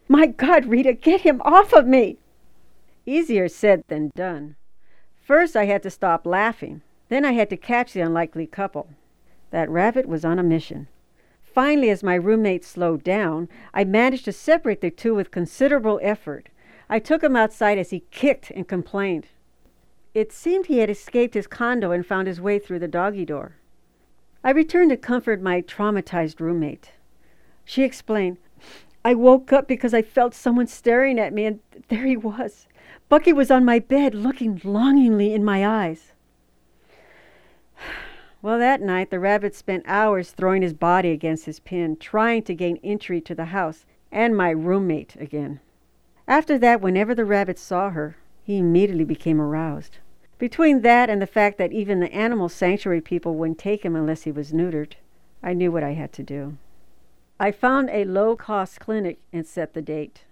My 0.08 0.26
God, 0.26 0.66
Rita, 0.66 0.94
get 0.94 1.22
him 1.22 1.42
off 1.44 1.74
of 1.74 1.88
me! 1.88 2.18
Easier 3.06 3.48
said 3.48 3.84
than 3.88 4.12
done. 4.16 4.56
First, 5.16 5.56
I 5.56 5.66
had 5.66 5.84
to 5.84 5.90
stop 5.90 6.26
laughing. 6.26 6.82
Then 7.10 7.26
I 7.26 7.34
had 7.34 7.50
to 7.52 7.58
catch 7.58 7.94
the 7.94 8.02
unlikely 8.02 8.48
couple. 8.48 8.90
That 9.52 9.70
rabbit 9.70 10.08
was 10.08 10.26
on 10.26 10.40
a 10.40 10.44
mission. 10.44 10.88
Finally, 11.44 11.90
as 11.90 12.04
my 12.04 12.16
roommate 12.16 12.66
slowed 12.66 13.04
down, 13.04 13.48
I 13.74 13.84
managed 13.84 14.26
to 14.26 14.34
separate 14.34 14.82
the 14.82 14.90
two 14.90 15.14
with 15.14 15.32
considerable 15.32 16.00
effort. 16.02 16.50
I 16.90 17.00
took 17.00 17.24
him 17.24 17.36
outside 17.36 17.78
as 17.78 17.90
he 17.90 18.04
kicked 18.12 18.52
and 18.52 18.68
complained. 18.68 19.28
It 20.14 20.32
seemed 20.32 20.68
he 20.68 20.80
had 20.80 20.90
escaped 20.90 21.34
his 21.34 21.48
condo 21.48 21.92
and 21.92 22.06
found 22.06 22.28
his 22.28 22.40
way 22.40 22.60
through 22.60 22.80
the 22.80 22.88
doggy 22.88 23.26
door. 23.26 23.56
I 24.44 24.52
returned 24.52 24.92
to 24.92 24.98
comfort 24.98 25.42
my 25.42 25.62
traumatized 25.62 26.40
roommate. 26.40 26.92
She 27.66 27.84
explained, 27.84 28.38
I 29.04 29.14
woke 29.14 29.52
up 29.52 29.68
because 29.68 29.94
I 29.94 30.02
felt 30.02 30.34
someone 30.34 30.68
staring 30.68 31.20
at 31.20 31.34
me, 31.34 31.46
and 31.46 31.60
there 31.90 32.06
he 32.06 32.16
was. 32.16 32.68
Bucky 33.10 33.34
was 33.34 33.52
on 33.52 33.66
my 33.66 33.80
bed, 33.80 34.16
looking 34.16 34.62
longingly 34.64 35.34
in 35.34 35.44
my 35.44 35.66
eyes. 35.66 36.14
Well, 38.42 38.60
that 38.60 38.80
night, 38.80 39.10
the 39.10 39.20
rabbit 39.20 39.56
spent 39.56 39.86
hours 39.88 40.30
throwing 40.30 40.62
his 40.62 40.76
body 40.76 41.10
against 41.10 41.46
his 41.46 41.60
pin, 41.60 41.98
trying 41.98 42.44
to 42.44 42.54
gain 42.54 42.78
entry 42.84 43.20
to 43.22 43.34
the 43.34 43.46
house 43.46 43.88
and 44.12 44.38
my 44.38 44.52
roommate 44.52 45.16
again. 45.20 45.62
After 46.28 46.58
that, 46.58 46.82
whenever 46.82 47.14
the 47.14 47.26
rabbit 47.26 47.60
saw 47.60 47.92
her, 47.92 48.16
he 48.44 48.58
immediately 48.58 49.04
became 49.04 49.40
aroused. 49.40 49.98
Between 50.38 50.82
that 50.82 51.10
and 51.10 51.22
the 51.22 51.28
fact 51.28 51.58
that 51.58 51.72
even 51.72 52.00
the 52.00 52.14
animal 52.14 52.50
sanctuary 52.50 53.02
people 53.02 53.36
wouldn't 53.36 53.60
take 53.60 53.86
him 53.86 53.96
unless 53.96 54.24
he 54.24 54.32
was 54.32 54.52
neutered, 54.52 54.94
I 55.42 55.54
knew 55.54 55.72
what 55.72 55.84
I 55.84 55.92
had 55.92 56.12
to 56.14 56.24
do. 56.24 56.58
I 57.40 57.52
found 57.52 57.90
a 57.90 58.06
low 58.06 58.36
cost 58.36 58.80
clinic 58.80 59.20
and 59.32 59.46
set 59.46 59.74
the 59.74 59.82
date. 59.82 60.24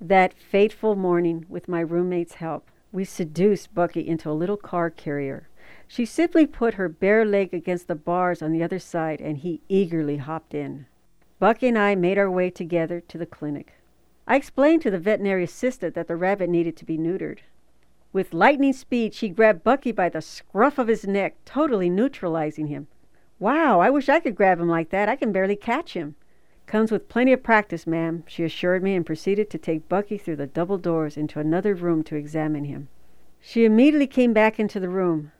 That 0.00 0.34
fateful 0.34 0.96
morning, 0.96 1.46
with 1.48 1.68
my 1.68 1.80
roommate's 1.80 2.34
help, 2.34 2.70
we 2.92 3.04
seduced 3.04 3.74
Bucky 3.74 4.06
into 4.06 4.30
a 4.30 4.32
little 4.32 4.56
car 4.56 4.88
carrier. 4.88 5.48
She 5.86 6.04
simply 6.04 6.46
put 6.46 6.74
her 6.74 6.88
bare 6.88 7.24
leg 7.24 7.52
against 7.52 7.88
the 7.88 7.94
bars 7.94 8.40
on 8.40 8.52
the 8.52 8.62
other 8.62 8.78
side, 8.78 9.20
and 9.20 9.38
he 9.38 9.60
eagerly 9.68 10.18
hopped 10.18 10.54
in. 10.54 10.86
Bucky 11.38 11.68
and 11.68 11.78
I 11.78 11.94
made 11.94 12.18
our 12.18 12.30
way 12.30 12.50
together 12.50 13.00
to 13.00 13.18
the 13.18 13.26
clinic. 13.26 13.74
I 14.26 14.36
explained 14.36 14.82
to 14.82 14.90
the 14.90 14.98
veterinary 14.98 15.44
assistant 15.44 15.94
that 15.94 16.08
the 16.08 16.16
rabbit 16.16 16.48
needed 16.48 16.76
to 16.76 16.84
be 16.84 16.96
neutered. 16.96 17.40
With 18.12 18.32
lightning 18.32 18.72
speed, 18.72 19.12
she 19.12 19.28
grabbed 19.28 19.64
Bucky 19.64 19.92
by 19.92 20.08
the 20.08 20.22
scruff 20.22 20.78
of 20.78 20.88
his 20.88 21.06
neck, 21.06 21.36
totally 21.44 21.90
neutralizing 21.90 22.68
him. 22.68 22.86
Wow, 23.38 23.80
I 23.80 23.90
wish 23.90 24.08
I 24.08 24.20
could 24.20 24.36
grab 24.36 24.60
him 24.60 24.68
like 24.68 24.90
that. 24.90 25.08
I 25.08 25.16
can 25.16 25.32
barely 25.32 25.56
catch 25.56 25.94
him. 25.94 26.14
Comes 26.66 26.90
with 26.90 27.08
plenty 27.08 27.32
of 27.32 27.42
practice, 27.42 27.86
ma'am, 27.86 28.24
she 28.26 28.44
assured 28.44 28.82
me 28.82 28.94
and 28.94 29.04
proceeded 29.04 29.50
to 29.50 29.58
take 29.58 29.88
Bucky 29.88 30.16
through 30.16 30.36
the 30.36 30.46
double 30.46 30.78
doors 30.78 31.16
into 31.16 31.38
another 31.38 31.74
room 31.74 32.02
to 32.04 32.16
examine 32.16 32.64
him. 32.64 32.88
She 33.40 33.66
immediately 33.66 34.06
came 34.06 34.32
back 34.32 34.58
into 34.58 34.80
the 34.80 34.88
room. 34.88 35.32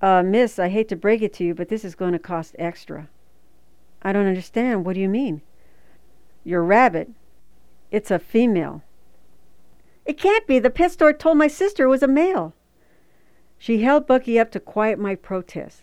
Uh, 0.00 0.22
miss, 0.22 0.58
I 0.58 0.68
hate 0.68 0.88
to 0.88 0.96
break 0.96 1.20
it 1.20 1.34
to 1.34 1.44
you, 1.44 1.54
but 1.54 1.68
this 1.68 1.84
is 1.84 1.94
going 1.94 2.12
to 2.12 2.18
cost 2.18 2.56
extra. 2.58 3.08
I 4.00 4.12
don't 4.12 4.26
understand. 4.26 4.86
What 4.86 4.94
do 4.94 5.00
you 5.00 5.08
mean? 5.08 5.42
Your 6.44 6.62
rabbit, 6.62 7.10
it's 7.90 8.10
a 8.10 8.18
female. 8.18 8.82
It 10.04 10.18
can't 10.18 10.46
be. 10.46 10.58
The 10.58 10.70
pet 10.70 10.92
store 10.92 11.12
told 11.12 11.36
my 11.36 11.48
sister 11.48 11.84
it 11.84 11.88
was 11.88 12.02
a 12.02 12.08
male. 12.08 12.54
She 13.58 13.82
held 13.82 14.06
Bucky 14.06 14.38
up 14.38 14.50
to 14.52 14.60
quiet 14.60 14.98
my 14.98 15.14
protest. 15.14 15.82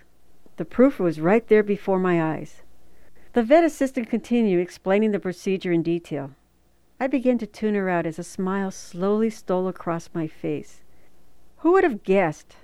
The 0.57 0.65
proof 0.65 0.99
was 0.99 1.19
right 1.19 1.47
there 1.47 1.63
before 1.63 1.99
my 1.99 2.21
eyes. 2.21 2.61
The 3.33 3.43
vet 3.43 3.63
assistant 3.63 4.09
continued 4.09 4.61
explaining 4.61 5.11
the 5.11 5.19
procedure 5.19 5.71
in 5.71 5.81
detail. 5.81 6.31
I 6.99 7.07
began 7.07 7.37
to 7.39 7.47
tune 7.47 7.73
her 7.75 7.89
out 7.89 8.05
as 8.05 8.19
a 8.19 8.23
smile 8.23 8.69
slowly 8.71 9.29
stole 9.29 9.67
across 9.67 10.09
my 10.13 10.27
face. 10.27 10.81
Who 11.57 11.71
would 11.71 11.83
have 11.83 12.03
guessed? 12.03 12.55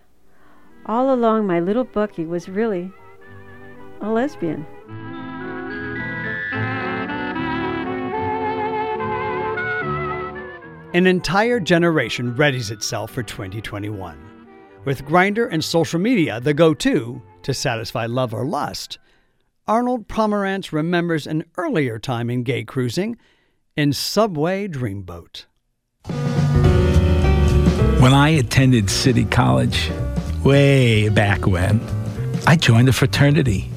All 0.86 1.14
along, 1.14 1.48
my 1.48 1.60
little 1.60 1.84
Bucky 1.84 2.26
was 2.26 2.48
really 2.48 2.92
a 4.00 4.10
lesbian. 4.10 4.66
An 10.92 11.06
entire 11.06 11.60
generation 11.60 12.34
readies 12.34 12.72
itself 12.72 13.12
for 13.12 13.22
2021. 13.22 14.18
With 14.86 15.06
Grindr 15.06 15.48
and 15.52 15.64
social 15.64 16.00
media 16.00 16.40
the 16.40 16.56
go 16.56 16.74
to 16.74 17.22
to 17.44 17.54
satisfy 17.54 18.08
love 18.08 18.34
or 18.34 18.44
lust, 18.44 18.98
Arnold 19.68 20.08
Pomerantz 20.08 20.72
remembers 20.72 21.28
an 21.28 21.44
earlier 21.58 22.00
time 22.00 22.32
in 22.32 22.42
gay 22.42 22.64
cruising 22.64 23.18
in 23.78 23.94
Subway 23.94 24.68
Dreamboat. 24.68 25.46
When 28.02 28.14
I 28.16 28.30
attended 28.30 28.90
City 28.90 29.26
College, 29.26 29.92
way 30.44 31.10
back 31.10 31.46
when, 31.46 31.80
I 32.48 32.56
joined 32.56 32.90
a 32.90 32.94
fraternity. 32.94 33.70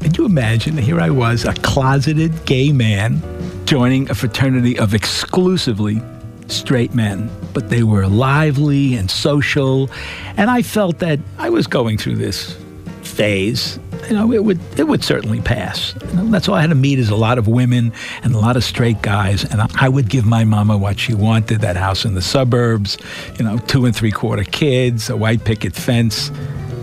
Can 0.00 0.14
you 0.14 0.24
imagine? 0.24 0.78
Here 0.78 1.00
I 1.00 1.10
was, 1.10 1.44
a 1.44 1.52
closeted 1.52 2.46
gay 2.46 2.72
man, 2.72 3.20
joining 3.66 4.08
a 4.08 4.14
fraternity 4.14 4.78
of 4.78 4.94
exclusively 4.94 6.00
straight 6.48 6.94
men, 6.94 7.30
but 7.52 7.70
they 7.70 7.82
were 7.82 8.06
lively 8.06 8.94
and 8.94 9.10
social, 9.10 9.90
and 10.36 10.50
I 10.50 10.62
felt 10.62 10.98
that 11.00 11.18
I 11.38 11.50
was 11.50 11.66
going 11.66 11.98
through 11.98 12.16
this 12.16 12.56
phase. 13.02 13.78
You 14.08 14.14
know, 14.14 14.32
it 14.32 14.44
would 14.44 14.60
it 14.78 14.84
would 14.84 15.02
certainly 15.02 15.40
pass. 15.40 15.94
You 16.10 16.12
know, 16.14 16.26
that's 16.26 16.48
all 16.48 16.54
I 16.54 16.60
had 16.60 16.70
to 16.70 16.76
meet 16.76 16.98
is 16.98 17.08
a 17.08 17.16
lot 17.16 17.38
of 17.38 17.48
women 17.48 17.92
and 18.22 18.34
a 18.34 18.38
lot 18.38 18.56
of 18.56 18.62
straight 18.62 19.02
guys, 19.02 19.44
and 19.44 19.60
I 19.60 19.88
would 19.88 20.08
give 20.08 20.24
my 20.24 20.44
mama 20.44 20.76
what 20.76 21.00
she 21.00 21.14
wanted: 21.14 21.60
that 21.62 21.76
house 21.76 22.04
in 22.04 22.14
the 22.14 22.22
suburbs, 22.22 22.98
you 23.38 23.44
know, 23.44 23.58
two 23.58 23.84
and 23.84 23.96
three 23.96 24.12
quarter 24.12 24.44
kids, 24.44 25.10
a 25.10 25.16
white 25.16 25.44
picket 25.44 25.74
fence. 25.74 26.30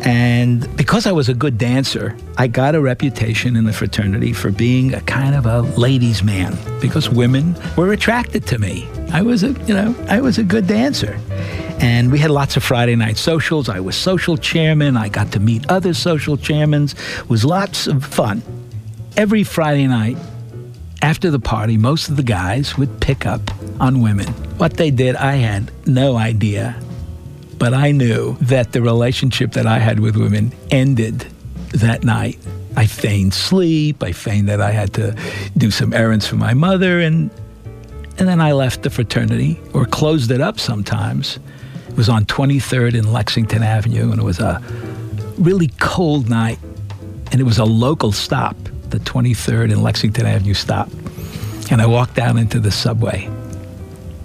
And 0.05 0.75
because 0.75 1.07
I 1.07 1.13
was 1.13 1.29
a 1.29 1.33
good 1.33 1.57
dancer, 1.57 2.15
I 2.37 2.47
got 2.47 2.75
a 2.75 2.81
reputation 2.81 3.55
in 3.55 3.63
the 3.63 3.71
fraternity 3.71 4.33
for 4.33 4.51
being 4.51 4.93
a 4.93 5.01
kind 5.01 5.33
of 5.33 5.45
a 5.45 5.61
ladies' 5.79 6.23
man 6.23 6.57
because 6.81 7.09
women 7.09 7.55
were 7.77 7.93
attracted 7.93 8.45
to 8.47 8.59
me. 8.59 8.89
I 9.13 9.21
was 9.21 9.43
a, 9.43 9.51
you 9.51 9.73
know, 9.73 9.95
I 10.09 10.19
was 10.19 10.37
a 10.37 10.43
good 10.43 10.67
dancer. 10.67 11.17
And 11.79 12.11
we 12.11 12.19
had 12.19 12.31
lots 12.31 12.57
of 12.57 12.63
Friday 12.63 12.95
night 12.95 13.17
socials. 13.17 13.69
I 13.69 13.79
was 13.79 13.95
social 13.95 14.35
chairman. 14.35 14.97
I 14.97 15.07
got 15.07 15.31
to 15.33 15.39
meet 15.39 15.69
other 15.69 15.93
social 15.93 16.35
chairmen. 16.35 16.83
It 16.83 17.29
was 17.29 17.45
lots 17.45 17.87
of 17.87 18.03
fun. 18.03 18.41
Every 19.15 19.43
Friday 19.43 19.87
night 19.87 20.17
after 21.01 21.29
the 21.29 21.39
party, 21.39 21.77
most 21.77 22.09
of 22.09 22.17
the 22.17 22.23
guys 22.23 22.77
would 22.77 22.99
pick 22.99 23.25
up 23.25 23.41
on 23.79 24.01
women. 24.01 24.27
What 24.57 24.75
they 24.75 24.91
did, 24.91 25.15
I 25.15 25.35
had 25.35 25.71
no 25.85 26.17
idea 26.17 26.79
but 27.64 27.74
I 27.74 27.91
knew 27.91 28.36
that 28.41 28.74
the 28.74 28.82
relationship 28.82 29.53
that 29.53 29.66
I 29.66 29.80
had 29.80 30.01
with 30.01 30.18
women 30.18 30.51
ended 30.70 31.26
that 31.72 32.03
night. 32.03 32.38
I 32.76 32.88
feigned 32.88 33.34
sleep. 33.34 34.03
I 34.03 34.11
feigned 34.11 34.49
that 34.49 34.59
I 34.59 34.72
had 34.72 34.93
to 34.95 35.16
do 35.55 35.72
some 35.72 35.93
errands 35.93 36.28
for 36.28 36.36
my 36.36 36.53
mother, 36.53 36.99
and 36.99 37.32
and 38.18 38.28
then 38.28 38.41
I 38.41 38.51
left 38.51 38.84
the 38.84 38.89
fraternity 38.89 39.61
or 39.74 39.86
closed 39.86 40.30
it 40.30 40.41
up 40.41 40.59
sometimes. 40.59 41.39
It 41.88 41.95
was 41.95 42.09
on 42.09 42.26
23rd 42.26 42.95
in 42.95 43.14
Lexington 43.14 43.64
Avenue, 43.64 44.11
and 44.11 44.20
it 44.20 44.26
was 44.26 44.41
a 44.41 44.61
really 45.38 45.70
cold 45.80 46.30
night, 46.30 46.59
and 47.32 47.39
it 47.39 47.45
was 47.45 47.59
a 47.59 47.66
local 47.66 48.11
stop. 48.11 48.57
the 48.89 48.99
23rd 48.99 49.72
and 49.72 49.82
Lexington 49.82 50.26
Avenue 50.26 50.53
stop. 50.53 50.89
And 51.72 51.82
I 51.82 51.86
walked 51.86 52.16
down 52.16 52.38
into 52.38 52.59
the 52.59 52.72
subway. 52.72 53.30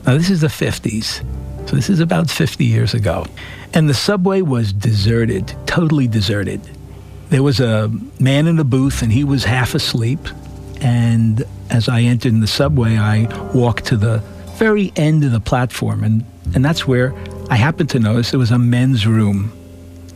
Now, 0.04 0.18
this 0.18 0.28
is 0.28 0.40
the 0.40 0.48
50s, 0.48 1.22
so 1.68 1.76
this 1.76 1.90
is 1.90 2.00
about 2.00 2.30
50 2.30 2.64
years 2.64 2.94
ago. 2.94 3.26
And 3.74 3.90
the 3.90 3.94
subway 3.94 4.40
was 4.40 4.72
deserted, 4.72 5.54
totally 5.66 6.08
deserted. 6.08 6.62
There 7.28 7.42
was 7.42 7.60
a 7.60 7.92
man 8.18 8.46
in 8.46 8.58
a 8.58 8.64
booth, 8.64 9.02
and 9.02 9.12
he 9.12 9.22
was 9.22 9.44
half 9.44 9.74
asleep. 9.74 10.18
And 10.80 11.44
as 11.68 11.86
I 11.90 12.00
entered 12.00 12.40
the 12.40 12.46
subway, 12.46 12.96
I 12.96 13.26
walked 13.52 13.84
to 13.86 13.98
the 13.98 14.22
very 14.56 14.94
end 14.96 15.24
of 15.24 15.32
the 15.32 15.40
platform, 15.40 16.04
and, 16.04 16.24
and 16.54 16.64
that's 16.64 16.86
where 16.86 17.14
I 17.50 17.56
happened 17.56 17.90
to 17.90 17.98
notice 17.98 18.30
there 18.30 18.40
was 18.40 18.50
a 18.50 18.58
men's 18.58 19.06
room. 19.06 19.52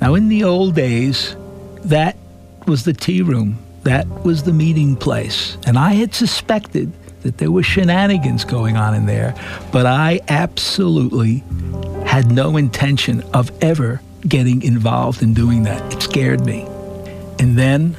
Now, 0.00 0.14
in 0.14 0.30
the 0.30 0.44
old 0.44 0.74
days, 0.74 1.36
that 1.84 2.16
was 2.66 2.84
the 2.84 2.94
tea 2.94 3.20
room, 3.20 3.58
that 3.82 4.08
was 4.24 4.44
the 4.44 4.54
meeting 4.54 4.96
place. 4.96 5.58
And 5.66 5.78
I 5.78 5.92
had 5.92 6.14
suspected 6.14 6.90
that 7.22 7.38
there 7.38 7.50
were 7.50 7.62
shenanigans 7.62 8.44
going 8.44 8.76
on 8.76 8.94
in 8.94 9.06
there, 9.06 9.34
but 9.72 9.86
I 9.86 10.20
absolutely 10.28 11.42
had 12.04 12.30
no 12.30 12.56
intention 12.56 13.22
of 13.32 13.50
ever 13.62 14.00
getting 14.26 14.62
involved 14.62 15.22
in 15.22 15.34
doing 15.34 15.64
that. 15.64 15.92
It 15.92 16.02
scared 16.02 16.44
me. 16.44 16.62
And 17.38 17.58
then, 17.58 17.96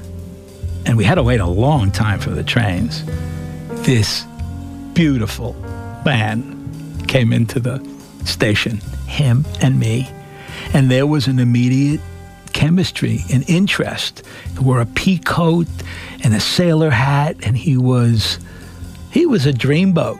and 0.85 0.97
we 0.97 1.03
had 1.03 1.15
to 1.15 1.23
wait 1.23 1.39
a 1.39 1.47
long 1.47 1.91
time 1.91 2.19
for 2.19 2.29
the 2.29 2.43
trains, 2.43 3.03
this 3.85 4.25
beautiful 4.93 5.53
man 6.05 7.03
came 7.07 7.33
into 7.33 7.59
the 7.59 7.85
station, 8.25 8.77
him 9.07 9.45
and 9.61 9.79
me, 9.79 10.09
and 10.73 10.89
there 10.89 11.05
was 11.05 11.27
an 11.27 11.39
immediate 11.39 11.99
chemistry 12.53 13.19
and 13.31 13.43
interest. 13.49 14.23
He 14.53 14.59
wore 14.59 14.79
a 14.79 14.85
pea 14.85 15.17
coat 15.17 15.67
and 16.23 16.33
a 16.33 16.39
sailor 16.39 16.89
hat, 16.89 17.35
and 17.43 17.57
he 17.57 17.77
was 17.77 18.39
he 19.13 19.27
was 19.27 19.45
a 19.45 19.53
dreamboat. 19.53 20.19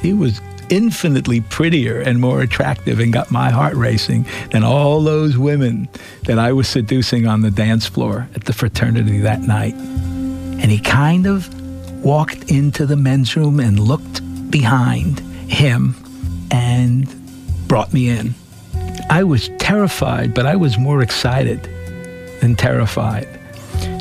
He 0.00 0.12
was 0.12 0.40
infinitely 0.68 1.40
prettier 1.40 2.00
and 2.00 2.20
more 2.20 2.42
attractive 2.42 3.00
and 3.00 3.12
got 3.12 3.30
my 3.30 3.50
heart 3.50 3.74
racing 3.74 4.26
than 4.50 4.62
all 4.62 5.02
those 5.02 5.38
women 5.38 5.88
that 6.24 6.38
I 6.38 6.52
was 6.52 6.68
seducing 6.68 7.26
on 7.26 7.40
the 7.40 7.50
dance 7.50 7.86
floor 7.86 8.28
at 8.34 8.44
the 8.44 8.52
fraternity 8.52 9.18
that 9.20 9.40
night. 9.40 9.74
And 9.74 10.70
he 10.70 10.78
kind 10.78 11.26
of 11.26 11.48
walked 12.04 12.50
into 12.50 12.84
the 12.84 12.96
men's 12.96 13.34
room 13.34 13.60
and 13.60 13.80
looked 13.80 14.20
behind 14.50 15.20
him 15.50 15.96
and 16.50 17.08
brought 17.66 17.94
me 17.94 18.10
in. 18.10 18.34
I 19.08 19.24
was 19.24 19.48
terrified, 19.58 20.34
but 20.34 20.44
I 20.44 20.56
was 20.56 20.78
more 20.78 21.02
excited 21.02 21.62
than 22.40 22.56
terrified. 22.56 23.28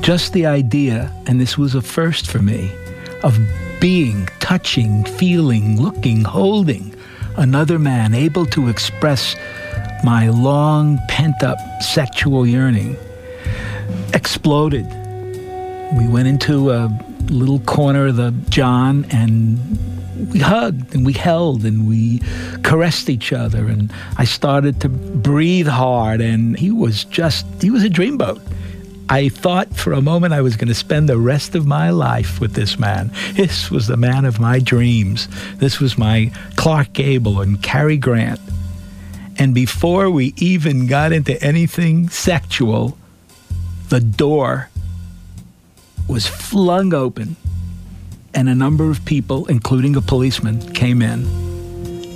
Just 0.01 0.33
the 0.33 0.45
idea, 0.45 1.13
and 1.27 1.39
this 1.39 1.57
was 1.57 1.75
a 1.75 1.81
first 1.81 2.27
for 2.29 2.39
me, 2.39 2.71
of 3.23 3.39
being, 3.83 4.25
touching, 4.39 5.03
feeling, 5.03 5.77
looking, 5.77 6.23
holding 6.23 6.95
another 7.35 7.77
man, 7.77 8.13
able 8.13 8.45
to 8.45 8.69
express 8.69 9.35
my 10.05 10.29
long 10.29 10.97
pent 11.09 11.43
up 11.43 11.57
sexual 11.81 12.47
yearning, 12.47 12.95
exploded. 14.13 14.85
We 15.97 16.07
went 16.07 16.29
into 16.29 16.71
a 16.71 16.97
little 17.25 17.59
corner 17.59 18.07
of 18.07 18.15
the 18.15 18.33
John 18.47 19.05
and 19.11 19.59
we 20.31 20.39
hugged 20.39 20.95
and 20.95 21.05
we 21.05 21.11
held 21.11 21.65
and 21.65 21.85
we 21.85 22.21
caressed 22.63 23.09
each 23.09 23.33
other 23.33 23.67
and 23.67 23.91
I 24.17 24.23
started 24.23 24.79
to 24.79 24.87
breathe 24.87 25.67
hard 25.67 26.21
and 26.21 26.57
he 26.57 26.71
was 26.71 27.03
just 27.03 27.45
he 27.61 27.69
was 27.69 27.83
a 27.83 27.89
dreamboat. 27.89 28.41
I 29.09 29.29
thought 29.29 29.75
for 29.75 29.93
a 29.93 30.01
moment 30.01 30.33
I 30.33 30.41
was 30.41 30.55
going 30.55 30.69
to 30.69 30.75
spend 30.75 31.09
the 31.09 31.17
rest 31.17 31.55
of 31.55 31.65
my 31.65 31.89
life 31.89 32.39
with 32.39 32.53
this 32.53 32.79
man. 32.79 33.11
This 33.33 33.69
was 33.69 33.87
the 33.87 33.97
man 33.97 34.25
of 34.25 34.39
my 34.39 34.59
dreams. 34.59 35.27
This 35.57 35.79
was 35.79 35.97
my 35.97 36.31
Clark 36.55 36.93
Gable 36.93 37.41
and 37.41 37.61
Cary 37.61 37.97
Grant. 37.97 38.39
And 39.37 39.53
before 39.53 40.09
we 40.09 40.33
even 40.37 40.87
got 40.87 41.11
into 41.11 41.41
anything 41.43 42.09
sexual, 42.09 42.97
the 43.89 43.99
door 43.99 44.69
was 46.07 46.27
flung 46.27 46.93
open 46.93 47.35
and 48.33 48.49
a 48.49 48.55
number 48.55 48.89
of 48.89 49.03
people, 49.05 49.45
including 49.47 49.95
a 49.95 50.01
policeman, 50.01 50.73
came 50.73 51.01
in. 51.01 51.25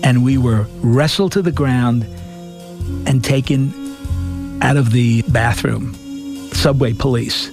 And 0.04 0.24
we 0.24 0.38
were 0.38 0.68
wrestled 0.82 1.34
to 1.34 1.42
the 1.42 1.52
ground 1.52 2.04
and 3.06 3.24
taken 3.24 3.74
out 4.62 4.78
of 4.78 4.92
the 4.92 5.22
bathroom. 5.24 5.96
Subway 6.58 6.94
police. 6.94 7.52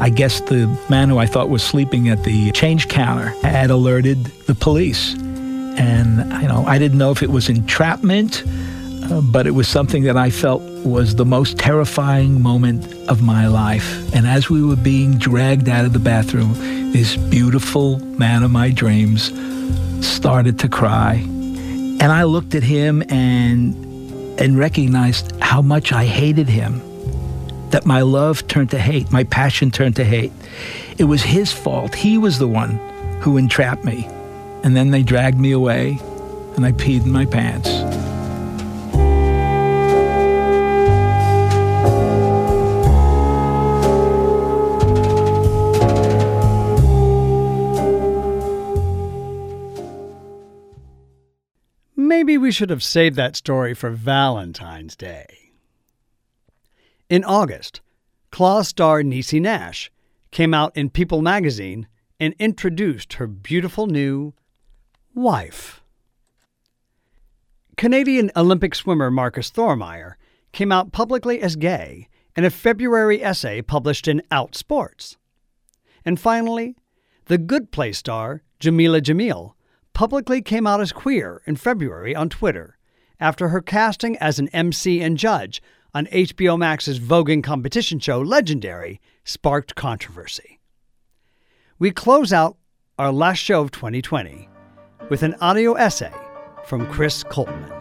I 0.00 0.08
guess 0.10 0.40
the 0.40 0.66
man 0.88 1.08
who 1.10 1.18
I 1.18 1.26
thought 1.26 1.48
was 1.50 1.62
sleeping 1.62 2.08
at 2.08 2.24
the 2.24 2.50
change 2.52 2.88
counter 2.88 3.28
had 3.42 3.70
alerted 3.70 4.24
the 4.46 4.54
police. 4.54 5.14
And, 5.14 6.32
you 6.42 6.48
know, 6.48 6.64
I 6.66 6.78
didn't 6.78 6.98
know 6.98 7.10
if 7.10 7.22
it 7.22 7.30
was 7.30 7.48
entrapment, 7.48 8.42
uh, 9.10 9.20
but 9.20 9.46
it 9.46 9.52
was 9.52 9.68
something 9.68 10.04
that 10.04 10.16
I 10.16 10.30
felt 10.30 10.62
was 10.84 11.16
the 11.16 11.24
most 11.24 11.58
terrifying 11.58 12.40
moment 12.40 12.92
of 13.08 13.22
my 13.22 13.48
life. 13.48 14.14
And 14.14 14.26
as 14.26 14.48
we 14.48 14.64
were 14.64 14.76
being 14.76 15.18
dragged 15.18 15.68
out 15.68 15.84
of 15.84 15.92
the 15.92 15.98
bathroom, 15.98 16.54
this 16.92 17.16
beautiful 17.16 17.98
man 18.16 18.42
of 18.42 18.50
my 18.50 18.70
dreams 18.70 19.32
started 20.00 20.58
to 20.60 20.68
cry. 20.68 21.22
And 22.00 22.04
I 22.04 22.22
looked 22.22 22.54
at 22.54 22.62
him 22.62 23.02
and 23.10 23.84
and 24.40 24.56
recognized 24.56 25.32
how 25.40 25.60
much 25.60 25.92
I 25.92 26.04
hated 26.04 26.48
him. 26.48 26.80
That 27.70 27.84
my 27.84 28.00
love 28.00 28.46
turned 28.48 28.70
to 28.70 28.78
hate, 28.78 29.12
my 29.12 29.24
passion 29.24 29.70
turned 29.70 29.96
to 29.96 30.04
hate. 30.04 30.32
It 30.96 31.04
was 31.04 31.22
his 31.22 31.52
fault. 31.52 31.94
He 31.94 32.18
was 32.18 32.38
the 32.38 32.48
one 32.48 32.78
who 33.20 33.36
entrapped 33.36 33.84
me. 33.84 34.06
And 34.64 34.76
then 34.76 34.90
they 34.90 35.02
dragged 35.02 35.38
me 35.38 35.52
away 35.52 35.98
and 36.56 36.66
I 36.66 36.72
peed 36.72 37.04
in 37.04 37.12
my 37.12 37.24
pants. 37.24 37.68
Maybe 51.94 52.36
we 52.36 52.50
should 52.50 52.70
have 52.70 52.82
saved 52.82 53.16
that 53.16 53.36
story 53.36 53.74
for 53.74 53.90
Valentine's 53.90 54.96
Day. 54.96 55.47
In 57.10 57.24
August, 57.24 57.80
Claw 58.30 58.60
star 58.60 59.02
Niecy 59.02 59.40
Nash 59.40 59.90
came 60.30 60.52
out 60.52 60.76
in 60.76 60.90
People 60.90 61.22
magazine 61.22 61.88
and 62.20 62.34
introduced 62.38 63.14
her 63.14 63.26
beautiful 63.26 63.86
new 63.86 64.34
wife. 65.14 65.82
Canadian 67.78 68.30
Olympic 68.36 68.74
swimmer 68.74 69.10
Marcus 69.10 69.50
Thormeyer 69.50 70.14
came 70.52 70.70
out 70.70 70.92
publicly 70.92 71.40
as 71.40 71.56
gay 71.56 72.08
in 72.36 72.44
a 72.44 72.50
February 72.50 73.24
essay 73.24 73.62
published 73.62 74.06
in 74.06 74.20
Outsports. 74.30 75.16
And 76.04 76.20
finally, 76.20 76.76
the 77.24 77.38
Good 77.38 77.70
Place 77.70 77.96
star 77.96 78.42
Jameela 78.60 79.00
Jamil 79.00 79.54
publicly 79.94 80.42
came 80.42 80.66
out 80.66 80.82
as 80.82 80.92
queer 80.92 81.40
in 81.46 81.56
February 81.56 82.14
on 82.14 82.28
Twitter 82.28 82.76
after 83.18 83.48
her 83.48 83.62
casting 83.62 84.18
as 84.18 84.38
an 84.38 84.48
MC 84.48 85.00
and 85.00 85.16
judge 85.16 85.62
on 85.94 86.06
HBO 86.06 86.58
Max's 86.58 87.00
voguing 87.00 87.42
competition 87.42 87.98
show 87.98 88.20
Legendary 88.20 89.00
sparked 89.24 89.74
controversy. 89.74 90.60
We 91.78 91.90
close 91.90 92.32
out 92.32 92.56
our 92.98 93.12
last 93.12 93.38
show 93.38 93.60
of 93.60 93.70
2020 93.70 94.48
with 95.08 95.22
an 95.22 95.34
audio 95.40 95.74
essay 95.74 96.12
from 96.64 96.86
Chris 96.86 97.22
Coltman. 97.24 97.77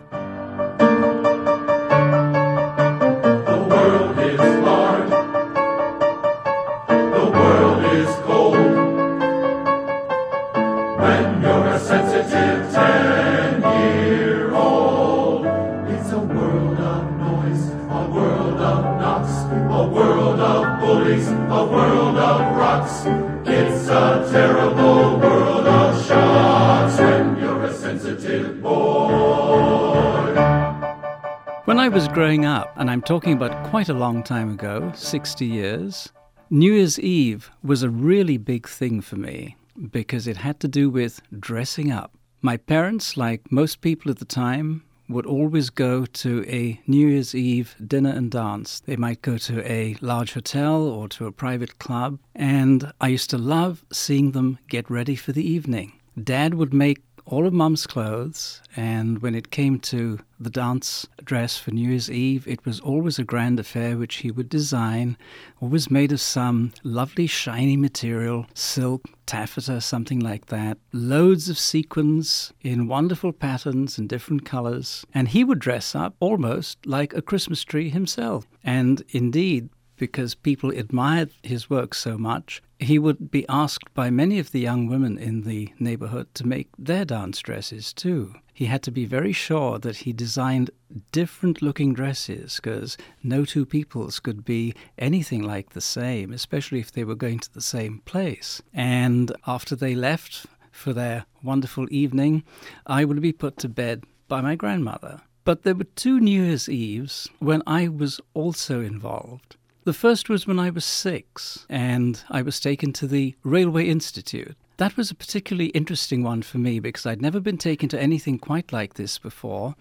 I 31.87 31.89
was 31.89 32.09
growing 32.09 32.43
up, 32.43 32.73
and 32.75 32.91
I'm 32.91 33.01
talking 33.01 33.31
about 33.31 33.69
quite 33.69 33.87
a 33.87 33.93
long 33.93 34.21
time 34.21 34.55
ago, 34.55 34.91
60 34.93 35.45
years, 35.45 36.11
New 36.49 36.73
Year's 36.73 36.99
Eve 36.99 37.49
was 37.63 37.81
a 37.81 37.89
really 37.89 38.35
big 38.35 38.67
thing 38.67 38.99
for 38.99 39.15
me 39.15 39.55
because 39.89 40.27
it 40.27 40.35
had 40.35 40.59
to 40.59 40.67
do 40.67 40.89
with 40.89 41.21
dressing 41.39 41.89
up. 41.89 42.11
My 42.41 42.57
parents, 42.57 43.15
like 43.15 43.49
most 43.53 43.79
people 43.79 44.11
at 44.11 44.19
the 44.19 44.25
time, 44.25 44.83
would 45.07 45.25
always 45.25 45.69
go 45.69 46.05
to 46.05 46.43
a 46.49 46.77
New 46.87 47.07
Year's 47.07 47.33
Eve 47.33 47.73
dinner 47.87 48.09
and 48.09 48.29
dance. 48.29 48.81
They 48.81 48.97
might 48.97 49.21
go 49.21 49.37
to 49.37 49.65
a 49.71 49.95
large 50.01 50.33
hotel 50.33 50.81
or 50.81 51.07
to 51.07 51.25
a 51.25 51.31
private 51.31 51.79
club, 51.79 52.19
and 52.35 52.91
I 52.99 53.07
used 53.07 53.29
to 53.29 53.37
love 53.37 53.85
seeing 53.93 54.33
them 54.33 54.59
get 54.67 54.89
ready 54.89 55.15
for 55.15 55.31
the 55.31 55.49
evening. 55.49 55.93
Dad 56.21 56.55
would 56.55 56.73
make 56.73 57.06
all 57.29 57.45
of 57.45 57.51
Mum's 57.51 57.85
clothes, 57.85 58.61
and 58.77 59.21
when 59.21 59.35
it 59.35 59.51
came 59.51 59.79
to 59.79 60.17
the 60.39 60.49
dance 60.49 61.05
dress 61.23 61.57
for 61.57 61.71
New 61.71 61.89
Year's 61.89 62.09
Eve, 62.09 62.47
it 62.47 62.65
was 62.65 62.79
always 62.79 63.19
a 63.19 63.25
grand 63.25 63.59
affair 63.59 63.97
which 63.97 64.17
he 64.17 64.31
would 64.31 64.47
design, 64.47 65.17
always 65.59 65.91
made 65.91 66.13
of 66.13 66.21
some 66.21 66.71
lovely 66.83 67.27
shiny 67.27 67.75
material, 67.75 68.45
silk, 68.53 69.03
taffeta, 69.25 69.81
something 69.81 70.21
like 70.21 70.45
that, 70.45 70.77
loads 70.93 71.49
of 71.49 71.59
sequins 71.59 72.53
in 72.61 72.87
wonderful 72.87 73.33
patterns 73.33 73.97
and 73.97 74.07
different 74.07 74.45
colors, 74.45 75.05
and 75.13 75.27
he 75.27 75.43
would 75.43 75.59
dress 75.59 75.95
up 75.95 76.15
almost 76.21 76.85
like 76.85 77.13
a 77.13 77.21
Christmas 77.21 77.63
tree 77.63 77.89
himself. 77.89 78.47
And 78.63 79.03
indeed, 79.09 79.67
because 79.97 80.33
people 80.35 80.69
admired 80.69 81.31
his 81.43 81.69
work 81.69 81.93
so 81.93 82.17
much, 82.17 82.61
he 82.79 82.99
would 82.99 83.31
be 83.31 83.45
asked 83.49 83.93
by 83.93 84.09
many 84.09 84.39
of 84.39 84.51
the 84.51 84.59
young 84.59 84.87
women 84.87 85.17
in 85.17 85.41
the 85.41 85.73
neighborhood 85.79 86.27
to 86.35 86.47
make 86.47 86.69
their 86.77 87.05
dance 87.05 87.39
dresses 87.39 87.93
too. 87.93 88.35
He 88.53 88.65
had 88.65 88.83
to 88.83 88.91
be 88.91 89.05
very 89.05 89.33
sure 89.33 89.77
that 89.79 89.97
he 89.97 90.13
designed 90.13 90.71
different 91.11 91.61
looking 91.61 91.93
dresses 91.93 92.55
because 92.55 92.97
no 93.23 93.45
two 93.45 93.65
peoples 93.65 94.19
could 94.19 94.43
be 94.43 94.73
anything 94.97 95.43
like 95.43 95.71
the 95.71 95.81
same, 95.81 96.33
especially 96.33 96.79
if 96.79 96.91
they 96.91 97.03
were 97.03 97.15
going 97.15 97.39
to 97.39 97.53
the 97.53 97.61
same 97.61 97.99
place. 98.05 98.61
And 98.73 99.31
after 99.45 99.75
they 99.75 99.95
left 99.95 100.47
for 100.71 100.93
their 100.93 101.25
wonderful 101.43 101.87
evening, 101.91 102.43
I 102.85 103.05
would 103.05 103.21
be 103.21 103.33
put 103.33 103.57
to 103.59 103.69
bed 103.69 104.03
by 104.27 104.41
my 104.41 104.55
grandmother. 104.55 105.21
But 105.43 105.63
there 105.63 105.75
were 105.75 105.85
two 105.85 106.19
New 106.19 106.43
Year's 106.43 106.67
Eves 106.67 107.29
when 107.39 107.63
I 107.65 107.87
was 107.87 108.19
also 108.33 108.81
involved. 108.81 109.55
The 109.87 109.93
first 109.93 110.27
was 110.27 110.45
when 110.45 110.59
I 110.59 110.69
was 110.69 110.83
six 110.83 111.65
and 111.69 112.21
I 112.29 112.41
was 112.41 112.59
taken 112.59 112.91
to 112.91 113.07
the 113.07 113.35
Railway 113.45 113.87
Institute. 113.87 114.57
That 114.75 114.97
was 114.97 115.11
a 115.11 115.15
particularly 115.15 115.67
interesting 115.67 116.23
one 116.23 116.41
for 116.41 116.57
me 116.57 116.81
because 116.81 117.05
I'd 117.05 117.21
never 117.21 117.39
been 117.39 117.57
taken 117.57 117.87
to 117.87 118.01
anything 118.01 118.37
quite 118.37 118.73
like 118.73 118.95
this 118.95 119.17
before. 119.17 119.75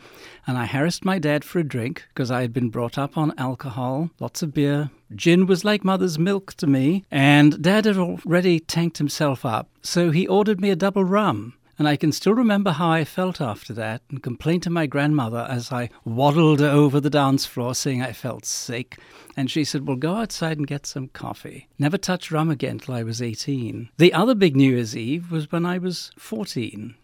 And 0.47 0.57
I 0.57 0.67
harassed 0.67 1.05
my 1.05 1.19
dad 1.19 1.43
for 1.43 1.59
a 1.59 1.65
drink 1.65 2.05
because 2.11 2.31
I 2.31 2.43
had 2.43 2.53
been 2.53 2.71
brought 2.71 2.97
up 2.97 3.19
on 3.19 3.35
alcohol, 3.37 4.11
lots 4.21 4.45
of 4.45 4.55
beer. 4.55 4.91
Gin 5.13 5.45
was 5.45 5.65
like 5.65 5.83
mother's 5.83 6.21
milk 6.21 6.55
to 6.59 6.69
me. 6.69 7.05
And 7.11 7.61
dad 7.61 7.85
had 7.85 7.97
already 7.97 8.61
tanked 8.61 8.99
himself 8.99 9.45
up, 9.45 9.69
so 9.83 10.13
he 10.13 10.29
ordered 10.29 10.61
me 10.61 10.71
a 10.71 10.77
double 10.77 11.03
rum. 11.03 11.55
And 11.79 11.87
I 11.87 11.97
can 11.97 12.13
still 12.13 12.33
remember 12.33 12.73
how 12.73 12.91
I 12.91 13.05
felt 13.05 13.41
after 13.41 13.75
that 13.75 14.03
and 14.09 14.23
complained 14.23 14.63
to 14.63 14.71
my 14.71 14.87
grandmother 14.87 15.47
as 15.49 15.71
I 15.71 15.91
waddled 16.05 16.63
over 16.63 17.01
the 17.01 17.11
dance 17.11 17.45
floor 17.45 17.75
saying 17.75 18.03
I 18.03 18.13
felt 18.13 18.47
sick. 18.47 18.99
And 19.37 19.51
she 19.51 19.65
said, 19.65 19.87
Well, 19.87 19.97
go 19.97 20.15
outside 20.15 20.57
and 20.57 20.67
get 20.67 20.87
some 20.87 21.09
coffee. 21.09 21.69
Never 21.79 21.99
touched 21.99 22.31
rum 22.31 22.51
again 22.51 22.79
till 22.79 22.95
I 22.95 23.03
was 23.03 23.21
18. 23.21 23.91
The 23.99 24.15
other 24.15 24.35
big 24.35 24.57
New 24.57 24.73
Year's 24.73 24.97
Eve 24.97 25.31
was 25.31 25.53
when 25.53 25.67
I 25.67 25.79
was 25.79 26.11
14 26.19 26.95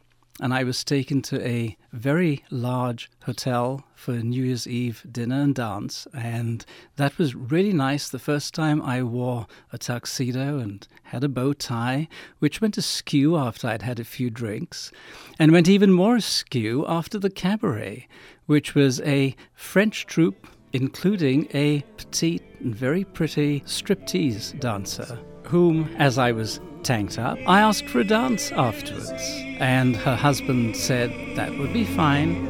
and 0.43 0.53
I 0.53 0.64
was 0.64 0.82
taken 0.82 1.22
to 1.22 1.40
a 1.47 1.76
very 1.93 2.43
large 2.51 3.09
hotel 3.22 3.84
for 3.95 4.14
New 4.14 4.43
Year's 4.43 4.66
Eve 4.66 5.07
dinner 5.11 5.40
and 5.40 5.55
dance, 5.55 6.09
and 6.12 6.66
that 6.97 7.16
was 7.16 7.36
really 7.36 7.72
nice. 7.72 8.09
The 8.09 8.18
first 8.18 8.53
time 8.53 8.82
I 8.82 9.05
wore 9.05 9.47
a 9.72 9.78
tuxedo 9.78 10.59
and 10.59 10.84
had 11.05 11.22
a 11.22 11.28
bow 11.28 11.53
tie, 11.53 12.09
which 12.40 12.61
went 12.61 12.76
askew 12.76 13.36
after 13.36 13.68
I'd 13.68 13.82
had 13.82 14.01
a 14.01 14.05
few 14.05 14.30
drinks, 14.30 14.90
and 15.38 15.53
went 15.53 15.68
even 15.68 15.93
more 15.93 16.16
askew 16.16 16.84
after 16.88 17.20
the 17.20 17.30
cabaret, 17.30 18.09
which 18.47 18.74
was 18.74 19.01
a 19.03 19.36
French 19.55 20.07
troupe 20.07 20.49
including 20.72 21.47
a 21.55 21.82
petite 21.99 22.43
and 22.61 22.74
very 22.74 23.05
pretty 23.05 23.61
striptease 23.61 24.59
dancer, 24.59 25.20
whom, 25.45 25.88
as 25.99 26.18
I 26.18 26.32
was 26.32 26.61
tanked 26.83 27.18
up, 27.18 27.39
I 27.47 27.61
asked 27.61 27.89
for 27.89 28.01
a 28.01 28.05
dance 28.05 28.53
afterwards. 28.53 29.12
And 29.59 29.97
her 29.97 30.16
husband 30.16 30.76
said 30.76 31.12
that 31.37 31.57
would 31.59 31.72
be 31.72 31.85
fine. 31.85 32.47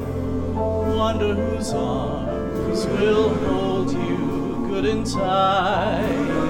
Wonder 0.55 1.35
whose 1.35 1.73
arms 1.73 2.87
will 2.87 3.35
hold 3.35 3.93
you 3.93 4.67
good 4.69 4.85
and 4.87 5.07
tight 5.07 6.43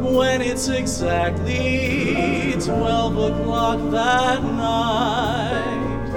when 0.00 0.42
it's 0.42 0.68
exactly 0.68 2.54
12 2.58 3.16
o'clock 3.16 3.90
that 3.90 4.42
night, 4.42 6.12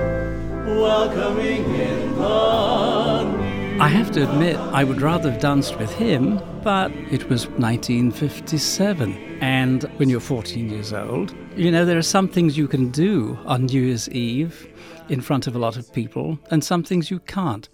welcoming 0.65 1.63
in 1.75 2.15
the 2.15 3.32
I 3.79 3.87
have 3.89 4.11
to 4.11 4.23
admit, 4.29 4.55
I 4.55 4.83
would 4.83 5.01
rather 5.01 5.31
have 5.31 5.41
danced 5.41 5.79
with 5.79 5.91
him, 5.91 6.39
but 6.63 6.91
it 7.11 7.27
was 7.27 7.47
1957. 7.47 9.39
And 9.41 9.83
when 9.97 10.09
you're 10.09 10.19
14 10.19 10.69
years 10.69 10.93
old, 10.93 11.35
you 11.55 11.71
know, 11.71 11.83
there 11.83 11.97
are 11.97 12.03
some 12.03 12.27
things 12.27 12.57
you 12.57 12.67
can 12.67 12.91
do 12.91 13.37
on 13.45 13.65
New 13.65 13.81
Year's 13.81 14.07
Eve 14.09 14.71
in 15.09 15.21
front 15.21 15.47
of 15.47 15.55
a 15.55 15.59
lot 15.59 15.75
of 15.75 15.91
people, 15.91 16.37
and 16.51 16.63
some 16.63 16.83
things 16.83 17.09
you 17.09 17.19
can't. 17.19 17.67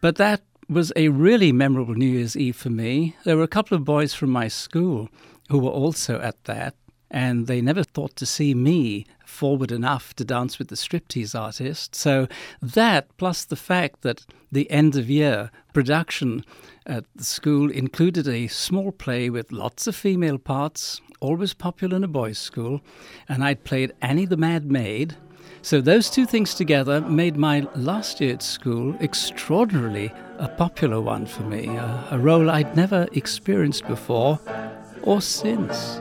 But 0.00 0.16
that 0.16 0.42
was 0.68 0.92
a 0.96 1.08
really 1.08 1.52
memorable 1.52 1.94
New 1.94 2.10
Year's 2.10 2.36
Eve 2.36 2.56
for 2.56 2.70
me. 2.70 3.14
There 3.24 3.36
were 3.36 3.42
a 3.42 3.48
couple 3.48 3.76
of 3.76 3.84
boys 3.84 4.14
from 4.14 4.30
my 4.30 4.48
school 4.48 5.08
who 5.50 5.58
were 5.58 5.70
also 5.70 6.20
at 6.20 6.42
that, 6.44 6.74
and 7.10 7.46
they 7.46 7.60
never 7.60 7.84
thought 7.84 8.16
to 8.16 8.26
see 8.26 8.54
me 8.54 9.06
forward 9.34 9.72
enough 9.72 10.14
to 10.14 10.24
dance 10.24 10.58
with 10.58 10.68
the 10.68 10.76
striptease 10.76 11.38
artist. 11.38 11.94
So 11.94 12.28
that, 12.62 13.14
plus 13.16 13.44
the 13.44 13.56
fact 13.56 14.02
that 14.02 14.24
the 14.50 14.70
end 14.70 14.96
of 14.96 15.10
year 15.10 15.50
production 15.72 16.44
at 16.86 17.04
the 17.16 17.24
school 17.24 17.70
included 17.70 18.28
a 18.28 18.46
small 18.46 18.92
play 18.92 19.28
with 19.28 19.52
lots 19.52 19.86
of 19.86 19.96
female 19.96 20.38
parts, 20.38 21.00
always 21.20 21.54
popular 21.54 21.96
in 21.96 22.04
a 22.04 22.08
boys' 22.08 22.38
school, 22.38 22.80
and 23.28 23.42
I'd 23.44 23.64
played 23.64 23.92
Annie 24.00 24.26
the 24.26 24.36
Mad 24.36 24.70
Maid. 24.70 25.16
So 25.62 25.80
those 25.80 26.10
two 26.10 26.26
things 26.26 26.54
together 26.54 27.00
made 27.00 27.36
my 27.36 27.66
last 27.74 28.20
year 28.20 28.34
at 28.34 28.42
school 28.42 28.94
extraordinarily 29.00 30.12
a 30.38 30.48
popular 30.48 31.00
one 31.00 31.26
for 31.26 31.42
me, 31.42 31.66
a, 31.68 32.08
a 32.10 32.18
role 32.18 32.50
I'd 32.50 32.76
never 32.76 33.08
experienced 33.12 33.86
before 33.86 34.38
or 35.02 35.20
since. 35.20 36.00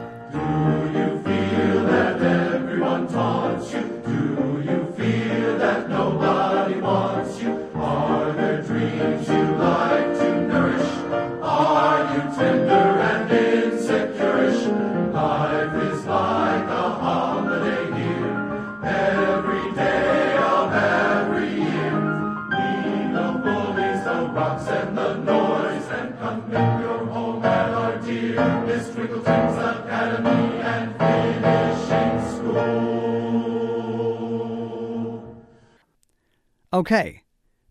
Okay, 36.74 37.22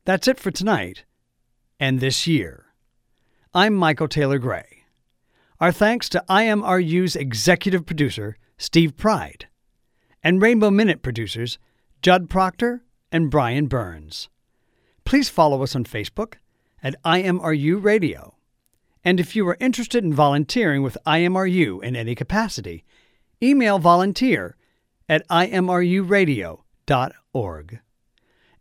that's 0.04 0.28
it 0.28 0.38
for 0.38 0.52
tonight 0.52 1.02
and 1.80 1.98
this 1.98 2.28
year. 2.28 2.66
I'm 3.52 3.74
Michael 3.74 4.06
Taylor 4.06 4.38
Gray. 4.38 4.84
Our 5.58 5.72
thanks 5.72 6.08
to 6.10 6.22
IMRU's 6.30 7.16
executive 7.16 7.84
producer, 7.84 8.38
Steve 8.58 8.96
Pride, 8.96 9.48
and 10.22 10.40
Rainbow 10.40 10.70
Minute 10.70 11.02
producers, 11.02 11.58
Judd 12.00 12.30
Proctor 12.30 12.84
and 13.10 13.28
Brian 13.28 13.66
Burns. 13.66 14.28
Please 15.04 15.28
follow 15.28 15.64
us 15.64 15.74
on 15.74 15.82
Facebook 15.82 16.34
at 16.80 16.94
IMRU 17.02 17.82
Radio. 17.82 18.36
And 19.02 19.18
if 19.18 19.34
you 19.34 19.48
are 19.48 19.56
interested 19.58 20.04
in 20.04 20.14
volunteering 20.14 20.84
with 20.84 20.96
IMRU 21.04 21.82
in 21.82 21.96
any 21.96 22.14
capacity, 22.14 22.84
email 23.42 23.80
volunteer 23.80 24.56
at 25.08 25.26
imruradio.org. 25.26 27.80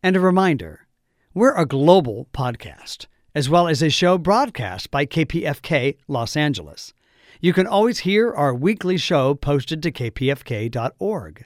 And 0.04 0.16
a 0.16 0.20
reminder 0.20 0.88
we're 1.34 1.56
a 1.56 1.66
global 1.66 2.28
podcast, 2.34 3.06
as 3.36 3.50
well 3.50 3.68
as 3.68 3.84
a 3.84 3.90
show 3.90 4.18
broadcast 4.18 4.90
by 4.90 5.06
KPFK 5.06 5.98
Los 6.08 6.36
Angeles. 6.36 6.92
You 7.40 7.54
can 7.54 7.68
always 7.68 8.00
hear 8.00 8.34
our 8.34 8.54
weekly 8.54 8.98
show 8.98 9.36
posted 9.36 9.84
to 9.84 9.92
kpfk.org. 9.92 11.46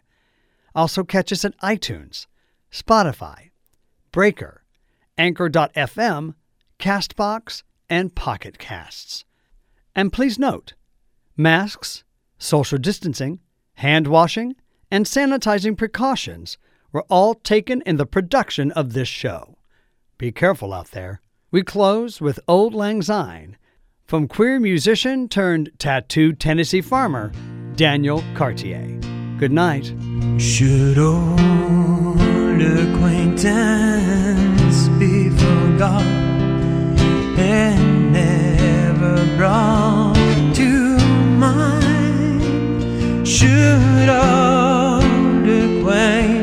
Also, 0.74 1.04
catch 1.04 1.32
us 1.32 1.44
at 1.46 1.58
iTunes, 1.60 2.28
Spotify, 2.72 3.52
Breaker, 4.12 4.64
Anchor.fm, 5.18 6.36
Castbox, 6.80 7.64
and 7.90 8.16
Pocket 8.16 8.58
Casts. 8.58 9.26
And 9.94 10.12
please 10.14 10.40
note 10.40 10.74
masks, 11.38 12.06
social 12.38 12.78
distancing, 12.78 13.40
hand 13.76 14.08
washing, 14.08 14.56
and 14.90 15.06
sanitizing 15.06 15.78
precautions 15.78 16.58
were 16.96 17.06
all 17.10 17.36
taken 17.36 17.82
in 17.82 17.98
the 17.98 18.06
production 18.06 18.72
of 18.72 18.94
this 18.94 19.10
show. 19.10 19.58
Be 20.18 20.32
careful 20.32 20.72
out 20.72 20.92
there. 20.92 21.20
We 21.52 21.62
close 21.62 22.22
with 22.22 22.40
Auld 22.48 22.74
Lang 22.74 23.02
Syne 23.02 23.58
from 24.06 24.30
queer 24.30 24.62
musician 24.62 25.28
turned 25.28 25.72
tattooed 25.78 26.40
Tennessee 26.40 26.80
farmer 26.80 27.34
Daniel 27.76 28.24
Cartier. 28.34 28.98
Good 29.38 29.52
night. 29.52 29.94
Should 30.38 30.98
old 30.98 32.62
acquaintance 32.62 33.44
be 34.98 35.30
forgot 35.32 36.02
and 37.38 38.14
never 38.14 39.26
brought 39.36 40.16
to 40.56 40.98
mind? 41.36 43.28
Should 43.28 44.08
old 44.08 45.46
acquaintance 45.46 46.35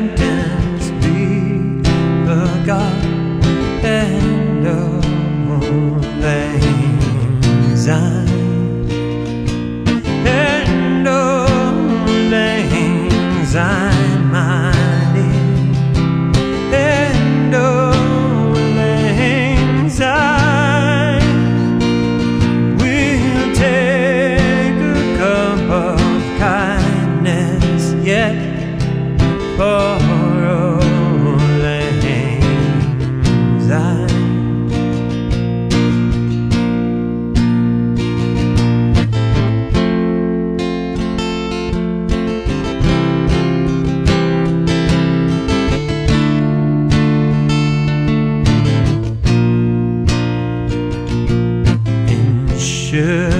should 52.93 53.32